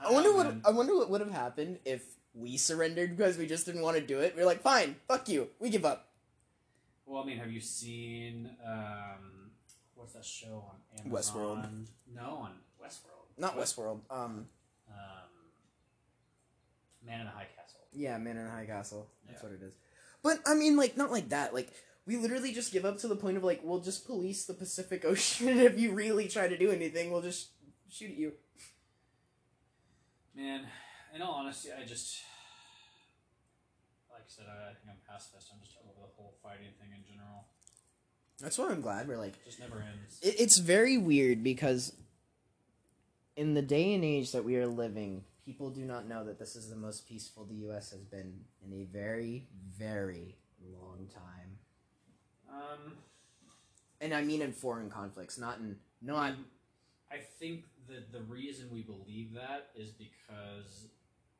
Yeah. 0.00 0.08
I 0.08 0.12
wonder 0.12 0.30
know, 0.30 0.36
what 0.36 0.46
man. 0.46 0.62
I 0.64 0.70
wonder 0.70 0.94
what 0.96 1.10
would 1.10 1.20
have 1.20 1.30
happened 1.30 1.78
if 1.84 2.04
we 2.34 2.56
surrendered 2.56 3.16
because 3.16 3.38
we 3.38 3.46
just 3.46 3.64
didn't 3.66 3.82
want 3.82 3.96
to 3.96 4.02
do 4.02 4.20
it. 4.20 4.36
We 4.36 4.42
are 4.42 4.46
like, 4.46 4.60
fine, 4.60 4.96
fuck 5.08 5.28
you, 5.28 5.48
we 5.58 5.70
give 5.70 5.84
up. 5.84 6.05
Well, 7.06 7.22
I 7.22 7.26
mean, 7.26 7.38
have 7.38 7.50
you 7.50 7.60
seen 7.60 8.50
um, 8.66 9.50
what's 9.94 10.12
that 10.14 10.24
show 10.24 10.64
on 10.70 10.76
Amazon? 11.06 11.12
Westworld. 11.34 11.86
No, 12.14 12.22
on 12.22 12.52
Westworld. 12.82 13.38
Not 13.38 13.56
West- 13.56 13.76
Westworld. 13.76 14.00
Um, 14.10 14.48
Um, 14.88 15.30
Man 17.04 17.20
in 17.20 17.26
the 17.26 17.32
High 17.32 17.46
Castle. 17.56 17.80
yeah, 17.92 18.18
Man 18.18 18.36
in 18.36 18.44
the 18.44 18.50
High 18.50 18.66
Castle. 18.66 19.08
That's 19.26 19.42
Yeah. 19.42 19.48
what 19.50 19.60
it 19.60 19.62
is. 19.64 19.74
But 20.22 20.40
I 20.46 20.54
mean, 20.54 20.76
like, 20.76 20.96
not 20.96 21.10
like 21.12 21.28
that. 21.30 21.54
Like, 21.54 21.72
we 22.06 22.16
literally 22.16 22.52
just 22.52 22.72
give 22.72 22.84
up 22.84 22.98
to 22.98 23.08
the 23.08 23.16
point 23.16 23.36
of 23.36 23.44
like, 23.44 23.60
we'll 23.62 23.80
just 23.80 24.06
police 24.06 24.44
the 24.44 24.54
Pacific 24.54 25.04
Ocean. 25.06 25.48
if 25.48 25.78
you 25.78 25.92
really 25.92 26.28
try 26.28 26.48
to 26.48 26.56
do 26.58 26.70
anything, 26.70 27.10
we'll 27.10 27.22
just 27.22 27.50
shoot 27.88 28.10
at 28.10 28.16
you. 28.16 28.32
Man, 30.34 30.66
in 31.14 31.22
all 31.22 31.34
honesty, 31.34 31.70
I 31.72 31.84
just 31.84 32.20
like 34.10 34.20
I 34.22 34.28
said, 34.28 34.46
I, 34.48 34.70
I 34.70 34.74
think 34.74 34.88
I'm 34.90 34.96
pacifist. 35.08 35.50
I'm 35.52 35.60
just 35.60 35.65
over 35.65 35.65
the 35.65 35.65
whole 35.65 35.65
fighting 36.46 36.72
thing 36.80 36.90
in 36.96 37.02
general. 37.10 37.44
That's 38.40 38.58
why 38.58 38.70
I'm 38.70 38.80
glad 38.80 39.08
we're 39.08 39.16
like. 39.18 39.34
It 39.34 39.44
just 39.46 39.60
never 39.60 39.76
ends. 39.78 40.18
It, 40.22 40.40
it's 40.40 40.58
very 40.58 40.96
weird 40.98 41.42
because 41.42 41.92
in 43.36 43.54
the 43.54 43.62
day 43.62 43.94
and 43.94 44.04
age 44.04 44.32
that 44.32 44.44
we 44.44 44.56
are 44.56 44.66
living, 44.66 45.24
people 45.44 45.70
do 45.70 45.84
not 45.84 46.06
know 46.06 46.24
that 46.24 46.38
this 46.38 46.56
is 46.56 46.68
the 46.68 46.76
most 46.76 47.08
peaceful 47.08 47.44
the 47.44 47.54
U.S. 47.66 47.90
has 47.90 48.00
been 48.04 48.40
in 48.64 48.72
a 48.80 48.84
very, 48.84 49.46
very 49.78 50.36
long 50.80 51.08
time. 51.12 51.58
um, 52.50 52.92
And 54.00 54.12
I 54.14 54.22
mean 54.22 54.42
in 54.42 54.52
foreign 54.52 54.90
conflicts, 54.90 55.38
not 55.38 55.58
in 55.58 55.76
not. 56.02 56.34
I 57.10 57.18
think 57.38 57.64
that 57.88 58.12
the 58.12 58.20
reason 58.22 58.68
we 58.72 58.82
believe 58.82 59.32
that 59.34 59.68
is 59.76 59.90
because 59.90 60.88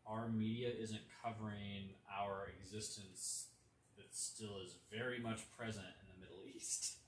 our 0.07 0.29
media 0.29 0.71
isn't 0.79 1.01
covering 1.25 1.91
our 2.17 2.49
existence 2.61 3.47
that 3.97 4.15
still 4.15 4.61
is 4.61 4.77
very 4.93 5.19
much 5.19 5.45
present 5.57 5.89
in 6.01 6.07
the 6.13 6.19
Middle 6.21 6.45
East. 6.45 6.97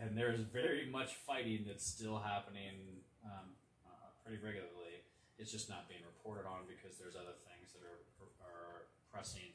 And 0.00 0.18
there's 0.18 0.40
very 0.40 0.88
much 0.88 1.14
fighting 1.14 1.62
that's 1.68 1.86
still 1.86 2.18
happening 2.18 3.04
um, 3.22 3.54
uh, 3.86 4.10
pretty 4.24 4.40
regularly. 4.42 5.04
It's 5.38 5.52
just 5.52 5.70
not 5.70 5.86
being 5.86 6.02
reported 6.02 6.48
on 6.48 6.66
because 6.66 6.98
there's 6.98 7.14
other 7.14 7.36
things 7.46 7.70
that 7.76 7.84
are, 7.86 8.02
are 8.42 8.88
pressing 9.12 9.52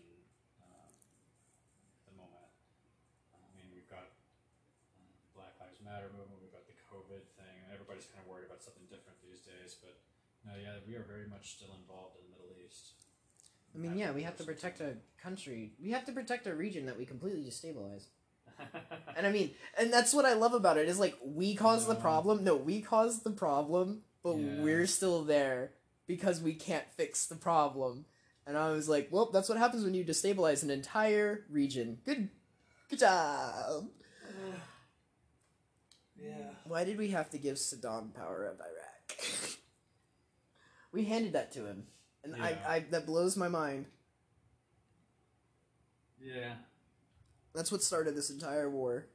um, 0.62 0.94
at 1.84 2.04
the 2.08 2.16
moment. 2.16 2.54
I 3.34 3.44
mean, 3.60 3.68
we've 3.74 3.90
got 3.92 4.08
um, 5.02 5.10
Black 5.36 5.58
Lives 5.60 5.84
Matter 5.84 6.14
movement. 6.16 6.40
We've 6.40 6.54
got 6.54 6.70
the 6.70 6.80
COVID 6.86 7.28
thing, 7.36 7.56
and 7.68 7.74
everybody's 7.74 8.08
kind 8.08 8.24
of 8.24 8.30
worried 8.30 8.48
about 8.48 8.64
something 8.64 8.86
different 8.88 9.20
these 9.20 9.44
days. 9.44 9.76
But 9.82 10.00
no, 10.48 10.56
yeah, 10.56 10.80
we 10.88 10.96
are 10.96 11.04
very 11.04 11.28
much 11.28 11.60
still 11.60 11.76
involved 11.76 12.16
in 12.22 12.30
the 12.30 12.40
Middle 12.40 12.56
East. 12.56 12.97
I 13.78 13.80
mean, 13.80 13.98
yeah, 13.98 14.12
we 14.12 14.24
have 14.24 14.36
to 14.38 14.44
protect 14.44 14.82
a 14.82 14.96
country. 15.22 15.74
We 15.82 15.92
have 15.92 16.06
to 16.06 16.12
protect 16.12 16.48
a 16.48 16.56
region 16.56 16.88
that 16.88 16.98
we 16.98 17.06
completely 17.06 17.44
destabilize. 17.44 18.06
And 19.16 19.26
I 19.26 19.32
mean, 19.32 19.52
and 19.80 19.92
that's 19.92 20.14
what 20.14 20.26
I 20.26 20.34
love 20.34 20.54
about 20.54 20.78
it 20.78 20.88
is 20.88 21.00
like 21.00 21.16
we 21.24 21.56
caused 21.56 21.88
the 21.88 21.96
problem. 21.96 22.44
No, 22.44 22.56
we 22.56 22.82
caused 22.82 23.24
the 23.24 23.32
problem, 23.32 24.02
but 24.24 24.36
Yeah. 24.38 24.62
we're 24.62 24.86
still 24.86 25.24
there 25.24 25.72
because 26.06 26.42
we 26.42 26.54
can't 26.54 26.86
fix 26.96 27.26
the 27.26 27.36
problem. 27.36 28.06
And 28.46 28.56
I 28.56 28.70
was 28.72 28.88
like, 28.88 29.10
well, 29.12 29.32
that's 29.32 29.50
what 29.50 29.58
happens 29.58 29.84
when 29.84 29.94
you 29.96 30.06
destabilize 30.06 30.62
an 30.64 30.70
entire 30.70 31.46
region. 31.50 32.00
Good, 32.06 32.30
good 32.90 33.00
job. 33.00 33.90
yeah. 36.16 36.52
Why 36.66 36.84
did 36.84 36.98
we 36.98 37.10
have 37.10 37.30
to 37.32 37.38
give 37.38 37.58
Saddam 37.58 38.14
power 38.14 38.46
of 38.46 38.60
Iraq? 38.60 39.20
we 40.92 41.06
handed 41.06 41.34
that 41.34 41.52
to 41.54 41.66
him, 41.66 41.88
and 42.34 42.38
Yeah. 42.38 42.58
I, 42.68 42.76
I 42.76 42.80
that 42.92 43.06
blows 43.06 43.38
my 43.38 43.48
mind. 43.48 43.86
Yeah. 46.20 46.56
That's 47.54 47.72
what 47.72 47.82
started 47.82 48.16
this 48.16 48.30
entire 48.30 48.70
war 48.70 49.08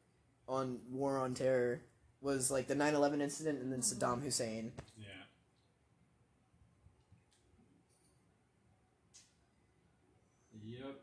on 0.49 0.81
war 0.91 1.19
on 1.19 1.35
terror 1.35 1.83
was 2.21 2.51
like 2.51 2.69
the 2.69 2.75
9/11 2.75 3.21
incident 3.21 3.61
and 3.61 3.73
then 3.73 3.81
Saddam 3.81 4.23
Hussein. 4.23 4.73
Yeah. 4.99 5.07
Yep. 10.65 11.01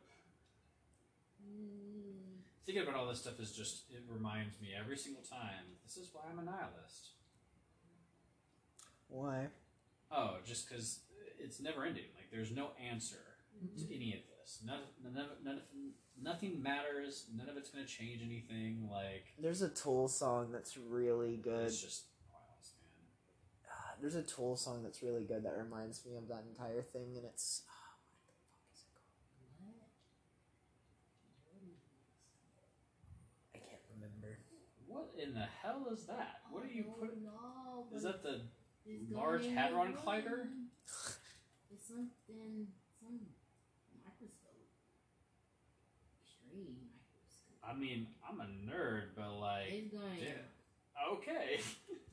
Thinking 2.66 2.84
about 2.84 2.96
all 2.96 3.08
this 3.08 3.20
stuff 3.20 3.40
is 3.40 3.52
just, 3.52 3.90
it 3.92 4.04
reminds 4.08 4.60
me 4.62 4.70
every 4.80 4.98
single 4.98 5.24
time. 5.24 5.78
This 5.84 5.98
is 5.98 6.10
why 6.14 6.22
I'm 6.32 6.40
a 6.40 6.44
nihilist. 6.44 7.10
Why? 9.08 9.48
Oh, 10.12 10.38
just 10.46 10.70
because 10.70 11.00
it's 11.40 11.60
never 11.60 11.86
ending. 11.86 12.06
Like, 12.16 12.32
there's 12.32 12.52
no 12.52 12.70
answer 12.92 13.18
to 13.78 13.84
mm-hmm. 13.84 13.94
any 13.94 14.14
of 14.14 14.20
this. 14.40 14.60
None, 14.66 14.80
none, 15.04 15.28
none 15.44 15.62
nothing 16.22 16.62
matters. 16.62 17.26
None 17.36 17.50
of 17.50 17.58
it's 17.58 17.70
going 17.70 17.86
to 17.86 17.92
change 17.92 18.22
anything. 18.24 18.88
Like, 18.92 19.34
There's 19.40 19.62
a 19.62 19.70
Tool 19.70 20.08
song 20.08 20.52
that's 20.52 20.78
really 20.78 21.38
good. 21.38 21.66
it's 21.66 21.82
just 21.82 22.06
violence, 22.32 22.74
man. 22.82 23.72
Ah, 23.72 23.94
There's 24.02 24.16
a 24.16 24.24
Tool 24.24 24.56
song 24.56 24.84
that's 24.84 25.02
really 25.02 25.24
good 25.24 25.44
that 25.44 25.56
reminds 25.58 26.06
me 26.06 26.16
of 26.16 26.28
that 26.28 26.44
entire 26.50 26.82
thing, 26.82 27.16
and 27.16 27.26
it's 27.26 27.64
ah, 27.70 27.96
what? 29.64 29.76
I 33.56 33.58
can't 33.58 33.82
remember. 33.96 34.40
What 34.88 35.12
in 35.22 35.34
the 35.34 35.48
hell 35.62 35.88
is 35.94 36.06
that? 36.06 36.42
What 36.52 36.64
are 36.64 36.68
you 36.68 36.86
Oh, 36.90 37.00
putting? 37.00 37.24
No, 37.24 37.86
Is 37.96 38.04
that 38.04 38.24
the 38.24 38.42
Large 39.12 39.48
Hadron 39.48 39.94
Collider? 39.94 40.48
one. 41.70 41.78
It's 41.78 41.88
something, 41.88 42.68
some 43.00 43.20
microscope. 44.04 44.70
Extreme 46.26 46.90
microscope. 46.90 47.62
I 47.64 47.74
mean, 47.74 48.08
I'm 48.28 48.42
a 48.42 48.50
nerd, 48.50 49.16
but 49.16 49.38
like, 49.40 49.70
it's 49.70 49.94
going. 49.94 50.18
yeah. 50.20 51.14
okay. 51.14 51.62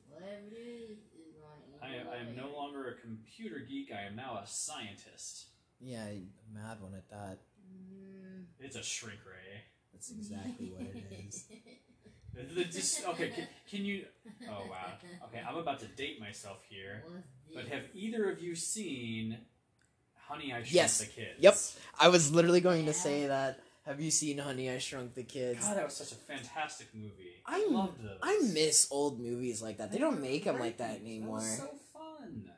Whatever 0.09 0.47
it 0.51 0.57
is, 0.57 0.97
is 1.13 1.33
going. 1.33 1.81
I, 1.81 2.01
in 2.01 2.07
I 2.07 2.29
am 2.29 2.35
no 2.35 2.55
longer 2.55 2.89
a 2.89 3.01
computer 3.01 3.59
geek. 3.67 3.91
I 3.91 4.07
am 4.07 4.15
now 4.15 4.39
a 4.43 4.47
scientist. 4.47 5.47
Yeah, 5.79 6.05
a 6.05 6.23
mad 6.53 6.81
one 6.81 6.95
at 6.95 7.09
that. 7.09 7.39
Mm. 7.69 8.45
It's 8.59 8.75
a 8.75 8.83
shrink 8.83 9.19
ray. 9.25 9.61
That's 9.93 10.09
exactly 10.11 10.71
what 10.75 10.81
it 10.81 11.25
is. 11.27 11.45
The- 12.37 12.53
the- 12.55 12.63
just- 12.65 13.05
okay, 13.07 13.29
can, 13.29 13.47
can 13.69 13.85
you? 13.85 14.05
Oh 14.49 14.63
wow. 14.69 14.93
Okay, 15.25 15.41
I'm 15.47 15.57
about 15.57 15.79
to 15.81 15.87
date 15.87 16.19
myself 16.19 16.57
here. 16.69 17.03
But 17.53 17.67
have 17.67 17.83
either 17.93 18.29
of 18.29 18.41
you 18.41 18.55
seen 18.55 19.37
Honey 20.27 20.51
I 20.53 20.57
Shrunk 20.57 20.73
Yes. 20.73 20.99
the 20.99 21.05
Kids? 21.07 21.39
Yep. 21.39 21.57
I 21.99 22.09
was 22.09 22.31
literally 22.31 22.61
going 22.61 22.85
to 22.85 22.93
say 22.93 23.27
that. 23.27 23.59
Have 23.85 24.01
you 24.01 24.11
seen 24.11 24.37
Honey 24.37 24.69
I 24.69 24.79
Shrunk 24.79 25.13
the 25.15 25.23
Kids? 25.23 25.65
God, 25.65 25.77
that 25.77 25.85
was 25.85 25.95
such 25.95 26.11
a 26.11 26.15
fantastic 26.15 26.87
movie. 26.93 27.35
I- 27.45 27.65
I 27.69 27.71
loved 27.73 28.03
those. 28.03 28.19
I 28.21 28.39
miss 28.53 28.87
old 28.91 29.19
movies 29.19 29.61
like 29.61 29.77
that. 29.77 29.91
They 29.93 29.97
don't 29.97 30.21
make 30.21 30.43
them 30.43 30.59
like 30.59 30.77
that 30.77 30.99
Great. 30.99 31.07
anymore. 31.07 31.35
was 31.37 31.57
so 31.57 31.69
fun. 31.93 32.51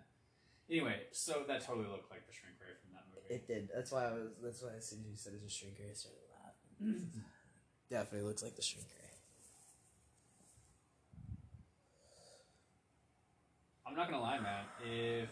Anyway, 0.69 0.95
so 1.11 1.43
that 1.47 1.63
totally 1.65 1.87
looked 1.87 2.09
like 2.11 2.25
the 2.27 2.33
shrink 2.33 2.55
ray 2.59 2.73
from 2.81 2.93
that 2.95 3.05
movie. 3.13 3.33
It 3.35 3.47
did. 3.47 3.69
That's 3.73 3.91
why 3.91 4.05
I 4.07 4.11
was. 4.13 4.29
That's 4.43 4.61
why 4.63 4.69
as 4.77 4.87
soon 4.89 4.99
as 5.05 5.11
you 5.11 5.15
said 5.17 5.33
it's 5.35 5.45
a 5.53 5.55
shrink 5.55 5.75
ray, 5.79 5.85
I 5.91 5.93
started 5.93 6.19
laughing. 6.33 7.01
Mm. 7.15 7.21
Definitely 7.91 8.27
looks 8.27 8.41
like 8.43 8.55
the 8.55 8.61
shrink 8.63 8.87
ray. 8.98 8.98
I'm 13.89 13.95
not 13.95 14.09
gonna 14.09 14.21
lie, 14.21 14.39
man. 14.39 14.65
If 14.85 15.29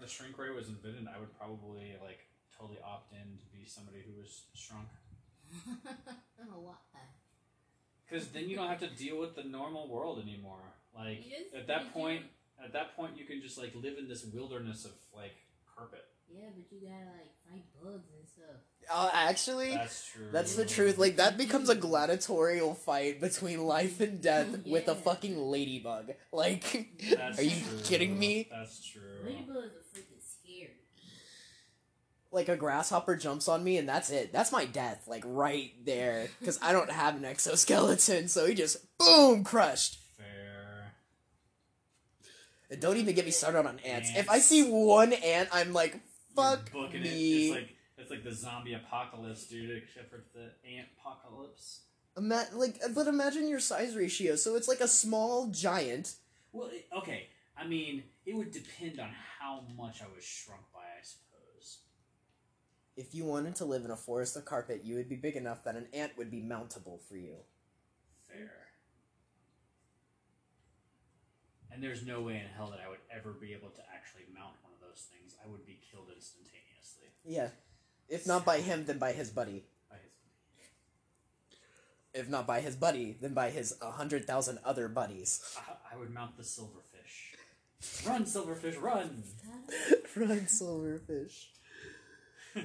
the 0.00 0.06
shrink 0.06 0.38
ray 0.38 0.50
was 0.50 0.68
invented, 0.68 1.06
I 1.14 1.18
would 1.20 1.36
probably 1.38 1.94
like 2.02 2.20
totally 2.56 2.78
opt 2.84 3.12
in 3.12 3.38
to 3.38 3.46
be 3.56 3.66
somebody 3.66 3.98
who 4.06 4.20
was 4.20 4.44
shrunk. 4.54 4.88
oh, 5.84 6.60
why? 6.60 6.74
Because 8.08 8.28
then 8.28 8.48
you 8.48 8.56
don't 8.56 8.68
have 8.68 8.80
to 8.80 8.88
deal 8.88 9.18
with 9.18 9.34
the 9.34 9.44
normal 9.44 9.88
world 9.88 10.20
anymore. 10.22 10.62
Like 10.94 11.24
You 11.24 11.30
just- 11.38 11.54
at 11.54 11.60
you 11.62 11.66
that 11.66 11.82
just- 11.82 11.92
point, 11.92 12.22
at 12.62 12.72
that 12.72 12.96
point, 12.96 13.16
you 13.16 13.24
can 13.24 13.40
just 13.42 13.58
like 13.58 13.74
live 13.74 13.98
in 13.98 14.08
this 14.08 14.24
wilderness 14.24 14.84
of 14.84 14.92
like 15.14 15.34
carpet. 15.76 16.04
Yeah, 16.34 16.48
but 16.54 16.64
you 16.70 16.80
gotta 16.80 17.10
like 17.18 17.32
fight 17.50 17.64
bugs 17.82 18.08
and 18.18 18.28
stuff. 18.28 18.60
Uh, 18.90 19.10
actually, 19.12 19.70
That's 19.74 20.08
true. 20.10 20.26
that's 20.32 20.56
the 20.56 20.64
truth. 20.66 20.98
Like 20.98 21.16
that 21.16 21.36
becomes 21.38 21.68
a 21.68 21.74
gladiatorial 21.74 22.74
fight 22.74 23.20
between 23.20 23.62
life 23.64 24.00
and 24.00 24.20
death 24.20 24.48
with 24.66 24.88
a 24.88 24.94
fucking 24.94 25.38
ladybug. 25.38 26.12
Like, 26.32 26.88
That's 27.10 27.38
are 27.38 27.42
you 27.42 27.50
true. 27.50 27.78
kidding 27.84 28.18
me? 28.18 28.48
That's 28.50 28.84
true. 28.84 29.02
Ladybugs 29.24 29.56
are 29.66 29.84
freaking 29.94 30.20
scary. 30.42 30.70
Like 32.32 32.48
a 32.48 32.56
grasshopper 32.56 33.16
jumps 33.16 33.46
on 33.48 33.62
me 33.62 33.76
and 33.76 33.88
that's 33.88 34.10
it. 34.10 34.32
That's 34.32 34.50
my 34.50 34.64
death. 34.64 35.04
Like 35.06 35.22
right 35.26 35.72
there, 35.84 36.28
because 36.40 36.58
I 36.62 36.72
don't 36.72 36.90
have 36.90 37.16
an 37.16 37.24
exoskeleton. 37.24 38.28
So 38.28 38.46
he 38.46 38.54
just 38.54 38.78
boom 38.98 39.44
crushed. 39.44 39.98
Fair. 40.16 40.94
And 42.70 42.80
don't 42.80 42.96
even 42.96 43.14
get 43.14 43.26
me 43.26 43.30
started 43.30 43.66
on 43.66 43.78
ants. 43.80 44.10
If 44.16 44.28
I 44.30 44.38
see 44.38 44.62
one 44.64 45.12
ant, 45.12 45.50
I'm 45.52 45.72
like, 45.72 45.92
You're 45.92 46.00
fuck 46.34 46.92
me. 46.94 46.98
It. 47.00 47.04
It's 47.04 47.54
like 47.54 47.76
it's 47.98 48.10
like 48.10 48.24
the 48.24 48.34
zombie 48.34 48.74
apocalypse, 48.74 49.46
dude. 49.46 49.82
Except 49.82 50.10
for 50.10 50.24
the 50.34 50.50
ant 50.68 50.88
apocalypse. 50.98 51.82
Ima- 52.16 52.48
like, 52.54 52.80
but 52.94 53.06
imagine 53.06 53.48
your 53.48 53.60
size 53.60 53.96
ratio. 53.96 54.36
So 54.36 54.56
it's 54.56 54.68
like 54.68 54.80
a 54.80 54.88
small 54.88 55.46
giant. 55.48 56.14
Well, 56.52 56.70
okay. 56.98 57.28
I 57.56 57.66
mean, 57.66 58.02
it 58.26 58.34
would 58.34 58.50
depend 58.50 59.00
on 59.00 59.10
how 59.38 59.62
much 59.76 60.02
I 60.02 60.06
was 60.14 60.24
shrunk 60.24 60.62
by, 60.72 60.80
I 60.80 61.02
suppose. 61.02 61.78
If 62.96 63.14
you 63.14 63.24
wanted 63.24 63.54
to 63.56 63.64
live 63.64 63.84
in 63.84 63.90
a 63.90 63.96
forest 63.96 64.36
of 64.36 64.44
carpet, 64.44 64.82
you 64.84 64.96
would 64.96 65.08
be 65.08 65.16
big 65.16 65.36
enough 65.36 65.64
that 65.64 65.76
an 65.76 65.86
ant 65.94 66.16
would 66.18 66.30
be 66.30 66.42
mountable 66.42 67.00
for 67.08 67.16
you. 67.16 67.36
Fair. 68.28 68.50
And 71.70 71.82
there's 71.82 72.04
no 72.04 72.20
way 72.20 72.34
in 72.34 72.46
hell 72.54 72.70
that 72.70 72.80
I 72.84 72.88
would 72.88 73.00
ever 73.10 73.32
be 73.32 73.54
able 73.54 73.70
to 73.70 73.80
actually 73.94 74.24
mount 74.34 74.52
one 74.62 74.71
those 74.92 75.06
things. 75.10 75.34
I 75.44 75.48
would 75.50 75.66
be 75.66 75.78
killed 75.90 76.08
instantaneously. 76.14 77.08
Yeah. 77.24 77.48
If 78.08 78.26
not 78.26 78.44
by 78.44 78.60
him, 78.60 78.84
then 78.84 78.98
by 78.98 79.12
his 79.12 79.30
buddy. 79.30 79.64
By 79.90 79.96
his 79.96 80.12
If 82.20 82.28
not 82.28 82.46
by 82.46 82.60
his 82.60 82.76
buddy, 82.76 83.16
then 83.20 83.32
by 83.32 83.50
his 83.50 83.74
a 83.80 83.90
hundred 83.90 84.26
thousand 84.26 84.58
other 84.64 84.88
buddies. 84.88 85.40
I, 85.56 85.94
I 85.94 85.98
would 85.98 86.12
mount 86.12 86.36
the 86.36 86.42
silverfish. 86.42 88.06
Run, 88.06 88.24
silverfish, 88.24 88.80
run! 88.80 89.24
Run, 90.16 90.40
silverfish. 90.46 91.46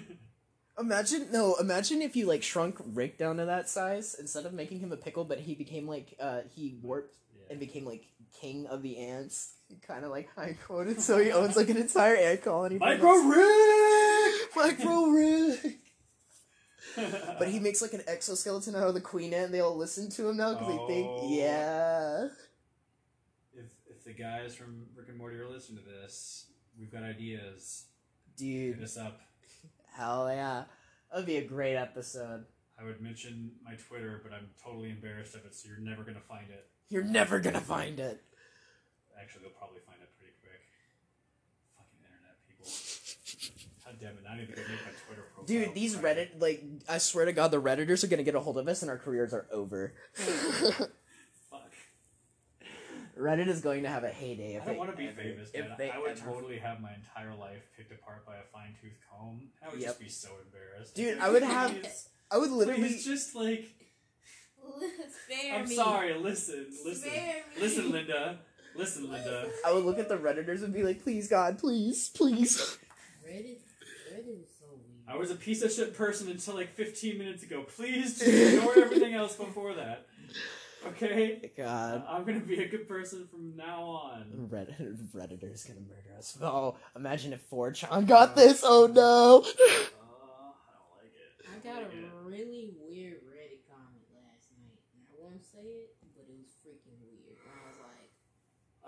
Imagine 0.80 1.28
no. 1.32 1.56
Imagine 1.56 2.02
if 2.02 2.16
you 2.16 2.28
like 2.28 2.44
shrunk 2.44 2.76
Rick 2.94 3.18
down 3.18 3.38
to 3.38 3.46
that 3.46 3.68
size 3.70 4.16
instead 4.20 4.46
of 4.46 4.54
making 4.54 4.80
him 4.80 4.92
a 4.92 4.98
pickle, 4.98 5.24
but 5.24 5.40
he 5.40 5.56
became 5.56 5.88
like 5.88 6.14
uh 6.20 6.42
he 6.54 6.78
warped 6.84 7.16
Yeah. 7.36 7.48
and 7.52 7.60
became 7.60 7.86
like 7.86 8.06
king 8.40 8.68
of 8.68 8.84
the 8.84 8.98
ants, 9.00 9.54
kind 9.88 10.04
of 10.06 10.12
like 10.12 10.30
high 10.36 10.56
quoted. 10.66 11.02
So 11.02 11.18
he 11.18 11.32
owns 11.32 11.56
like 11.56 11.70
an 11.70 11.78
entire 11.78 12.16
ant 12.16 12.42
colony. 12.44 12.78
Micro. 12.78 13.12
Rick! 13.12 14.56
Micro 14.56 15.06
Rick. 15.08 15.78
But 17.38 17.50
he 17.50 17.60
makes 17.60 17.80
like 17.82 17.94
an 17.94 18.02
exoskeleton 18.08 18.76
out 18.76 18.88
of 18.88 18.96
the 18.96 19.02
queen 19.02 19.32
ant. 19.34 19.46
and 19.46 19.54
They 19.54 19.60
all 19.60 19.78
listen 19.78 20.10
to 20.12 20.30
him 20.30 20.38
now 20.38 20.54
because 20.54 20.68
they 20.68 20.80
Oh. 20.80 20.88
think, 20.88 21.38
yeah. 21.40 22.28
If, 23.54 23.66
if 23.88 24.04
the 24.04 24.14
guys 24.14 24.56
from 24.56 24.88
Rick 24.96 25.10
and 25.10 25.18
Morty 25.18 25.38
are 25.38 25.48
listening 25.48 25.84
to 25.84 25.90
this, 25.90 26.48
we've 26.80 26.92
got 26.92 27.04
ideas. 27.04 27.86
Hit 28.40 28.76
Dude, 28.76 28.84
us 28.84 28.98
up. 28.98 29.22
hell 29.96 30.28
yeah. 30.32 30.64
That'd 31.12 31.28
be 31.28 31.38
a 31.38 31.46
great 31.46 31.76
episode. 31.76 32.46
I 32.80 32.84
would 32.84 33.00
mention 33.02 33.52
my 33.64 33.74
Twitter, 33.76 34.20
but 34.24 34.34
I'm 34.34 34.50
totally 34.64 34.90
embarrassed 34.90 35.36
of 35.36 35.46
it, 35.46 35.54
so 35.56 35.68
you're 35.70 35.80
never 35.80 36.04
gonna 36.04 36.20
find 36.28 36.50
it. 36.50 36.68
You're 36.90 37.04
never 37.04 37.40
gonna 37.40 37.62
find 37.62 38.00
it. 38.00 38.24
Actually, 39.20 39.42
they'll 39.44 39.52
probably 39.58 39.80
find 39.86 39.98
it 40.02 40.10
pretty 40.18 40.34
quick. 40.42 40.62
Fucking 41.76 42.02
internet 42.06 42.38
people. 42.48 42.66
God 43.86 43.96
damn 44.00 44.18
it! 44.18 44.24
Now 44.24 44.32
I 44.34 44.38
need 44.38 44.48
to 44.48 44.54
go 44.54 44.62
make 44.62 44.86
my 44.86 44.92
Twitter 45.08 45.24
profile. 45.34 45.46
Dude, 45.46 45.74
these 45.74 45.96
private. 45.96 46.38
Reddit, 46.38 46.42
like, 46.42 46.64
I 46.90 46.98
swear 47.00 47.26
to 47.26 47.34
God, 47.34 47.52
the 47.52 47.62
Redditors 47.62 48.04
are 48.04 48.08
gonna 48.08 48.24
get 48.24 48.36
a 48.36 48.40
hold 48.40 48.58
of 48.58 48.68
us 48.68 48.82
and 48.82 48.92
our 48.92 48.98
careers 48.98 49.34
are 49.34 49.48
over. 49.52 49.94
Fuck. 51.50 51.72
Reddit 53.18 53.48
is 53.48 53.62
going 53.62 53.84
to 53.84 53.90
have 53.90 54.04
a 54.04 54.10
heyday 54.10 54.56
if 54.56 54.64
I 54.64 54.68
don't 54.68 54.78
want 54.78 54.92
to 54.92 54.98
be 54.98 55.08
ever- 55.08 55.22
famous, 55.22 55.50
if 55.54 55.66
man. 55.68 55.76
they 55.78 55.90
I 55.90 55.98
would 55.98 56.12
ever- 56.12 56.20
totally 56.32 56.60
have 56.60 56.80
my 56.82 56.94
entire 56.94 57.34
life 57.36 57.64
picked 57.76 57.92
apart 57.92 58.26
by 58.26 58.36
a 58.36 58.44
fine 58.54 58.76
tooth 58.82 58.94
comb. 59.10 59.50
I 59.66 59.70
would 59.70 59.80
Yep. 59.80 59.88
just 59.88 60.00
be 60.00 60.10
so 60.10 60.30
embarrassed. 60.46 60.94
Dude, 60.96 61.18
I 61.20 61.30
would 61.30 61.42
have- 61.56 61.76
I 62.30 62.38
would 62.38 62.52
literally. 62.52 62.82
please, 62.82 63.06
just 63.06 63.34
like. 63.36 63.74
Spare 65.26 65.56
I'm 65.56 65.68
me. 65.70 65.76
sorry. 65.76 66.14
Listen, 66.16 66.68
listen, 66.86 67.10
Spare 67.10 67.36
me. 67.56 67.62
listen, 67.62 67.92
Linda. 67.92 68.40
Listen, 68.78 69.10
Linda. 69.12 69.50
I 69.66 69.74
would 69.74 69.84
look 69.86 69.98
at 70.00 70.08
the 70.08 70.18
Redditors 70.18 70.64
and 70.64 70.74
be 70.74 70.84
like, 70.84 71.02
please, 71.04 71.28
God, 71.28 71.58
please, 71.58 72.10
please. 72.10 72.78
Reddit, 73.28 73.58
Reddit 74.14 74.44
is 74.44 74.50
so 74.60 74.68
weird. 74.70 75.08
I 75.08 75.16
was 75.16 75.32
a 75.32 75.36
piece 75.36 75.62
of 75.64 75.72
shit 75.72 75.96
person 75.96 76.30
until 76.30 76.54
like 76.56 76.74
15 76.76 77.18
minutes 77.18 77.44
ago. 77.44 77.64
Please 77.64 78.20
just 78.20 78.28
ignore 78.28 78.78
everything 78.84 79.14
else 79.16 79.36
before 79.36 79.74
that. 79.74 80.06
Okay? 80.86 81.52
God. 81.58 82.04
I'm 82.08 82.24
gonna 82.24 82.40
be 82.40 82.64
a 82.64 82.68
good 82.68 82.88
person 82.88 83.28
from 83.28 83.56
now 83.58 83.82
on. 83.84 84.50
Reddit, 84.52 84.98
Redditors 85.14 85.68
gonna 85.68 85.82
murder 85.82 86.18
us. 86.18 86.38
Oh, 86.42 86.76
imagine 86.96 87.34
if 87.34 87.50
4chan 87.50 88.08
got 88.08 88.36
this. 88.36 88.62
Oh 88.64 88.86
no. 88.86 89.40
Uh, 89.40 89.44
I 89.44 89.90
don't 90.72 90.94
like 90.96 91.14
it. 91.16 91.46
I 91.50 91.52
don't 91.52 91.64
got 91.64 91.84
like 91.84 91.94
a 91.94 92.06
it. 92.06 92.12
really 92.26 92.58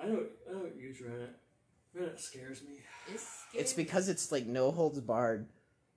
I 0.02 0.06
don't. 0.06 0.28
I 0.50 0.54
don't 0.54 0.76
use 0.78 0.98
Reddit. 1.00 1.30
Reddit 1.98 2.20
scares 2.20 2.62
me. 2.62 2.80
It's 3.14 3.44
It's 3.54 3.74
because 3.74 4.10
it's 4.10 4.32
like 4.32 4.46
no 4.46 4.72
holds 4.72 5.00
barred. 5.00 5.48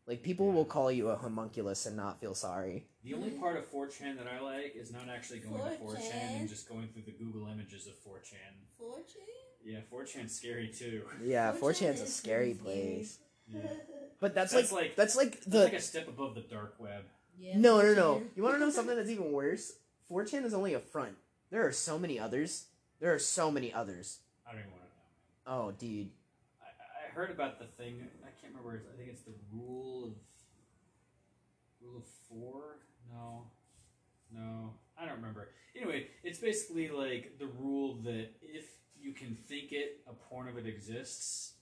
Like 0.06 0.22
people 0.22 0.50
will 0.50 0.64
call 0.64 0.90
you 0.90 1.08
a 1.10 1.16
homunculus 1.16 1.86
and 1.86 1.96
not 1.96 2.20
feel 2.20 2.34
sorry. 2.34 2.86
The 3.04 3.14
only 3.14 3.30
part 3.30 3.56
of 3.56 3.70
4chan 3.70 4.16
that 4.18 4.26
I 4.26 4.40
like 4.40 4.74
is 4.76 4.92
not 4.92 5.08
actually 5.08 5.40
going 5.40 5.58
to 5.58 5.70
4chan 5.78 5.96
4chan? 6.00 6.40
and 6.40 6.48
just 6.48 6.68
going 6.68 6.88
through 6.88 7.02
the 7.02 7.12
Google 7.12 7.46
images 7.48 7.86
of 7.86 7.92
4chan. 8.04 8.54
Fortune? 8.78 9.20
Yeah, 9.64 9.78
4chan's 9.92 10.34
scary 10.34 10.68
too. 10.76 11.02
Yeah, 11.22 11.52
4chan 11.52 11.60
4chan's 11.60 12.00
a 12.00 12.04
is 12.04 12.14
scary 12.16 12.54
scary. 12.54 12.74
place. 12.98 13.18
Yeah. 13.48 13.60
But 14.20 14.36
that's, 14.36 14.52
That's 14.52 14.70
like, 14.70 14.82
like- 14.82 14.96
that's 14.96 15.16
like 15.16 15.32
That's 15.32 15.46
the 15.46 15.64
like 15.64 15.72
a 15.72 15.80
step 15.80 16.06
above 16.06 16.36
the 16.36 16.42
dark 16.42 16.76
web. 16.78 17.02
Yeah, 17.36 17.58
no 17.58 17.80
no 17.82 17.92
no. 17.94 18.22
You 18.36 18.44
want 18.44 18.54
to 18.54 18.60
know 18.60 18.70
something 18.78 18.94
that's 18.94 19.10
even 19.10 19.32
worse? 19.32 19.72
4chan 20.10 20.44
is 20.44 20.54
only 20.54 20.74
a 20.74 20.78
front. 20.80 21.16
There 21.50 21.66
are 21.66 21.72
so 21.72 21.98
many 21.98 22.20
others. 22.20 22.66
There 23.02 23.12
are 23.12 23.18
so 23.18 23.50
many 23.50 23.72
others. 23.72 24.20
I 24.46 24.52
don't 24.52 24.60
even 24.60 24.70
want 24.70 24.84
to 24.84 25.50
know. 25.50 25.58
Oh, 25.58 25.70
dude. 25.72 26.10
I, 26.62 26.66
I 27.08 27.12
heard 27.12 27.32
about 27.32 27.58
the 27.58 27.64
thing. 27.64 27.96
I 28.22 28.30
can't 28.40 28.54
remember. 28.54 28.80
I 28.94 28.96
think 28.96 29.08
it's 29.08 29.22
the 29.22 29.34
rule 29.52 30.04
of 30.04 30.12
rule 31.84 31.96
of 31.96 32.04
four. 32.28 32.78
No, 33.12 33.48
no, 34.32 34.74
I 34.96 35.04
don't 35.04 35.16
remember. 35.16 35.48
Anyway, 35.74 36.06
it's 36.22 36.38
basically 36.38 36.90
like 36.90 37.40
the 37.40 37.46
rule 37.46 37.96
that 38.04 38.28
if 38.40 38.66
you 38.96 39.12
can 39.12 39.36
think 39.48 39.72
it, 39.72 40.02
a 40.08 40.12
porn 40.12 40.46
of 40.46 40.56
it 40.56 40.68
exists. 40.68 41.54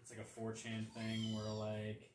It's 0.00 0.10
like 0.10 0.26
a 0.26 0.40
4chan 0.40 0.88
thing 0.94 1.36
where 1.36 1.52
like 1.52 2.08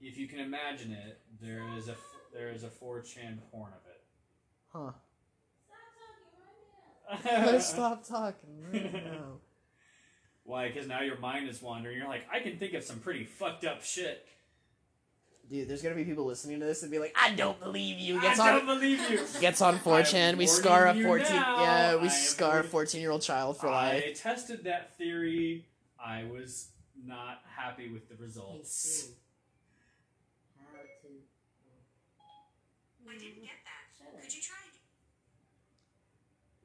if 0.00 0.16
you 0.16 0.26
can 0.26 0.38
imagine 0.38 0.92
it, 0.92 1.20
there 1.42 1.68
is 1.76 1.88
a 1.88 1.96
there 2.32 2.48
is 2.48 2.64
a 2.64 2.68
4chan 2.68 3.36
porn 3.50 3.72
of 3.74 3.84
it. 3.90 4.02
Huh. 4.72 4.92
Let's 7.24 7.68
stop 7.70 8.06
talking 8.06 8.64
right 8.72 8.92
now. 9.04 9.38
Why? 10.44 10.68
Because 10.68 10.86
now 10.88 11.02
your 11.02 11.18
mind 11.18 11.48
is 11.48 11.60
wandering. 11.60 11.96
You're 11.98 12.08
like, 12.08 12.26
I 12.32 12.40
can 12.40 12.58
think 12.58 12.74
of 12.74 12.82
some 12.82 12.98
pretty 13.00 13.24
fucked 13.24 13.64
up 13.64 13.82
shit. 13.84 14.26
Dude, 15.50 15.66
there's 15.68 15.80
gonna 15.82 15.94
be 15.94 16.04
people 16.04 16.26
listening 16.26 16.60
to 16.60 16.66
this 16.66 16.82
and 16.82 16.90
be 16.90 16.98
like, 16.98 17.14
I 17.18 17.34
don't 17.34 17.58
believe 17.58 17.98
you. 17.98 18.18
I 18.18 18.22
Gets 18.22 18.38
don't 18.38 18.60
on 18.60 18.66
believe 18.66 19.10
you. 19.10 19.20
gets 19.40 19.62
on 19.62 19.78
4chan. 19.80 20.36
We 20.36 20.46
scar 20.46 20.86
a 20.88 20.94
14 20.94 21.26
now. 21.36 21.62
Yeah, 21.62 21.90
I 21.92 21.96
we 21.96 22.02
am 22.04 22.08
scar 22.10 22.48
a 22.50 22.52
warning- 22.56 22.70
14 22.70 23.00
year 23.00 23.10
old 23.10 23.22
child 23.22 23.56
for 23.58 23.70
life. 23.70 24.04
I 24.06 24.12
tested 24.12 24.64
that 24.64 24.96
theory. 24.98 25.64
I 25.98 26.24
was 26.24 26.68
not 27.02 27.40
happy 27.56 27.90
with 27.90 28.08
the 28.10 28.16
results. 28.22 28.72
Siri. 28.72 29.14
How 30.58 30.78
to. 30.82 31.08
I 33.08 33.12
didn't 33.18 33.40
get 33.42 33.56
that. 33.64 34.20
Could 34.22 34.34
you 34.34 34.42
try 34.42 34.56
it? 34.66 34.67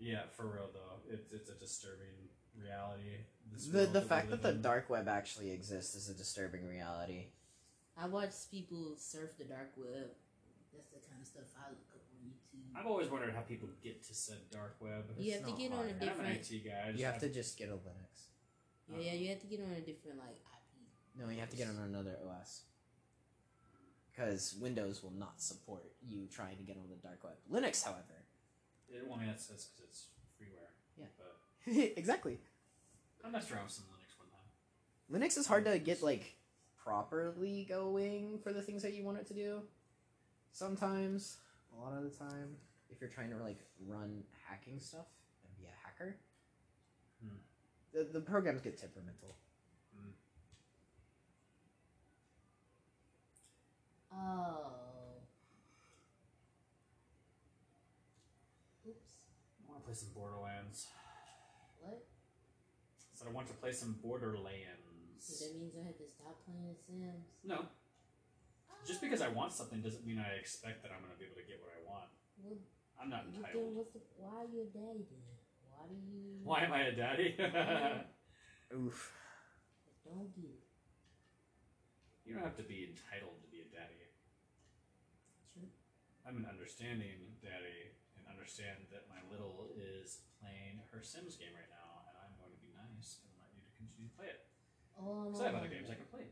Yeah, 0.03 0.23
for 0.35 0.43
real 0.47 0.67
though, 0.73 0.99
it's 1.09 1.31
it's 1.31 1.49
a 1.49 1.55
disturbing 1.55 2.27
reality. 2.59 3.23
This 3.51 3.67
The 3.67 3.77
world 3.87 3.93
the 3.93 4.01
we 4.01 4.07
fact 4.07 4.29
live 4.29 4.41
that 4.41 4.47
the 4.49 4.55
in. 4.57 4.61
dark 4.61 4.89
web 4.89 5.07
actually 5.07 5.51
exists 5.51 5.95
is 5.95 6.09
a 6.09 6.13
disturbing 6.13 6.67
reality. 6.67 7.27
I 7.97 8.07
watch 8.07 8.33
people 8.51 8.95
surf 8.97 9.31
the 9.37 9.45
dark 9.45 9.71
web. 9.77 10.09
That's 10.73 10.89
the 10.89 10.99
kind 11.07 11.21
of 11.21 11.27
stuff 11.27 11.43
I 11.55 11.69
look 11.69 11.87
up 11.93 12.01
on 12.11 12.19
YouTube. 12.27 12.75
I've 12.75 12.87
always 12.87 13.07
wondered 13.09 13.33
how 13.33 13.41
people 13.41 13.69
get 13.83 14.03
to 14.07 14.13
said 14.13 14.37
dark 14.51 14.75
web. 14.81 15.05
You 15.17 15.31
It's 15.31 15.35
have 15.39 15.45
to 15.45 15.51
not 15.51 15.59
get 15.59 15.71
on 15.71 15.77
a 15.77 15.77
hard. 15.77 15.89
I'm 15.89 16.01
an 16.01 16.07
different. 16.33 16.51
IT 16.51 16.65
guy. 16.65 16.81
I 16.83 16.87
just 16.91 16.99
You 16.99 17.05
have 17.05 17.19
to 17.19 17.29
just 17.29 17.57
get 17.57 17.69
a 17.69 17.73
Linux. 17.73 18.13
Yeah, 18.91 18.97
yeah, 18.99 19.13
you 19.13 19.29
have 19.29 19.39
to 19.39 19.47
get 19.47 19.61
on 19.61 19.71
a 19.71 19.81
different 19.81 20.17
like 20.19 20.35
IP. 20.35 21.19
No, 21.21 21.29
you 21.29 21.39
have 21.39 21.49
to 21.49 21.55
get 21.57 21.69
on 21.69 21.77
another 21.77 22.17
OS. 22.27 22.63
Because 24.11 24.55
Windows 24.59 25.01
will 25.01 25.13
not 25.17 25.41
support 25.41 25.85
you 26.05 26.27
trying 26.27 26.57
to 26.57 26.63
get 26.63 26.77
on 26.77 26.89
the 26.89 26.97
dark 26.97 27.23
web. 27.23 27.33
Linux, 27.51 27.83
however. 27.83 28.12
It, 28.93 29.03
well, 29.07 29.17
I 29.17 29.21
mean, 29.21 29.27
that's 29.29 29.47
because 29.47 29.67
it's 29.83 30.05
freeware. 30.39 30.69
Yeah. 30.97 31.05
But 31.17 31.73
exactly. 31.97 32.37
I 33.25 33.29
messed 33.29 33.51
around 33.51 33.63
with 33.63 33.73
some 33.73 33.85
Linux 33.85 34.17
one 34.19 34.29
time. 34.29 34.47
Linux 35.11 35.37
is 35.37 35.47
hard 35.47 35.65
to 35.65 35.79
get 35.79 36.03
like 36.03 36.35
properly 36.83 37.65
going 37.67 38.39
for 38.43 38.53
the 38.53 38.61
things 38.61 38.83
that 38.83 38.93
you 38.93 39.03
want 39.03 39.17
it 39.17 39.27
to 39.27 39.33
do. 39.33 39.61
Sometimes, 40.51 41.37
a 41.75 41.81
lot 41.81 41.97
of 41.97 42.03
the 42.03 42.09
time, 42.09 42.55
if 42.89 43.01
you're 43.01 43.09
trying 43.09 43.31
to 43.31 43.37
like 43.37 43.57
run 43.87 44.23
hacking 44.47 44.79
stuff 44.79 45.07
and 45.43 45.57
be 45.57 45.65
a 45.65 45.87
hacker, 45.87 46.15
Hmm. 47.23 47.37
the 47.93 48.03
the 48.03 48.19
programs 48.21 48.61
get 48.61 48.77
temperamental. 48.77 49.35
Oh. 54.15 54.82
Oops. 58.87 59.11
I 59.59 59.71
want 59.71 59.81
to 59.81 59.85
play 59.85 59.95
some 59.95 60.09
Borderlands. 60.13 60.87
What? 61.79 62.03
So 63.13 63.25
I 63.27 63.31
want 63.31 63.47
to 63.47 63.53
play 63.53 63.71
some 63.71 63.95
Borderlands. 64.01 65.19
So 65.19 65.45
that 65.45 65.55
means 65.55 65.73
I 65.79 65.87
have 65.87 65.97
to 65.97 66.07
stop 66.07 66.43
playing 66.43 66.67
The 66.67 66.75
Sims. 66.75 67.27
No, 67.45 67.71
just 68.85 68.99
because 68.99 69.21
I 69.21 69.29
want 69.31 69.53
something 69.53 69.79
doesn't 69.79 70.05
mean 70.05 70.19
I 70.19 70.35
expect 70.35 70.83
that 70.83 70.91
I'm 70.91 70.99
going 70.99 71.15
to 71.15 71.19
be 71.19 71.23
able 71.23 71.39
to 71.39 71.47
get 71.47 71.63
what 71.63 71.71
I 71.71 71.79
want. 71.87 72.11
Well, 72.43 72.59
I'm 72.99 73.09
not 73.09 73.23
entitled. 73.31 73.55
then 73.55 73.75
what's 73.75 73.95
the, 73.95 74.03
why 74.19 74.43
are 74.43 74.49
you 74.51 74.67
a 74.67 74.69
daddy 74.75 75.07
then? 75.07 75.23
Why 75.71 75.87
do 75.87 75.95
you? 75.95 76.43
Why 76.43 76.67
am 76.67 76.73
I 76.75 76.91
a 76.91 76.95
daddy? 76.95 77.35
Oof. 78.75 78.99
Don't 80.03 80.27
get 80.35 80.51
it. 80.51 80.67
you 82.27 82.35
don't 82.35 82.43
have 82.43 82.59
to 82.59 82.67
be 82.67 82.91
entitled 82.91 83.39
to 83.39 83.47
be 83.47 83.63
a 83.63 83.69
daddy. 83.71 84.03
True. 85.55 85.71
I'm 86.27 86.35
an 86.35 86.47
understanding 86.47 87.39
daddy 87.39 87.87
and 87.87 87.92
understand 88.43 88.91
that 88.91 89.07
my 89.07 89.23
little 89.31 89.71
is 89.71 90.19
playing 90.43 90.83
her 90.91 90.99
Sims 90.99 91.39
game 91.39 91.55
right 91.55 91.71
now, 91.71 92.03
and 92.11 92.27
I'm 92.27 92.35
going 92.43 92.51
to 92.51 92.59
be 92.59 92.75
nice 92.75 93.23
and 93.23 93.31
let 93.39 93.47
you 93.55 93.63
to 93.63 93.71
continue 93.79 94.11
to 94.11 94.15
play 94.19 94.27
it. 94.35 94.51
Oh 94.99 95.31
Because 95.31 95.39
I 95.39 95.47
have 95.47 95.63
other 95.63 95.71
games 95.71 95.87
I 95.87 95.95
can 95.95 96.11
play. 96.11 96.27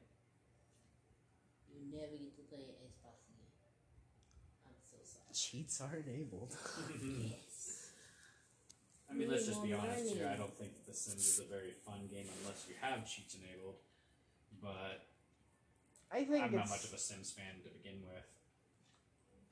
You 1.72 1.88
never 1.88 2.20
get 2.20 2.36
to 2.36 2.44
play 2.52 2.68
Xbox 2.68 3.32
again. 3.32 3.48
I'm 4.68 4.76
so 4.84 5.00
sorry. 5.08 5.32
Cheats 5.32 5.80
are 5.80 5.96
enabled. 6.04 6.52
Yes. 7.32 7.96
I 9.08 9.16
mean, 9.16 9.32
let's 9.32 9.48
just 9.48 9.64
be 9.64 9.72
honest 9.72 10.12
here. 10.12 10.28
I 10.28 10.36
don't 10.36 10.56
think 10.56 10.72
The 10.84 10.92
Sims 10.92 11.24
is 11.24 11.40
a 11.40 11.48
very 11.48 11.72
fun 11.84 12.12
game 12.12 12.28
unless 12.44 12.68
you 12.68 12.76
have 12.84 13.08
cheats 13.08 13.40
enabled. 13.40 13.80
But 14.60 15.08
I 16.12 16.28
think 16.28 16.44
I'm 16.44 16.60
not 16.60 16.68
much 16.68 16.84
of 16.84 16.92
a 16.92 17.00
Sims 17.00 17.32
fan 17.32 17.64
to 17.64 17.72
begin 17.72 18.04
with. 18.04 18.28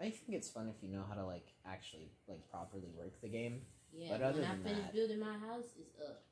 I 0.02 0.10
think 0.10 0.30
it's 0.30 0.50
fun 0.50 0.70
if 0.70 0.82
you 0.82 0.90
know 0.96 1.04
how 1.08 1.16
to 1.16 1.26
like 1.26 1.48
actually 1.66 2.12
like 2.28 2.50
properly 2.50 2.90
work 2.98 3.20
the 3.22 3.28
game. 3.30 3.62
Yeah, 3.94 4.10
But 4.12 4.22
other 4.22 4.42
when 4.42 4.50
I 4.50 4.54
than 4.56 4.64
finish 4.64 4.80
that- 4.84 4.94
building 4.94 5.20
my 5.20 5.38
house, 5.38 5.66
it's 5.78 6.00
up. 6.02 6.24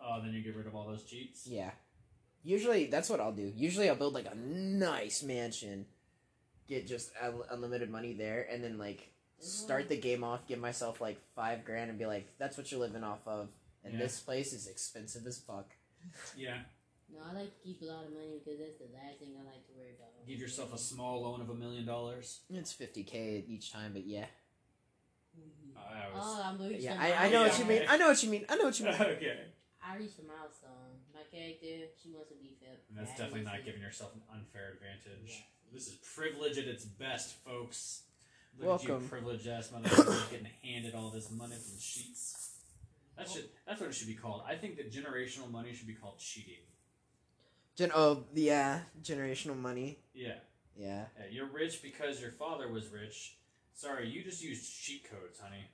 Oh, 0.00 0.20
then 0.22 0.32
you 0.34 0.42
get 0.42 0.56
rid 0.56 0.66
of 0.66 0.74
all 0.74 0.86
those 0.86 1.04
cheats. 1.04 1.46
Yeah. 1.46 1.70
Usually 2.42 2.86
that's 2.86 3.08
what 3.08 3.20
I'll 3.20 3.32
do. 3.32 3.52
Usually 3.56 3.88
I'll 3.88 3.96
build 3.96 4.12
like 4.14 4.26
a 4.30 4.34
nice 4.36 5.22
mansion, 5.22 5.86
get 6.68 6.86
just 6.86 7.10
un- 7.22 7.42
unlimited 7.50 7.90
money 7.90 8.12
there, 8.12 8.46
and 8.50 8.62
then 8.62 8.76
like 8.76 9.10
start 9.38 9.88
the 9.88 9.96
game 9.96 10.22
off, 10.24 10.46
give 10.46 10.58
myself 10.58 11.00
like 11.00 11.18
five 11.34 11.64
grand, 11.64 11.88
and 11.90 11.98
be 11.98 12.06
like, 12.06 12.26
"That's 12.38 12.58
what 12.58 12.70
you're 12.70 12.80
living 12.80 13.04
off 13.04 13.26
of." 13.26 13.48
And 13.82 13.94
Yeah. 13.94 14.00
this 14.00 14.20
place 14.20 14.52
is 14.52 14.66
expensive 14.66 15.26
as 15.26 15.38
fuck. 15.38 15.74
Yeah. 16.36 16.64
No, 17.14 17.20
I 17.30 17.32
like 17.34 17.50
to 17.54 17.60
keep 17.62 17.80
a 17.82 17.84
lot 17.86 18.04
of 18.04 18.12
money 18.12 18.42
because 18.42 18.58
that's 18.58 18.78
the 18.78 18.90
last 18.92 19.18
thing 19.20 19.32
I 19.38 19.44
like 19.46 19.62
to 19.66 19.72
worry 19.78 19.94
about. 19.96 20.10
Give 20.26 20.38
yourself 20.40 20.74
a 20.74 20.78
small 20.78 21.22
loan 21.22 21.40
of 21.40 21.50
a 21.50 21.54
million 21.54 21.86
dollars. 21.86 22.40
It's 22.50 22.72
fifty 22.72 23.04
k 23.04 23.44
each 23.46 23.72
time, 23.72 23.92
but 23.92 24.06
yeah, 24.06 24.26
Mhm. 25.38 25.76
I 25.76 26.12
was. 26.12 26.22
Oh, 26.24 26.42
I'm 26.44 26.58
reaching 26.60 26.82
yeah. 26.82 26.94
a 27.00 27.14
I, 27.14 27.26
I 27.26 27.30
know 27.30 27.42
what 27.42 27.58
you 27.58 27.64
mean. 27.66 27.82
I 27.88 27.96
know 27.96 28.08
what 28.08 28.22
you 28.22 28.30
mean. 28.30 28.44
I 28.48 28.56
know 28.56 28.64
what 28.64 28.78
you 28.78 28.86
mean. 28.86 28.94
okay. 28.94 29.38
I 29.86 29.96
reached 29.96 30.18
a 30.18 30.22
milestone. 30.22 30.96
My 31.12 31.20
character, 31.30 31.92
she 32.02 32.10
wants 32.10 32.30
to 32.30 32.36
be 32.36 32.56
fed. 32.58 32.78
And 32.88 32.98
that's 32.98 33.10
definitely 33.10 33.42
not 33.42 33.64
giving 33.64 33.82
yourself 33.82 34.14
an 34.14 34.22
unfair 34.32 34.72
advantage. 34.74 35.44
This 35.72 35.88
is 35.88 35.94
privilege 36.16 36.56
at 36.58 36.64
its 36.64 36.84
best, 36.84 37.36
folks. 37.44 38.02
Look 38.58 38.64
at 38.64 38.68
Welcome. 38.88 39.02
you 39.02 39.08
privileged 39.08 39.46
ass 39.46 39.68
motherfuckers 39.74 40.30
getting 40.30 40.46
handed 40.62 40.94
all 40.94 41.10
this 41.10 41.30
money 41.30 41.56
from 41.56 41.78
sheets. 41.78 42.52
That 43.18 43.28
should 43.28 43.48
that's 43.66 43.80
what 43.80 43.90
it 43.90 43.94
should 43.94 44.08
be 44.08 44.14
called. 44.14 44.42
I 44.48 44.54
think 44.54 44.76
that 44.76 44.92
generational 44.92 45.50
money 45.50 45.72
should 45.74 45.86
be 45.86 45.94
called 45.94 46.18
cheating. 46.18 46.62
Gen- 47.76 47.92
oh 47.94 48.24
yeah, 48.34 48.80
generational 49.02 49.58
money. 49.58 49.98
Yeah. 50.14 50.34
Yeah. 50.76 51.06
yeah. 51.18 51.24
You're 51.30 51.46
rich 51.46 51.82
because 51.82 52.20
your 52.20 52.30
father 52.30 52.68
was 52.68 52.88
rich. 52.88 53.36
Sorry, 53.74 54.08
you 54.08 54.22
just 54.22 54.42
used 54.42 54.72
cheat 54.82 55.08
codes, 55.10 55.40
honey. 55.40 55.64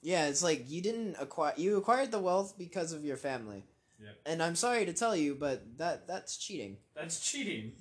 Yeah, 0.00 0.26
it's 0.26 0.42
like 0.42 0.70
you 0.70 0.80
didn't 0.80 1.16
acquire 1.18 1.54
you 1.56 1.76
acquired 1.76 2.10
the 2.10 2.18
wealth 2.20 2.54
because 2.58 2.92
of 2.92 3.04
your 3.04 3.16
family. 3.16 3.64
Yep. 4.00 4.20
And 4.26 4.42
I'm 4.42 4.56
sorry 4.56 4.84
to 4.86 4.92
tell 4.92 5.14
you, 5.16 5.36
but 5.38 5.78
that 5.78 6.06
that's 6.06 6.36
cheating. 6.36 6.78
That's 6.94 7.20
cheating. 7.20 7.72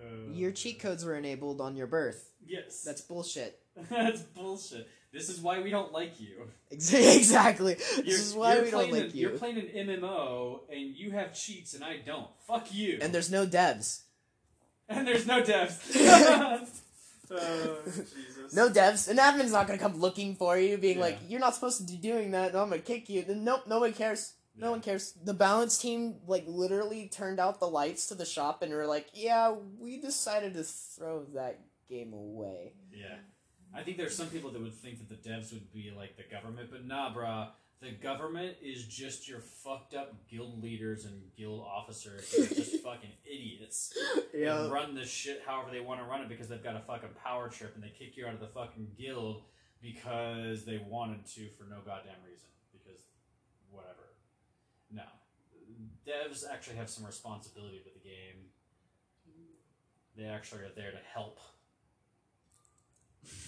Uh, 0.00 0.32
Your 0.32 0.50
cheat 0.50 0.80
codes 0.80 1.04
were 1.04 1.14
enabled 1.14 1.60
on 1.60 1.76
your 1.76 1.86
birth. 1.86 2.30
Yes. 2.44 2.82
That's 2.82 3.00
bullshit. 3.00 3.60
That's 3.90 4.22
bullshit. 4.22 4.88
This 5.12 5.28
is 5.28 5.40
why 5.40 5.60
we 5.60 5.70
don't 5.70 5.92
like 5.92 6.20
you. 6.20 6.48
Ex- 6.70 6.92
exactly. 6.94 7.76
You're, 7.96 8.04
This 8.04 8.20
is 8.28 8.34
why 8.34 8.60
we 8.60 8.70
don't 8.70 8.90
like 8.90 9.04
an- 9.04 9.10
You're 9.14 9.30
playing 9.30 9.58
an 9.58 9.68
MMO 9.88 10.60
and 10.70 10.80
you 10.96 11.10
have 11.10 11.34
cheats 11.34 11.74
and 11.74 11.84
I 11.84 11.98
don't. 11.98 12.28
Fuck 12.48 12.72
you. 12.74 12.98
And 13.02 13.14
there's 13.14 13.30
no 13.30 13.46
devs. 13.46 14.02
And 14.88 15.06
there's 15.06 15.26
no 15.26 15.42
devs. 15.42 15.78
Oh, 17.30 17.78
Jesus. 17.86 18.52
No 18.52 18.68
devs. 18.68 19.08
An 19.08 19.16
admin's 19.16 19.52
not 19.52 19.66
gonna 19.66 19.78
come 19.78 19.96
looking 19.98 20.34
for 20.34 20.58
you, 20.58 20.76
being 20.76 21.00
like, 21.00 21.18
"You're 21.28 21.40
not 21.40 21.54
supposed 21.54 21.78
to 21.78 21.84
be 21.90 21.96
doing 21.96 22.32
that. 22.32 22.54
I'm 22.54 22.68
gonna 22.68 22.78
kick 22.78 23.08
you." 23.08 23.22
Then 23.22 23.42
nope, 23.44 23.62
nobody 23.66 23.94
cares. 23.94 24.34
No 24.54 24.66
Yeah. 24.66 24.70
one 24.72 24.80
cares. 24.82 25.12
The 25.24 25.32
balance 25.32 25.78
team 25.78 26.16
like 26.26 26.44
literally 26.46 27.08
turned 27.08 27.40
out 27.40 27.58
the 27.58 27.68
lights 27.68 28.08
to 28.08 28.14
the 28.14 28.26
shop 28.26 28.60
and 28.60 28.70
were 28.72 28.86
like, 28.86 29.06
"Yeah, 29.14 29.54
we 29.78 29.98
decided 29.98 30.52
to 30.54 30.64
throw 30.64 31.24
that 31.34 31.60
game 31.88 32.12
away." 32.12 32.74
Yeah. 32.92 33.16
I 33.74 33.82
think 33.82 33.96
there's 33.96 34.16
some 34.16 34.28
people 34.28 34.50
that 34.50 34.60
would 34.60 34.74
think 34.74 34.98
that 34.98 35.08
the 35.08 35.28
devs 35.28 35.52
would 35.52 35.72
be 35.72 35.92
like 35.96 36.16
the 36.16 36.24
government, 36.30 36.68
but 36.70 36.86
nah, 36.86 37.12
bruh. 37.12 37.48
The 37.80 37.90
government 37.90 38.58
is 38.62 38.84
just 38.86 39.28
your 39.28 39.40
fucked 39.40 39.94
up 39.94 40.14
guild 40.30 40.62
leaders 40.62 41.04
and 41.04 41.20
guild 41.36 41.66
officers 41.66 42.30
that 42.30 42.52
are 42.52 42.54
just 42.54 42.76
fucking 42.84 43.10
idiots. 43.24 43.92
And 44.32 44.70
run 44.70 44.94
this 44.94 45.10
shit 45.10 45.42
however 45.44 45.70
they 45.72 45.80
want 45.80 45.98
to 45.98 46.06
run 46.06 46.20
it 46.20 46.28
because 46.28 46.48
they've 46.48 46.62
got 46.62 46.76
a 46.76 46.80
fucking 46.80 47.08
power 47.24 47.48
trip 47.48 47.74
and 47.74 47.82
they 47.82 47.88
kick 47.90 48.16
you 48.16 48.24
out 48.24 48.34
of 48.34 48.40
the 48.40 48.46
fucking 48.46 48.86
guild 48.96 49.42
because 49.80 50.64
they 50.64 50.80
wanted 50.88 51.26
to 51.26 51.48
for 51.58 51.64
no 51.64 51.78
goddamn 51.84 52.22
reason. 52.24 52.46
Because 52.72 53.02
whatever. 53.68 54.14
No. 54.92 55.02
Devs 56.06 56.44
actually 56.48 56.76
have 56.76 56.88
some 56.88 57.04
responsibility 57.04 57.82
with 57.84 57.94
the 57.94 58.08
game. 58.08 58.46
They 60.16 60.24
actually 60.24 60.60
are 60.60 60.70
there 60.76 60.92
to 60.92 60.98
help. 61.12 61.40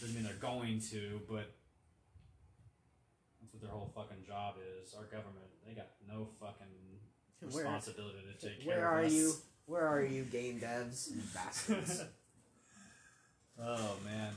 Doesn't 0.00 0.14
mean 0.14 0.24
they're 0.24 0.34
going 0.34 0.80
to, 0.90 1.20
but 1.28 1.50
that's 3.40 3.52
what 3.52 3.62
their 3.62 3.70
whole 3.70 3.90
fucking 3.94 4.24
job 4.26 4.54
is. 4.82 4.94
Our 4.94 5.04
government, 5.04 5.46
they 5.66 5.74
got 5.74 5.88
no 6.08 6.28
fucking 6.40 6.66
Where, 7.52 7.64
responsibility 7.64 8.18
to 8.38 8.46
take 8.48 8.64
care 8.64 8.68
where 8.76 8.86
of 8.86 8.92
are 8.92 9.04
us. 9.04 9.12
you? 9.12 9.32
Where 9.66 9.86
are 9.86 10.02
you, 10.04 10.22
game 10.24 10.60
devs? 10.60 11.10
You 11.14 11.22
bastards. 11.34 12.02
oh 13.60 13.96
man. 14.04 14.32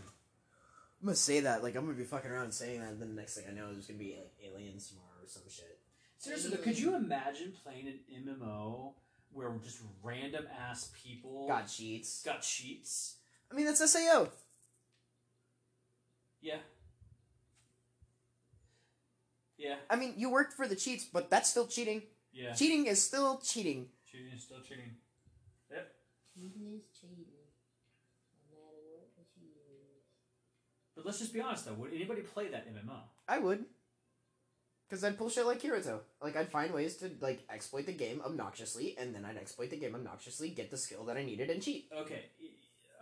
I'm 1.01 1.05
gonna 1.05 1.15
say 1.15 1.41
that. 1.41 1.63
Like 1.63 1.75
I'm 1.75 1.85
gonna 1.85 1.97
be 1.97 2.03
fucking 2.03 2.31
around 2.31 2.51
saying 2.51 2.79
that, 2.81 2.89
and 2.91 3.01
then 3.01 3.09
the 3.15 3.21
next 3.21 3.35
thing 3.35 3.45
I 3.49 3.53
know, 3.53 3.71
there's 3.71 3.87
gonna 3.87 3.99
be 3.99 4.15
like 4.17 4.33
aliens 4.51 4.89
tomorrow 4.89 5.07
or 5.21 5.27
some 5.27 5.43
shit. 5.49 5.79
Seriously, 6.17 6.49
though, 6.51 6.63
could 6.63 6.79
you 6.79 6.95
imagine 6.95 7.53
playing 7.63 7.87
an 7.87 7.99
MMO 8.41 8.93
where 9.31 9.51
just 9.63 9.79
random 10.01 10.45
ass 10.59 10.91
people 11.03 11.47
Got 11.47 11.67
cheats. 11.67 12.23
got 12.23 12.41
cheats? 12.41 13.17
I 13.51 13.55
mean, 13.55 13.65
that's 13.67 13.87
SAO. 13.91 14.27
Yeah. 16.41 16.57
Yeah. 19.57 19.75
I 19.89 19.95
mean, 19.95 20.13
you 20.17 20.29
worked 20.29 20.53
for 20.53 20.67
the 20.67 20.75
cheats, 20.75 21.05
but 21.05 21.29
that's 21.29 21.49
still 21.49 21.67
cheating. 21.67 22.03
Yeah. 22.31 22.53
Cheating 22.53 22.85
is 22.85 23.03
still 23.03 23.39
cheating. 23.39 23.87
Cheating 24.09 24.31
is 24.35 24.43
still 24.43 24.61
cheating. 24.61 24.95
Yep. 25.71 25.91
Cheating 26.33 26.73
is 26.75 26.83
cheating. 26.99 27.25
No 28.51 28.57
matter 28.57 28.77
what 28.93 29.09
the 29.17 29.23
cheat 29.33 29.49
is. 29.55 30.03
But 30.95 31.05
let's 31.05 31.19
just 31.19 31.33
be 31.33 31.41
honest 31.41 31.65
though, 31.65 31.73
would 31.73 31.93
anybody 31.93 32.21
play 32.21 32.49
that 32.49 32.67
MMO? 32.67 32.99
I 33.27 33.39
would. 33.39 33.65
Because 34.87 35.03
I'd 35.03 35.17
pull 35.17 35.29
shit 35.29 35.45
like 35.45 35.61
Kirito. 35.61 35.99
Like, 36.21 36.37
I'd 36.37 36.49
find 36.49 36.73
ways 36.73 36.95
to, 36.97 37.11
like, 37.19 37.43
exploit 37.49 37.85
the 37.85 37.91
game 37.91 38.21
obnoxiously, 38.25 38.95
and 38.97 39.13
then 39.13 39.25
I'd 39.25 39.35
exploit 39.35 39.69
the 39.69 39.75
game 39.75 39.93
obnoxiously, 39.93 40.55
get 40.55 40.71
the 40.71 40.77
skill 40.77 41.03
that 41.05 41.17
I 41.17 41.25
needed, 41.25 41.49
and 41.49 41.61
cheat. 41.61 41.89
Okay. 41.93 42.23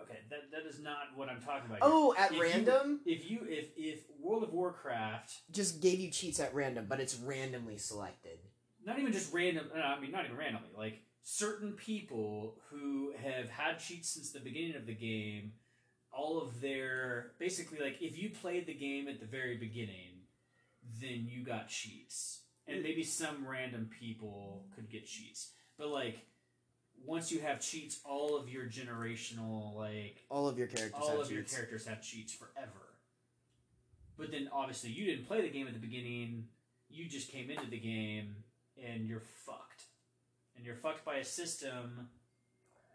Y- 0.10 0.16
Okay, 0.16 0.20
that, 0.30 0.52
that 0.52 0.68
is 0.70 0.80
not 0.80 1.16
what 1.16 1.30
I'm 1.30 1.42
talking 1.42 1.66
about. 1.66 1.80
here. 1.80 1.90
Oh, 1.92 2.14
at 2.18 2.32
If 2.32 2.38
you- 2.38 2.42
random? 2.44 3.02
If 3.06 3.30
you 3.30 3.40
if 3.48 3.70
if 3.78 4.00
World 4.20 4.44
of 4.44 4.54
Warcraft, 4.54 5.34
Just 5.52 5.82
gave 5.82 6.00
you 6.00 6.10
cheats 6.12 6.40
at 6.40 6.54
random, 6.54 6.86
but 6.90 7.00
it's 7.00 7.16
randomly 7.16 7.78
selected. 7.78 8.40
not 8.86 9.00
even 9.00 9.12
just 9.14 9.34
random, 9.34 9.70
no, 9.76 9.82
I 9.82 10.00
mean 10.00 10.12
not 10.12 10.26
even 10.26 10.38
randomly, 10.38 10.70
like 10.78 11.02
certain 11.24 11.74
people 11.74 12.60
who 12.70 13.14
have 13.22 13.50
had 13.50 13.80
cheats 13.80 14.10
since 14.10 14.32
the 14.32 14.40
beginning 14.40 14.76
of 14.76 14.86
the 14.86 14.94
game, 14.94 15.54
all 16.12 16.40
of 16.42 16.62
their 16.62 17.32
basically 17.40 17.80
like 17.80 18.02
if 18.02 18.18
you 18.18 18.30
played 18.30 18.66
the 18.68 18.74
game 18.76 19.08
at 19.08 19.20
the 19.20 19.26
very 19.26 19.58
beginning, 19.58 20.22
then 21.02 21.26
you 21.28 21.44
got 21.44 21.68
cheats, 21.68 22.42
and 22.68 22.84
maybe 22.84 23.04
some 23.04 23.48
random 23.48 23.90
people 24.00 24.68
could 24.76 24.90
get 24.90 25.06
cheats, 25.06 25.52
but 25.78 25.88
like. 25.90 26.20
Once 27.04 27.32
you 27.32 27.40
have 27.40 27.60
cheats, 27.60 28.00
all 28.04 28.36
of 28.38 28.50
your 28.50 28.66
generational 28.66 29.76
like 29.76 30.26
All 30.30 30.48
of 30.48 30.58
your 30.58 30.68
characters 30.68 31.00
all 31.02 31.12
have 31.12 31.20
of 31.20 31.32
your 31.32 31.42
cheats. 31.42 31.54
characters 31.56 31.88
have 31.88 32.02
cheats 32.02 32.34
forever. 32.34 32.94
But 34.18 34.32
then 34.32 34.50
obviously 34.52 34.92
you 34.92 35.06
didn't 35.06 35.28
play 35.28 35.42
the 35.42 35.50
game 35.50 35.68
at 35.68 35.74
the 35.74 35.80
beginning. 35.80 36.48
You 36.90 37.08
just 37.08 37.30
came 37.32 37.50
into 37.50 37.70
the 37.70 37.80
game 37.80 38.36
and 38.84 39.08
you're 39.08 39.24
fucked. 39.46 39.84
And 40.56 40.66
you're 40.66 40.76
fucked 40.76 41.04
by 41.04 41.18
a 41.18 41.26
system 41.26 42.10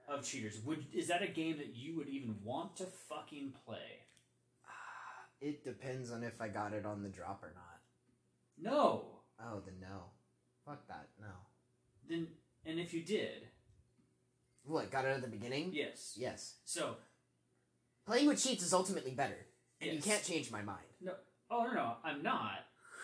of 0.09 0.25
cheaters. 0.25 0.61
Would 0.65 0.87
is 0.93 1.09
that 1.09 1.23
a 1.23 1.29
game 1.29 1.59
that 1.59 1.77
you 1.77 1.97
would 1.97 2.09
even 2.09 2.37
want 2.43 2.77
to 2.77 2.85
fucking 2.85 3.53
play? 3.67 4.07
Uh, 4.65 5.27
it 5.41 5.63
depends 5.63 6.11
on 6.11 6.23
if 6.25 6.41
I 6.41 6.49
got 6.49 6.73
it 6.73 6.87
on 6.87 7.03
the 7.03 7.09
drop 7.11 7.43
or 7.43 7.53
not. 7.55 7.81
No. 8.59 9.05
Oh, 9.39 9.61
then 9.65 9.75
no. 9.81 10.05
Fuck 10.67 10.87
that, 10.89 11.09
no. 11.21 11.33
Then 12.09 12.27
and 12.65 12.79
if 12.81 12.93
you 12.93 13.03
did, 13.03 13.49
What, 14.71 14.91
got 14.91 15.05
it 15.05 15.09
at 15.09 15.21
the 15.23 15.29
beginning? 15.29 15.71
yes. 15.73 16.15
Yes. 16.17 16.55
So 16.65 16.97
Playing 18.07 18.29
with 18.29 18.43
cheats 18.43 18.65
is 18.65 18.73
ultimately 18.73 19.13
better, 19.13 19.37
and 19.81 19.93
you 19.93 20.01
can't 20.01 20.25
change 20.25 20.51
my 20.51 20.63
mind. 20.63 20.87
No. 21.01 21.13
Oh 21.51 21.65
no 21.65 21.75
no, 21.75 21.93
I'm 22.05 22.23
not. 22.23 22.61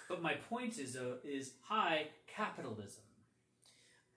But 0.09 0.23
my 0.23 0.35
point 0.35 0.79
is 0.79 0.97
uh, 0.97 1.17
is 1.25 1.53
high 1.63 2.09
capitalism. 2.27 3.03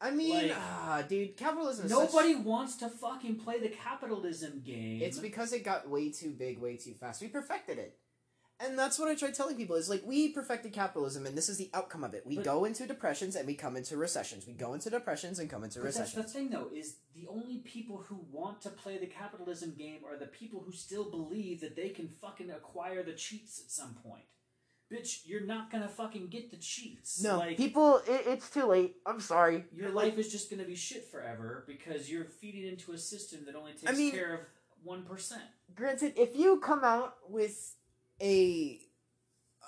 I 0.01 0.11
mean, 0.11 0.47
Like- 0.47 0.57
ah, 0.57 1.03
dude, 1.07 1.35
capitalism 1.35 1.85
is 1.85 1.91
Nobody 1.91 2.33
such- 2.35 2.43
wants 2.45 2.75
to 2.77 2.89
fucking 2.89 3.35
play 3.35 3.59
the 3.59 3.69
capitalism 3.69 4.61
game. 4.65 5.01
It's 5.01 5.19
because 5.19 5.51
it 5.51 5.63
got 5.65 5.89
way 5.89 6.09
too 6.09 6.31
big, 6.31 6.59
way 6.59 6.77
too 6.77 6.93
fast. 6.93 7.21
We 7.21 7.27
perfected 7.27 7.77
it. 7.79 7.97
And 8.61 8.77
that's 8.77 8.99
what 8.99 9.07
I 9.07 9.15
try 9.15 9.31
telling 9.31 9.55
people 9.55 9.77
is 9.77 9.89
like 9.89 10.03
we 10.05 10.29
perfected 10.29 10.73
capitalism 10.73 11.25
and 11.25 11.37
this 11.37 11.47
is 11.47 11.57
the 11.57 11.69
outcome 11.73 12.03
of 12.03 12.13
it. 12.13 12.25
We 12.25 12.35
But- 12.35 12.45
go 12.45 12.65
into 12.65 12.85
depressions 12.85 13.35
and 13.37 13.47
we 13.47 13.55
come 13.55 13.77
into 13.77 13.95
recessions. 13.95 14.45
We 14.45 14.53
go 14.53 14.73
into 14.73 14.89
depressions 14.89 15.39
and 15.39 15.49
come 15.49 15.63
into 15.63 15.79
But 15.79 15.85
that's 15.93 15.97
the 16.13 16.21
recessions. 16.21 16.33
thing, 16.33 16.49
though, 16.49 16.69
is 16.73 16.97
the 17.15 17.27
only 17.27 17.59
people 17.59 17.97
who 18.03 18.15
want 18.29 18.61
to 18.63 18.69
play 18.69 18.97
the 18.97 19.07
capitalism 19.07 19.75
game 19.75 20.01
are 20.05 20.17
the 20.17 20.27
people 20.27 20.59
who 20.61 20.73
still 20.73 21.09
believe 21.09 21.61
that 21.61 21.75
they 21.77 21.89
can 21.89 22.09
fucking 22.09 22.51
acquire 22.51 23.01
the 23.01 23.13
cheats 23.13 23.61
at 23.63 23.71
some 23.71 23.95
point. 23.95 24.25
Bitch, 24.91 25.21
you're 25.25 25.45
not 25.45 25.71
gonna 25.71 25.87
fucking 25.87 26.27
get 26.29 26.49
the 26.49 26.57
cheats. 26.57 27.21
No, 27.21 27.37
like 27.37 27.55
people, 27.57 27.97
it, 28.07 28.23
it's 28.25 28.49
too 28.49 28.65
late. 28.65 28.95
I'm 29.05 29.21
sorry. 29.21 29.65
your 29.71 29.91
life 29.91 30.17
is 30.17 30.31
just 30.31 30.49
gonna 30.49 30.63
be 30.65 30.75
shit 30.75 31.05
forever 31.09 31.63
because 31.67 32.09
you're 32.11 32.25
feeding 32.25 32.65
into 32.67 32.91
a 32.93 32.97
system 32.97 33.45
that 33.45 33.55
only 33.55 33.73
takes 33.73 33.85
I 33.87 33.91
mean- 33.93 34.11
care 34.11 34.33
of 34.33 34.39
one 34.83 35.05
percent. 35.05 35.43
Granted, 35.75 36.13
if 36.17 36.35
you 36.35 36.59
come 36.59 36.83
out 36.83 37.17
with 37.29 37.75
a 38.21 38.79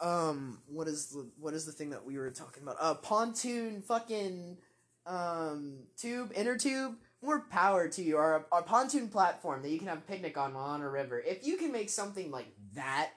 um 0.01 0.59
what 0.67 0.87
is 0.87 1.09
the 1.09 1.29
what 1.39 1.53
is 1.53 1.65
the 1.65 1.71
thing 1.71 1.91
that 1.91 2.05
we 2.05 2.17
were 2.17 2.31
talking 2.31 2.63
about? 2.63 2.77
A 2.79 2.95
pontoon 2.95 3.81
fucking 3.81 4.57
um 5.05 5.83
tube, 5.97 6.31
inner 6.35 6.57
tube, 6.57 6.95
more 7.21 7.41
power 7.41 7.87
to 7.87 8.01
you, 8.01 8.17
or 8.17 8.45
a, 8.51 8.57
a 8.57 8.63
pontoon 8.63 9.09
platform 9.09 9.61
that 9.61 9.69
you 9.69 9.79
can 9.79 9.87
have 9.87 9.99
a 9.99 10.01
picnic 10.01 10.37
on 10.37 10.55
on 10.55 10.81
a 10.81 10.89
river. 10.89 11.19
If 11.19 11.45
you 11.45 11.57
can 11.57 11.71
make 11.71 11.89
something 11.89 12.31
like 12.31 12.47
that 12.75 13.11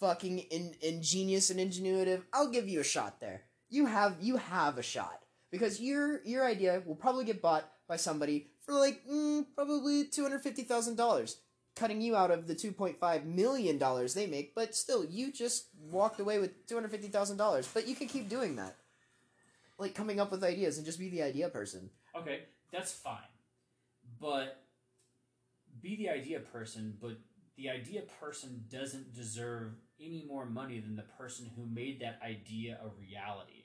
fucking 0.00 0.38
in, 0.38 0.74
ingenious 0.80 1.50
and 1.50 1.58
ingenuitive, 1.58 2.22
I'll 2.32 2.50
give 2.50 2.68
you 2.68 2.80
a 2.80 2.84
shot 2.84 3.20
there. 3.20 3.42
You 3.68 3.86
have 3.86 4.16
you 4.20 4.36
have 4.36 4.78
a 4.78 4.82
shot. 4.82 5.20
Because 5.50 5.80
your 5.80 6.22
your 6.24 6.44
idea 6.44 6.82
will 6.84 6.94
probably 6.94 7.24
get 7.24 7.40
bought 7.40 7.70
by 7.88 7.96
somebody 7.96 8.50
for 8.64 8.74
like 8.74 9.00
mm, 9.10 9.46
probably 9.54 10.04
two 10.04 10.22
hundred 10.22 10.42
fifty 10.42 10.62
thousand 10.62 10.96
dollars 10.96 11.38
cutting 11.78 12.00
you 12.00 12.16
out 12.16 12.30
of 12.30 12.46
the 12.46 12.54
$2.5 12.54 13.24
million 13.24 13.78
they 14.14 14.26
make, 14.26 14.54
but 14.54 14.74
still, 14.74 15.04
you 15.04 15.32
just 15.32 15.68
walked 15.90 16.20
away 16.20 16.38
with 16.38 16.66
$250,000. 16.66 17.68
But 17.72 17.86
you 17.86 17.94
can 17.94 18.08
keep 18.08 18.28
doing 18.28 18.56
that. 18.56 18.76
Like, 19.78 19.94
coming 19.94 20.18
up 20.18 20.32
with 20.32 20.42
ideas 20.42 20.76
and 20.76 20.84
just 20.84 20.98
be 20.98 21.08
the 21.08 21.22
idea 21.22 21.48
person. 21.48 21.90
Okay, 22.16 22.40
that's 22.72 22.92
fine. 22.92 23.18
But 24.20 24.60
be 25.80 25.96
the 25.96 26.08
idea 26.10 26.40
person, 26.40 26.96
but 27.00 27.12
the 27.56 27.70
idea 27.70 28.02
person 28.20 28.64
doesn't 28.70 29.14
deserve 29.14 29.72
any 30.00 30.24
more 30.28 30.46
money 30.46 30.80
than 30.80 30.96
the 30.96 31.04
person 31.16 31.50
who 31.54 31.66
made 31.66 32.00
that 32.00 32.20
idea 32.24 32.78
a 32.84 32.88
reality. 33.00 33.64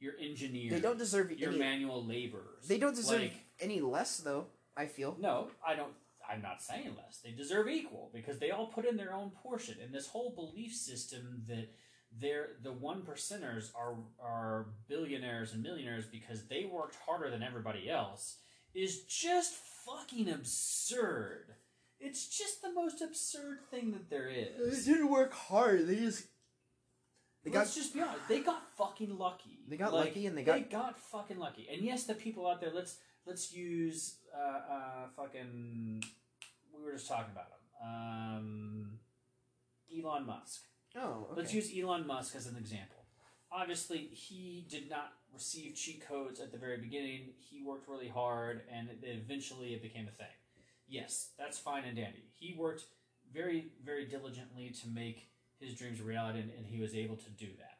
Your 0.00 0.14
engineer, 0.20 0.70
They 0.70 0.80
don't 0.80 0.98
deserve 0.98 1.30
your 1.30 1.50
any, 1.50 1.58
manual 1.58 2.04
laborers. 2.04 2.66
They 2.66 2.78
don't 2.78 2.96
deserve 2.96 3.20
Like, 3.20 3.34
any 3.60 3.80
less, 3.80 4.16
though, 4.18 4.46
I 4.76 4.86
feel. 4.86 5.16
no, 5.20 5.48
I 5.66 5.74
don't. 5.74 5.92
I'm 6.32 6.42
not 6.42 6.62
saying 6.62 6.96
less. 6.96 7.18
They 7.22 7.32
deserve 7.32 7.68
equal 7.68 8.10
because 8.14 8.38
they 8.38 8.50
all 8.50 8.66
put 8.66 8.84
in 8.86 8.96
their 8.96 9.12
own 9.12 9.30
portion. 9.30 9.76
And 9.82 9.94
this 9.94 10.06
whole 10.08 10.30
belief 10.34 10.74
system 10.74 11.42
that 11.48 11.68
they're 12.20 12.50
the 12.62 12.72
one 12.72 13.02
percenters 13.02 13.70
are 13.74 13.96
are 14.22 14.66
billionaires 14.88 15.52
and 15.52 15.62
millionaires 15.62 16.04
because 16.06 16.46
they 16.46 16.64
worked 16.70 16.96
harder 17.06 17.30
than 17.30 17.42
everybody 17.42 17.88
else 17.88 18.38
is 18.74 19.04
just 19.04 19.54
fucking 19.86 20.28
absurd. 20.30 21.54
It's 22.00 22.26
just 22.26 22.62
the 22.62 22.72
most 22.72 23.00
absurd 23.00 23.60
thing 23.70 23.92
that 23.92 24.10
there 24.10 24.28
is. 24.28 24.84
They 24.86 24.92
didn't 24.92 25.10
work 25.10 25.32
hard. 25.32 25.86
They 25.86 25.96
just. 25.96 26.26
They 27.44 27.50
got. 27.50 27.60
let's 27.60 27.74
just 27.74 27.94
be 27.94 28.00
honest. 28.00 28.28
They 28.28 28.40
got 28.40 28.62
fucking 28.76 29.16
lucky. 29.18 29.60
They 29.68 29.76
got 29.76 29.92
Like, 29.92 30.06
lucky 30.06 30.26
and 30.26 30.36
they 30.36 30.44
got- 30.44 30.54
They 30.54 30.62
got 30.62 30.98
fucking 30.98 31.38
lucky. 31.38 31.68
And 31.72 31.82
yes, 31.82 32.04
the 32.04 32.14
people 32.14 32.46
out 32.46 32.60
there. 32.60 32.72
Let's 32.74 32.98
let's 33.24 33.52
use 33.52 34.16
uh, 34.36 34.72
uh 34.72 35.06
fucking. 35.16 36.02
We 36.82 36.90
were 36.90 36.96
just 36.96 37.08
talking 37.08 37.32
about 37.32 37.46
him. 37.46 37.88
um, 37.88 38.90
Elon 39.96 40.26
Musk. 40.26 40.62
Oh, 40.96 41.28
okay. 41.30 41.40
Let's 41.40 41.54
use 41.54 41.70
Elon 41.76 42.06
Musk 42.06 42.34
as 42.34 42.46
an 42.46 42.56
example. 42.56 43.04
Obviously, 43.50 43.98
he 43.98 44.66
did 44.68 44.88
not 44.90 45.12
receive 45.32 45.74
cheat 45.74 46.06
codes 46.06 46.40
at 46.40 46.50
the 46.52 46.58
very 46.58 46.78
beginning. 46.78 47.30
He 47.38 47.62
worked 47.62 47.88
really 47.88 48.08
hard, 48.08 48.62
and 48.72 48.88
it, 48.88 48.98
eventually 49.02 49.74
it 49.74 49.82
became 49.82 50.08
a 50.08 50.10
thing. 50.10 50.26
Yes, 50.88 51.30
that's 51.38 51.58
fine 51.58 51.84
and 51.84 51.96
dandy. 51.96 52.24
He 52.38 52.54
worked 52.58 52.84
very, 53.32 53.68
very 53.84 54.06
diligently 54.06 54.70
to 54.82 54.88
make 54.88 55.28
his 55.60 55.74
dreams 55.74 56.00
a 56.00 56.02
reality, 56.04 56.40
and, 56.40 56.50
and 56.56 56.66
he 56.66 56.80
was 56.80 56.94
able 56.94 57.16
to 57.16 57.30
do 57.30 57.48
that. 57.58 57.78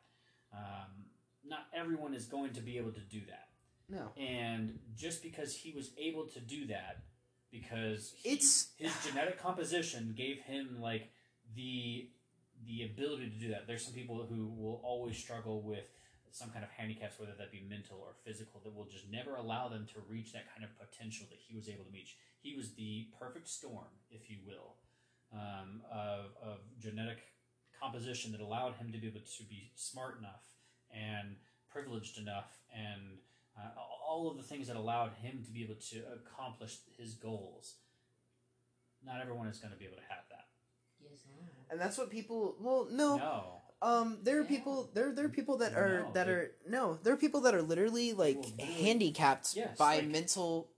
Um, 0.56 1.06
not 1.44 1.66
everyone 1.74 2.14
is 2.14 2.26
going 2.26 2.52
to 2.52 2.60
be 2.60 2.76
able 2.78 2.92
to 2.92 3.00
do 3.00 3.20
that. 3.28 3.48
no. 3.88 4.12
And 4.22 4.78
just 4.94 5.22
because 5.22 5.54
he 5.54 5.72
was 5.72 5.90
able 5.98 6.26
to 6.28 6.40
do 6.40 6.66
that, 6.68 6.98
because 7.52 8.14
he, 8.22 8.30
It's- 8.30 8.72
his 8.78 8.92
genetic 9.06 9.38
composition 9.38 10.14
gave 10.16 10.40
him 10.40 10.78
like 10.80 11.10
the 11.54 12.08
the 12.66 12.84
ability 12.84 13.28
to 13.28 13.36
do 13.38 13.48
that. 13.48 13.66
There's 13.66 13.84
some 13.84 13.92
people 13.92 14.24
who 14.24 14.46
will 14.46 14.80
always 14.84 15.16
struggle 15.18 15.62
with 15.62 15.84
some 16.30 16.48
kind 16.50 16.64
of 16.64 16.70
handicaps, 16.70 17.18
whether 17.18 17.32
that 17.36 17.50
be 17.50 17.60
mental 17.68 17.98
or 17.98 18.14
physical, 18.24 18.60
that 18.64 18.74
will 18.74 18.86
just 18.86 19.10
never 19.10 19.34
allow 19.36 19.68
them 19.68 19.84
to 19.92 20.00
reach 20.08 20.32
that 20.32 20.44
kind 20.54 20.64
of 20.64 20.70
potential 20.78 21.26
that 21.30 21.38
he 21.46 21.56
was 21.56 21.68
able 21.68 21.84
to 21.84 21.90
reach. 21.90 22.16
He 22.40 22.54
was 22.56 22.72
the 22.74 23.08
perfect 23.18 23.48
storm, 23.48 23.90
if 24.10 24.30
you 24.30 24.38
will, 24.46 24.76
um, 25.34 25.82
of, 25.92 26.26
of 26.42 26.58
genetic 26.80 27.18
composition 27.80 28.30
that 28.32 28.40
allowed 28.40 28.74
him 28.76 28.92
to 28.92 28.98
be 28.98 29.08
able 29.08 29.20
to 29.20 29.42
be 29.44 29.72
smart 29.74 30.18
enough 30.20 30.44
and 30.94 31.34
privileged 31.68 32.16
enough 32.16 32.58
and 32.72 33.18
uh, 33.56 33.68
all 34.08 34.30
of 34.30 34.36
the 34.36 34.42
things 34.42 34.66
that 34.68 34.76
allowed 34.76 35.12
him 35.22 35.42
to 35.44 35.50
be 35.50 35.62
able 35.62 35.76
to 35.90 36.02
accomplish 36.14 36.78
his 36.98 37.14
goals. 37.14 37.74
Not 39.04 39.20
everyone 39.20 39.48
is 39.48 39.58
going 39.58 39.72
to 39.72 39.78
be 39.78 39.84
able 39.86 39.96
to 39.96 40.02
have 40.08 40.24
that. 40.30 40.46
Yes, 41.02 41.18
And 41.70 41.80
that's 41.80 41.98
what 41.98 42.10
people. 42.10 42.56
Well, 42.60 42.86
no. 42.90 43.16
No. 43.16 43.44
Um, 43.82 44.18
there 44.22 44.38
are 44.38 44.42
Yeah. 44.42 44.48
people. 44.48 44.90
There, 44.94 45.12
there 45.12 45.24
are 45.26 45.28
people 45.28 45.56
that 45.58 45.74
are 45.74 46.04
No, 46.04 46.12
that 46.12 46.26
they- 46.26 46.32
are 46.32 46.54
no. 46.68 46.94
There 47.02 47.12
are 47.12 47.16
people 47.16 47.40
that 47.40 47.54
are 47.54 47.62
literally 47.62 48.12
like 48.12 48.36
will 48.36 48.44
literally- 48.44 48.72
handicapped 48.84 49.56
Yes, 49.56 49.76
by 49.76 49.96
like- 49.96 50.06
mental, 50.06 50.70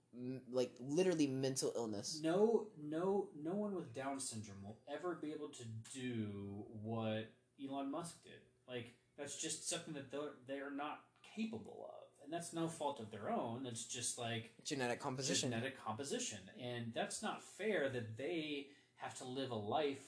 like 0.50 0.72
literally 0.80 1.26
mental 1.26 1.72
illness. 1.76 2.20
No, 2.22 2.68
no, 2.78 3.28
no 3.34 3.52
one 3.54 3.74
with 3.74 3.92
Down 3.92 4.18
syndrome 4.18 4.62
will 4.62 4.78
ever 4.88 5.16
be 5.16 5.32
able 5.32 5.50
to 5.50 5.64
do 5.92 6.64
what 6.82 7.30
Elon 7.62 7.90
Musk 7.90 8.22
did. 8.24 8.40
Like 8.66 8.94
that's 9.18 9.36
just 9.36 9.68
something 9.68 9.92
that 9.92 10.10
they're 10.10 10.32
they're 10.46 10.70
not 10.70 11.00
capable 11.36 11.84
of, 11.90 12.04
and 12.24 12.32
that's 12.32 12.52
no 12.52 12.68
fault 12.68 13.00
of 13.00 13.10
their 13.10 13.30
own. 13.30 13.66
It's 13.66 13.84
just 13.84 14.18
like 14.18 14.52
Genetic 14.64 15.00
composition. 15.00 15.50
genetic 15.50 15.82
composition, 15.84 16.38
and 16.62 16.92
that's 16.94 17.22
not 17.22 17.42
fair 17.42 17.88
that 17.90 18.16
they 18.16 18.68
have 18.96 19.16
to 19.18 19.24
live 19.24 19.50
a 19.50 19.56
life 19.56 20.02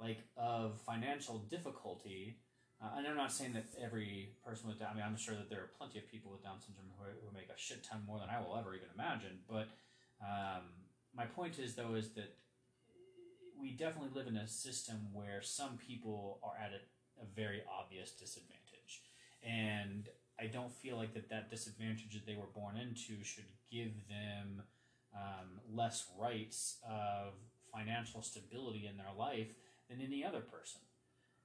like 0.00 0.18
of 0.36 0.80
financial 0.80 1.38
difficulty. 1.50 2.38
Uh, 2.80 2.86
and 2.96 3.06
I'm 3.08 3.16
not 3.16 3.32
saying 3.32 3.54
that 3.54 3.66
every 3.82 4.30
person 4.44 4.68
with 4.68 4.78
Down. 4.78 4.90
I 4.92 4.94
mean, 4.94 5.04
I'm 5.04 5.16
sure 5.16 5.34
that 5.34 5.50
there 5.50 5.58
are 5.60 5.70
plenty 5.76 5.98
of 5.98 6.08
people 6.08 6.30
with 6.30 6.44
Down 6.44 6.60
syndrome 6.60 6.86
who, 6.96 7.04
who 7.26 7.34
make 7.34 7.48
a 7.48 7.58
shit 7.58 7.82
ton 7.82 8.02
more 8.06 8.20
than 8.20 8.28
I 8.28 8.40
will 8.40 8.56
ever 8.56 8.74
even 8.74 8.88
imagine. 8.94 9.40
But 9.48 9.68
um, 10.22 10.62
my 11.14 11.26
point 11.26 11.58
is, 11.58 11.74
though, 11.74 11.94
is 11.94 12.10
that 12.10 12.36
we 13.60 13.72
definitely 13.72 14.10
live 14.14 14.28
in 14.28 14.36
a 14.36 14.46
system 14.46 15.08
where 15.12 15.42
some 15.42 15.76
people 15.76 16.38
are 16.44 16.54
at 16.62 16.70
a, 16.70 17.22
a 17.22 17.26
very 17.34 17.62
obvious 17.68 18.12
disadvantage, 18.12 19.02
and 19.42 20.08
I 20.40 20.46
don't 20.46 20.72
feel 20.72 20.96
like 20.96 21.14
that 21.14 21.28
that 21.30 21.50
disadvantage 21.50 22.14
that 22.14 22.26
they 22.26 22.36
were 22.36 22.46
born 22.54 22.76
into 22.76 23.22
should 23.24 23.44
give 23.70 23.92
them 24.08 24.62
um, 25.14 25.60
less 25.74 26.06
rights 26.18 26.78
of 26.88 27.34
financial 27.72 28.22
stability 28.22 28.86
in 28.90 28.96
their 28.96 29.12
life 29.16 29.48
than 29.88 30.00
any 30.00 30.24
other 30.24 30.40
person. 30.40 30.80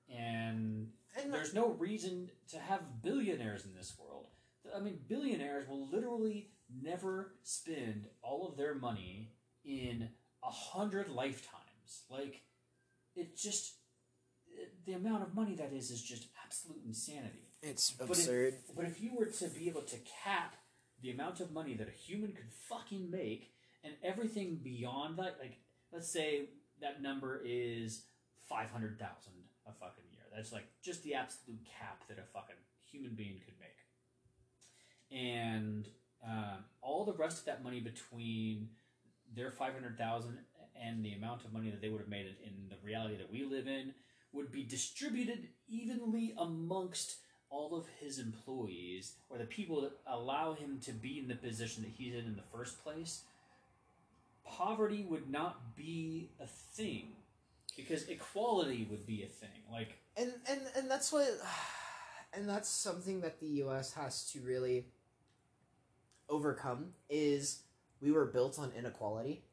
And 0.09 0.91
And 1.19 1.33
there's 1.33 1.53
no 1.53 1.69
reason 1.69 2.29
to 2.51 2.59
have 2.59 3.01
billionaires 3.01 3.65
in 3.65 3.73
this 3.73 3.93
world. 3.97 4.27
I 4.75 4.79
mean, 4.79 4.99
billionaires 5.07 5.67
will 5.67 5.87
literally 5.87 6.49
never 6.81 7.33
spend 7.43 8.07
all 8.21 8.47
of 8.47 8.57
their 8.57 8.75
money 8.75 9.31
in 9.65 10.09
a 10.43 10.51
hundred 10.51 11.09
lifetimes. 11.09 12.03
Like, 12.09 12.41
it 13.15 13.35
just 13.35 13.75
the 14.85 14.93
amount 14.93 15.23
of 15.23 15.33
money 15.33 15.55
that 15.55 15.73
is 15.73 15.91
is 15.91 16.01
just 16.01 16.27
absolute 16.45 16.81
insanity. 16.85 17.52
It's 17.63 17.91
But 17.91 18.09
absurd. 18.09 18.55
If, 18.69 18.75
but 18.75 18.85
if 18.85 19.01
you 19.01 19.15
were 19.15 19.25
to 19.25 19.47
be 19.47 19.67
able 19.69 19.81
to 19.81 19.95
cap 20.23 20.55
the 21.01 21.11
amount 21.11 21.39
of 21.39 21.51
money 21.51 21.73
that 21.75 21.87
a 21.87 21.91
human 21.91 22.33
could 22.33 22.51
fucking 22.69 23.09
make, 23.09 23.53
and 23.83 23.93
everything 24.03 24.59
beyond 24.63 25.17
that, 25.17 25.37
like 25.39 25.57
let's 25.91 26.11
say 26.11 26.49
that 26.81 27.01
number 27.01 27.41
is 27.43 28.03
five 28.47 28.69
hundred 28.69 28.99
thousand 28.99 29.33
a 29.65 29.71
fucking 29.71 30.03
year. 30.11 30.23
That's 30.35 30.51
like 30.51 30.67
just 30.83 31.03
the 31.03 31.15
absolute 31.15 31.59
cap 31.79 32.03
that 32.09 32.19
a 32.19 32.23
fucking 32.33 32.55
human 32.91 33.15
being 33.15 33.39
could 33.45 33.55
make. 33.59 33.79
And 35.11 35.87
um, 36.25 36.65
all 36.81 37.05
the 37.05 37.13
rest 37.13 37.39
of 37.39 37.45
that 37.45 37.63
money 37.63 37.79
between 37.79 38.69
their 39.35 39.51
five 39.51 39.73
hundred 39.73 39.97
thousand 39.97 40.37
and 40.81 41.03
the 41.03 41.13
amount 41.13 41.45
of 41.45 41.53
money 41.53 41.69
that 41.69 41.81
they 41.81 41.89
would 41.89 41.99
have 42.01 42.09
made 42.09 42.25
in 42.25 42.69
the 42.69 42.75
reality 42.83 43.17
that 43.17 43.31
we 43.31 43.45
live 43.45 43.67
in 43.67 43.93
would 44.31 44.51
be 44.51 44.63
distributed 44.63 45.47
evenly 45.67 46.33
amongst 46.37 47.17
all 47.53 47.75
of 47.75 47.85
his 47.99 48.19
employees 48.19 49.13
or 49.29 49.37
the 49.37 49.45
people 49.45 49.81
that 49.81 49.91
allow 50.07 50.53
him 50.53 50.79
to 50.83 50.91
be 50.91 51.19
in 51.19 51.27
the 51.27 51.35
position 51.35 51.83
that 51.83 51.91
he's 51.95 52.13
in 52.13 52.21
in 52.21 52.35
the 52.35 52.57
first 52.57 52.83
place, 52.83 53.21
poverty 54.43 55.05
would 55.07 55.29
not 55.29 55.75
be 55.75 56.29
a 56.41 56.47
thing 56.47 57.09
because 57.77 58.07
equality 58.07 58.87
would 58.89 59.05
be 59.05 59.23
a 59.23 59.27
thing. 59.27 59.49
Like, 59.71 59.99
and 60.17 60.33
and 60.49 60.61
and 60.75 60.89
that's 60.89 61.11
what 61.11 61.27
and 62.33 62.49
that's 62.49 62.69
something 62.69 63.21
that 63.21 63.39
the 63.39 63.47
US 63.63 63.93
has 63.93 64.31
to 64.31 64.39
really 64.41 64.87
overcome 66.29 66.93
is 67.09 67.59
we 68.01 68.11
were 68.11 68.25
built 68.25 68.57
on 68.57 68.71
inequality 68.77 69.43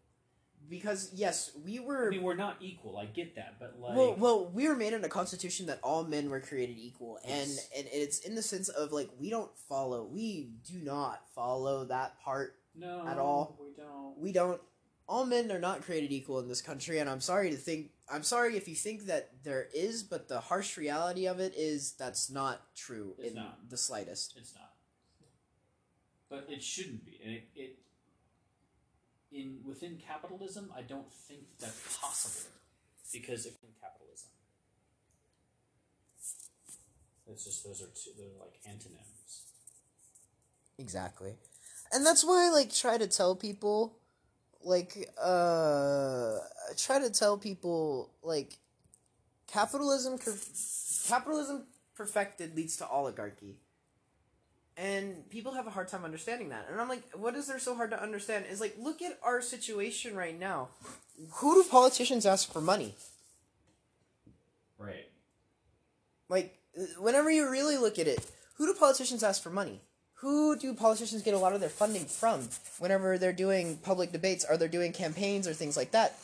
because 0.68 1.10
yes 1.14 1.50
we 1.64 1.80
were 1.80 2.08
I 2.08 2.10
mean, 2.10 2.22
we're 2.22 2.34
not 2.36 2.56
equal. 2.60 2.96
I 2.98 3.06
get 3.06 3.34
that, 3.36 3.56
but 3.58 3.76
like, 3.80 3.96
well, 3.96 4.14
well, 4.16 4.46
we 4.52 4.68
were 4.68 4.76
made 4.76 4.92
in 4.92 5.02
a 5.04 5.08
constitution 5.08 5.66
that 5.66 5.80
all 5.82 6.04
men 6.04 6.30
were 6.30 6.40
created 6.40 6.76
equal, 6.78 7.18
and 7.24 7.48
Yes. 7.50 7.68
and 7.76 7.86
it's 7.92 8.18
in 8.20 8.34
the 8.34 8.42
sense 8.42 8.68
of 8.68 8.92
like 8.92 9.10
we 9.18 9.30
don't 9.30 9.50
follow, 9.68 10.04
we 10.04 10.50
do 10.70 10.78
not 10.82 11.22
follow 11.34 11.84
that 11.86 12.20
part. 12.20 12.56
no, 12.76 13.04
at 13.06 13.18
all. 13.18 13.56
We 13.60 13.72
don't. 13.76 14.18
We 14.18 14.32
don't. 14.32 14.60
All 15.08 15.26
men 15.26 15.50
are 15.50 15.58
not 15.58 15.82
created 15.82 16.12
equal 16.12 16.38
in 16.38 16.46
this 16.46 16.62
country, 16.62 16.98
and 17.00 17.10
I'm 17.10 17.20
sorry 17.20 17.50
to 17.50 17.56
think. 17.56 17.90
I'm 18.12 18.22
sorry 18.22 18.56
if 18.56 18.68
you 18.68 18.74
think 18.76 19.06
that 19.06 19.30
there 19.44 19.68
is, 19.74 20.02
but 20.04 20.28
the 20.28 20.38
harsh 20.40 20.76
reality 20.76 21.26
of 21.26 21.40
it 21.40 21.52
is 21.56 21.92
that's 21.92 22.30
not 22.30 22.74
true 22.76 23.14
It's 23.18 23.28
in 23.30 23.34
not. 23.34 23.68
the 23.68 23.76
slightest. 23.76 24.34
It's 24.36 24.54
not. 24.54 24.70
But 26.28 26.46
it 26.48 26.62
shouldn't 26.62 27.04
be. 27.04 27.18
And 27.24 27.34
it, 27.34 27.48
it 27.56 27.78
in 29.32 29.58
within 29.64 29.98
capitalism, 30.06 30.72
I 30.76 30.82
don't 30.82 31.12
think 31.12 31.42
that's 31.58 31.98
possible 31.98 32.50
because 33.12 33.46
in 33.46 33.52
capitalism, 33.80 34.28
it's 37.28 37.44
just 37.44 37.64
those 37.64 37.82
are 37.82 37.86
two. 37.94 38.10
They're 38.16 38.38
like 38.38 38.60
antonyms. 38.66 39.44
Exactly. 40.78 41.34
And 41.92 42.06
that's 42.06 42.24
why 42.24 42.46
I 42.46 42.50
like 42.50 42.72
try 42.72 42.98
to 42.98 43.06
tell 43.06 43.34
people 43.34 43.96
like 44.62 45.08
uh 45.22 46.36
I 46.36 46.74
try 46.76 46.98
to 46.98 47.10
tell 47.10 47.38
people 47.38 48.10
like 48.22 48.58
capitalism 49.46 50.18
capitalism 51.08 51.64
perfected 51.94 52.56
leads 52.56 52.76
to 52.78 52.88
oligarchy. 52.88 53.56
And 54.80 55.28
people 55.28 55.52
have 55.52 55.66
a 55.66 55.70
hard 55.70 55.88
time 55.88 56.06
understanding 56.06 56.48
that. 56.48 56.66
And 56.70 56.80
I'm 56.80 56.88
like, 56.88 57.02
what 57.12 57.34
is 57.34 57.46
there 57.46 57.58
so 57.58 57.74
hard 57.74 57.90
to 57.90 58.02
understand? 58.02 58.46
Is 58.50 58.62
like 58.62 58.76
look 58.78 59.02
at 59.02 59.18
our 59.22 59.42
situation 59.42 60.16
right 60.16 60.38
now. 60.38 60.68
Who 61.34 61.62
do 61.62 61.68
politicians 61.68 62.24
ask 62.24 62.50
for 62.50 62.62
money? 62.62 62.94
Right. 64.78 65.06
Like, 66.30 66.58
whenever 66.98 67.30
you 67.30 67.50
really 67.50 67.76
look 67.76 67.98
at 67.98 68.06
it, 68.06 68.24
who 68.54 68.72
do 68.72 68.78
politicians 68.78 69.22
ask 69.22 69.42
for 69.42 69.50
money? 69.50 69.82
Who 70.14 70.56
do 70.56 70.72
politicians 70.72 71.20
get 71.20 71.34
a 71.34 71.38
lot 71.38 71.52
of 71.52 71.60
their 71.60 71.68
funding 71.68 72.06
from? 72.06 72.48
Whenever 72.78 73.18
they're 73.18 73.34
doing 73.34 73.76
public 73.78 74.12
debates, 74.12 74.46
or 74.48 74.56
they're 74.56 74.68
doing 74.68 74.92
campaigns 74.92 75.46
or 75.46 75.52
things 75.52 75.76
like 75.76 75.90
that, 75.90 76.18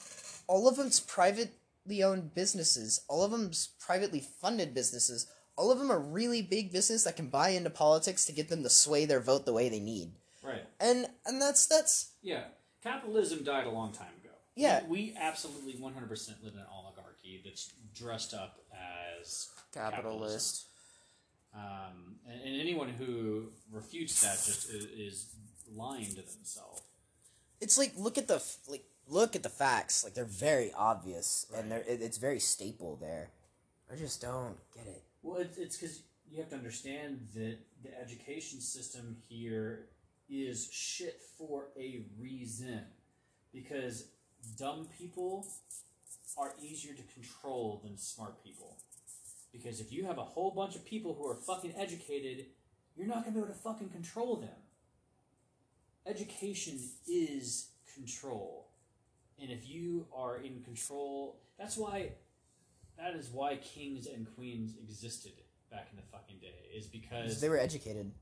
all 0.46 0.66
of 0.66 0.76
them's 0.76 1.00
privately 1.00 2.02
owned 2.02 2.34
businesses. 2.34 3.02
All 3.06 3.22
of 3.22 3.32
them's 3.32 3.70
privately 3.78 4.20
funded 4.20 4.72
businesses. 4.72 5.26
All 5.56 5.72
of 5.72 5.78
them 5.78 5.90
are 5.90 5.98
really 5.98 6.42
big 6.42 6.72
business 6.72 7.04
that 7.04 7.16
can 7.16 7.28
buy 7.28 7.50
into 7.50 7.70
politics 7.70 8.26
to 8.26 8.32
get 8.32 8.48
them 8.48 8.62
to 8.62 8.70
sway 8.70 9.06
their 9.06 9.20
vote 9.20 9.46
the 9.46 9.52
way 9.52 9.68
they 9.68 9.80
need. 9.80 10.12
Right. 10.42 10.62
And 10.78 11.06
and 11.24 11.40
that's 11.40 11.66
that's 11.66 12.12
Yeah. 12.22 12.44
Capitalism 12.82 13.42
died 13.42 13.66
a 13.66 13.70
long 13.70 13.92
time 13.92 14.12
ago. 14.22 14.34
Yeah. 14.54 14.82
We, 14.88 15.12
we 15.12 15.14
absolutely 15.18 15.74
100% 15.74 15.82
live 16.44 16.52
in 16.54 16.60
an 16.60 16.66
oligarchy 16.72 17.42
that's 17.44 17.72
dressed 17.94 18.32
up 18.32 18.60
as 19.20 19.48
capitalism. 19.74 20.68
Um, 21.54 22.16
and, 22.30 22.42
and 22.42 22.60
anyone 22.60 22.90
who 22.90 23.48
refutes 23.72 24.20
that 24.22 24.36
just 24.44 24.68
is, 24.70 24.84
is 24.84 25.26
lying 25.74 26.06
to 26.06 26.16
themselves. 26.16 26.82
it's 27.60 27.78
like 27.78 27.92
look 27.96 28.18
at 28.18 28.28
the 28.28 28.42
like 28.68 28.84
look 29.08 29.34
at 29.34 29.42
the 29.42 29.48
facts, 29.48 30.04
like 30.04 30.14
they're 30.14 30.24
very 30.24 30.72
obvious, 30.76 31.46
and 31.56 31.70
they're 31.70 31.84
it, 31.88 32.02
it's 32.02 32.18
very 32.18 32.40
staple 32.40 32.96
there. 33.00 33.30
I 33.90 33.96
just 33.96 34.20
don't 34.20 34.56
get 34.74 34.86
it. 34.86 35.02
Well, 35.26 35.40
it's 35.40 35.58
it's 35.58 35.76
because 35.76 36.02
you 36.30 36.38
have 36.38 36.50
to 36.50 36.56
understand 36.56 37.26
that 37.34 37.58
the 37.82 38.00
education 38.00 38.60
system 38.60 39.16
here 39.28 39.86
is 40.30 40.68
shit 40.70 41.20
for 41.36 41.64
a 41.76 42.04
reason. 42.16 42.82
Because 43.52 44.06
dumb 44.56 44.86
people 44.96 45.48
are 46.38 46.52
easier 46.62 46.94
to 46.94 47.02
control 47.12 47.80
than 47.82 47.96
smart 47.96 48.40
people. 48.44 48.76
Because 49.52 49.80
if 49.80 49.90
you 49.90 50.04
have 50.04 50.18
a 50.18 50.22
whole 50.22 50.52
bunch 50.52 50.76
of 50.76 50.84
people 50.84 51.14
who 51.14 51.26
are 51.26 51.34
fucking 51.34 51.74
educated, 51.76 52.46
you're 52.94 53.08
not 53.08 53.24
gonna 53.24 53.32
be 53.32 53.40
able 53.40 53.48
to 53.48 53.54
fucking 53.54 53.88
control 53.88 54.36
them. 54.36 54.60
Education 56.06 56.78
is 57.08 57.70
control. 57.92 58.68
And 59.42 59.50
if 59.50 59.68
you 59.68 60.06
are 60.14 60.36
in 60.36 60.62
control, 60.62 61.40
that's 61.58 61.76
why 61.76 62.12
that 62.98 63.14
is 63.14 63.30
why 63.30 63.56
kings 63.56 64.06
and 64.06 64.26
queens 64.34 64.74
existed 64.82 65.32
back 65.70 65.88
in 65.90 65.96
the 65.96 66.02
fucking 66.12 66.38
day 66.40 66.54
is 66.74 66.86
because 66.86 67.40
they 67.40 67.48
were 67.48 67.58
educated, 67.58 68.12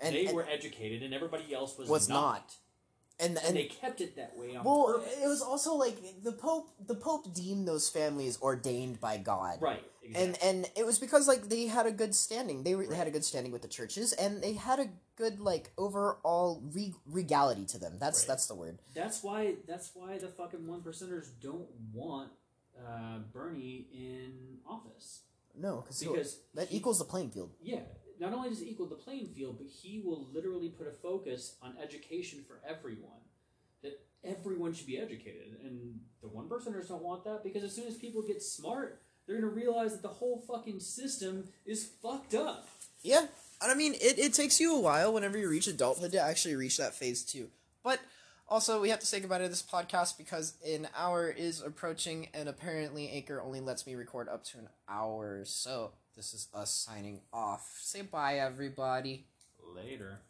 and 0.00 0.14
they 0.14 0.26
and, 0.26 0.36
were 0.36 0.46
educated 0.50 1.02
and 1.02 1.12
everybody 1.14 1.54
else 1.54 1.76
was, 1.78 1.88
Was 1.88 2.08
not. 2.08 2.14
not. 2.20 2.54
and, 3.18 3.36
And, 3.38 3.46
and 3.48 3.56
they 3.56 3.64
kept 3.64 4.00
it 4.00 4.16
that 4.16 4.36
way 4.36 4.54
on 4.56 4.64
well, 4.64 4.94
purpose. 4.98 5.16
it 5.22 5.26
was 5.26 5.40
also 5.42 5.74
like 5.74 5.96
the 6.22 6.32
pope. 6.32 6.68
The 6.86 6.94
pope 6.94 7.32
deemed 7.34 7.66
those 7.66 7.88
families 7.88 8.38
ordained 8.42 9.00
by 9.00 9.16
God, 9.18 9.58
right. 9.62 9.82
Exactly. 10.02 10.24
and 10.24 10.38
and 10.42 10.70
it 10.76 10.84
was 10.86 10.98
because 11.00 11.26
like 11.26 11.48
they 11.48 11.66
had 11.66 11.86
a 11.86 11.90
good 11.92 12.14
standing. 12.14 12.62
They 12.62 12.74
were 12.76 12.86
they 12.86 12.94
had 12.94 13.08
a 13.08 13.10
good 13.10 13.24
standing 13.24 13.50
with 13.52 13.62
the 13.62 13.68
churches, 13.68 14.12
and 14.12 14.42
they 14.42 14.52
had 14.52 14.78
a 14.78 14.88
good 15.16 15.40
like 15.40 15.72
overall 15.78 16.62
re- 16.74 16.94
regality 17.06 17.64
to 17.66 17.78
them. 17.78 17.94
That's 17.98 18.20
Right. 18.20 18.28
that's 18.28 18.46
the 18.46 18.54
word. 18.54 18.78
that's 18.94 19.22
why 19.24 19.54
that's 19.66 19.90
why 19.94 20.18
the 20.18 20.28
fucking 20.28 20.66
one 20.66 20.82
percenters 20.82 21.30
don't 21.40 21.66
want 21.92 22.30
uh, 22.84 23.18
Bernie 23.32 23.86
in 23.92 24.58
office 24.68 25.20
No, 25.58 25.82
cause 25.86 26.00
because 26.00 26.38
that 26.54 26.68
he- 26.68 26.78
equals 26.78 26.98
the 26.98 27.04
playing 27.04 27.30
field. 27.30 27.50
yeah. 27.62 27.80
Not 28.18 28.32
only 28.32 28.48
does 28.48 28.62
it 28.62 28.68
equal 28.68 28.86
the 28.86 28.94
playing 28.94 29.26
field, 29.26 29.58
but 29.58 29.66
he 29.66 30.00
will 30.02 30.26
literally 30.32 30.70
put 30.70 30.86
a 30.86 30.90
focus 30.90 31.56
on 31.60 31.74
education 31.82 32.42
for 32.48 32.60
everyone. 32.66 33.20
That 33.82 34.00
everyone 34.24 34.72
should 34.72 34.86
be 34.86 34.98
educated, 34.98 35.58
and 35.62 36.00
the 36.22 36.28
one 36.28 36.48
percenters 36.48 36.88
don't 36.88 37.02
want 37.02 37.24
that 37.24 37.44
because 37.44 37.62
as 37.62 37.74
soon 37.74 37.86
as 37.86 37.94
people 37.96 38.22
get 38.22 38.42
smart, 38.42 39.02
they're 39.26 39.36
gonna 39.38 39.52
realize 39.52 39.92
that 39.92 40.00
the 40.00 40.08
whole 40.08 40.42
fucking 40.48 40.80
system 40.80 41.48
is 41.66 41.84
fucked 42.02 42.34
up. 42.34 42.68
Yeah, 43.02 43.26
and 43.60 43.70
I 43.70 43.74
mean, 43.74 43.92
it, 43.94 44.18
it 44.18 44.32
takes 44.32 44.58
you 44.60 44.74
a 44.74 44.80
while 44.80 45.12
whenever 45.12 45.36
you 45.36 45.50
reach 45.50 45.66
adulthood 45.66 46.12
to 46.12 46.18
actually 46.20 46.56
reach 46.56 46.78
that 46.78 46.94
phase 46.94 47.22
too. 47.22 47.48
But 47.84 48.00
also, 48.48 48.80
we 48.80 48.90
have 48.90 49.00
to 49.00 49.06
say 49.06 49.20
goodbye 49.20 49.38
to 49.38 49.48
this 49.48 49.62
podcast 49.62 50.16
because 50.16 50.54
an 50.66 50.88
hour 50.96 51.28
is 51.28 51.60
approaching, 51.60 52.28
and 52.32 52.48
apparently 52.48 53.10
Anchor 53.10 53.40
only 53.40 53.60
lets 53.60 53.86
me 53.86 53.94
record 53.94 54.28
up 54.28 54.44
to 54.44 54.58
an 54.58 54.68
hour. 54.88 55.44
So 55.44 55.92
this 56.14 56.32
is 56.32 56.48
us 56.54 56.70
signing 56.70 57.20
off. 57.32 57.78
Say 57.80 58.02
bye, 58.02 58.38
everybody. 58.38 59.26
Later. 59.74 60.20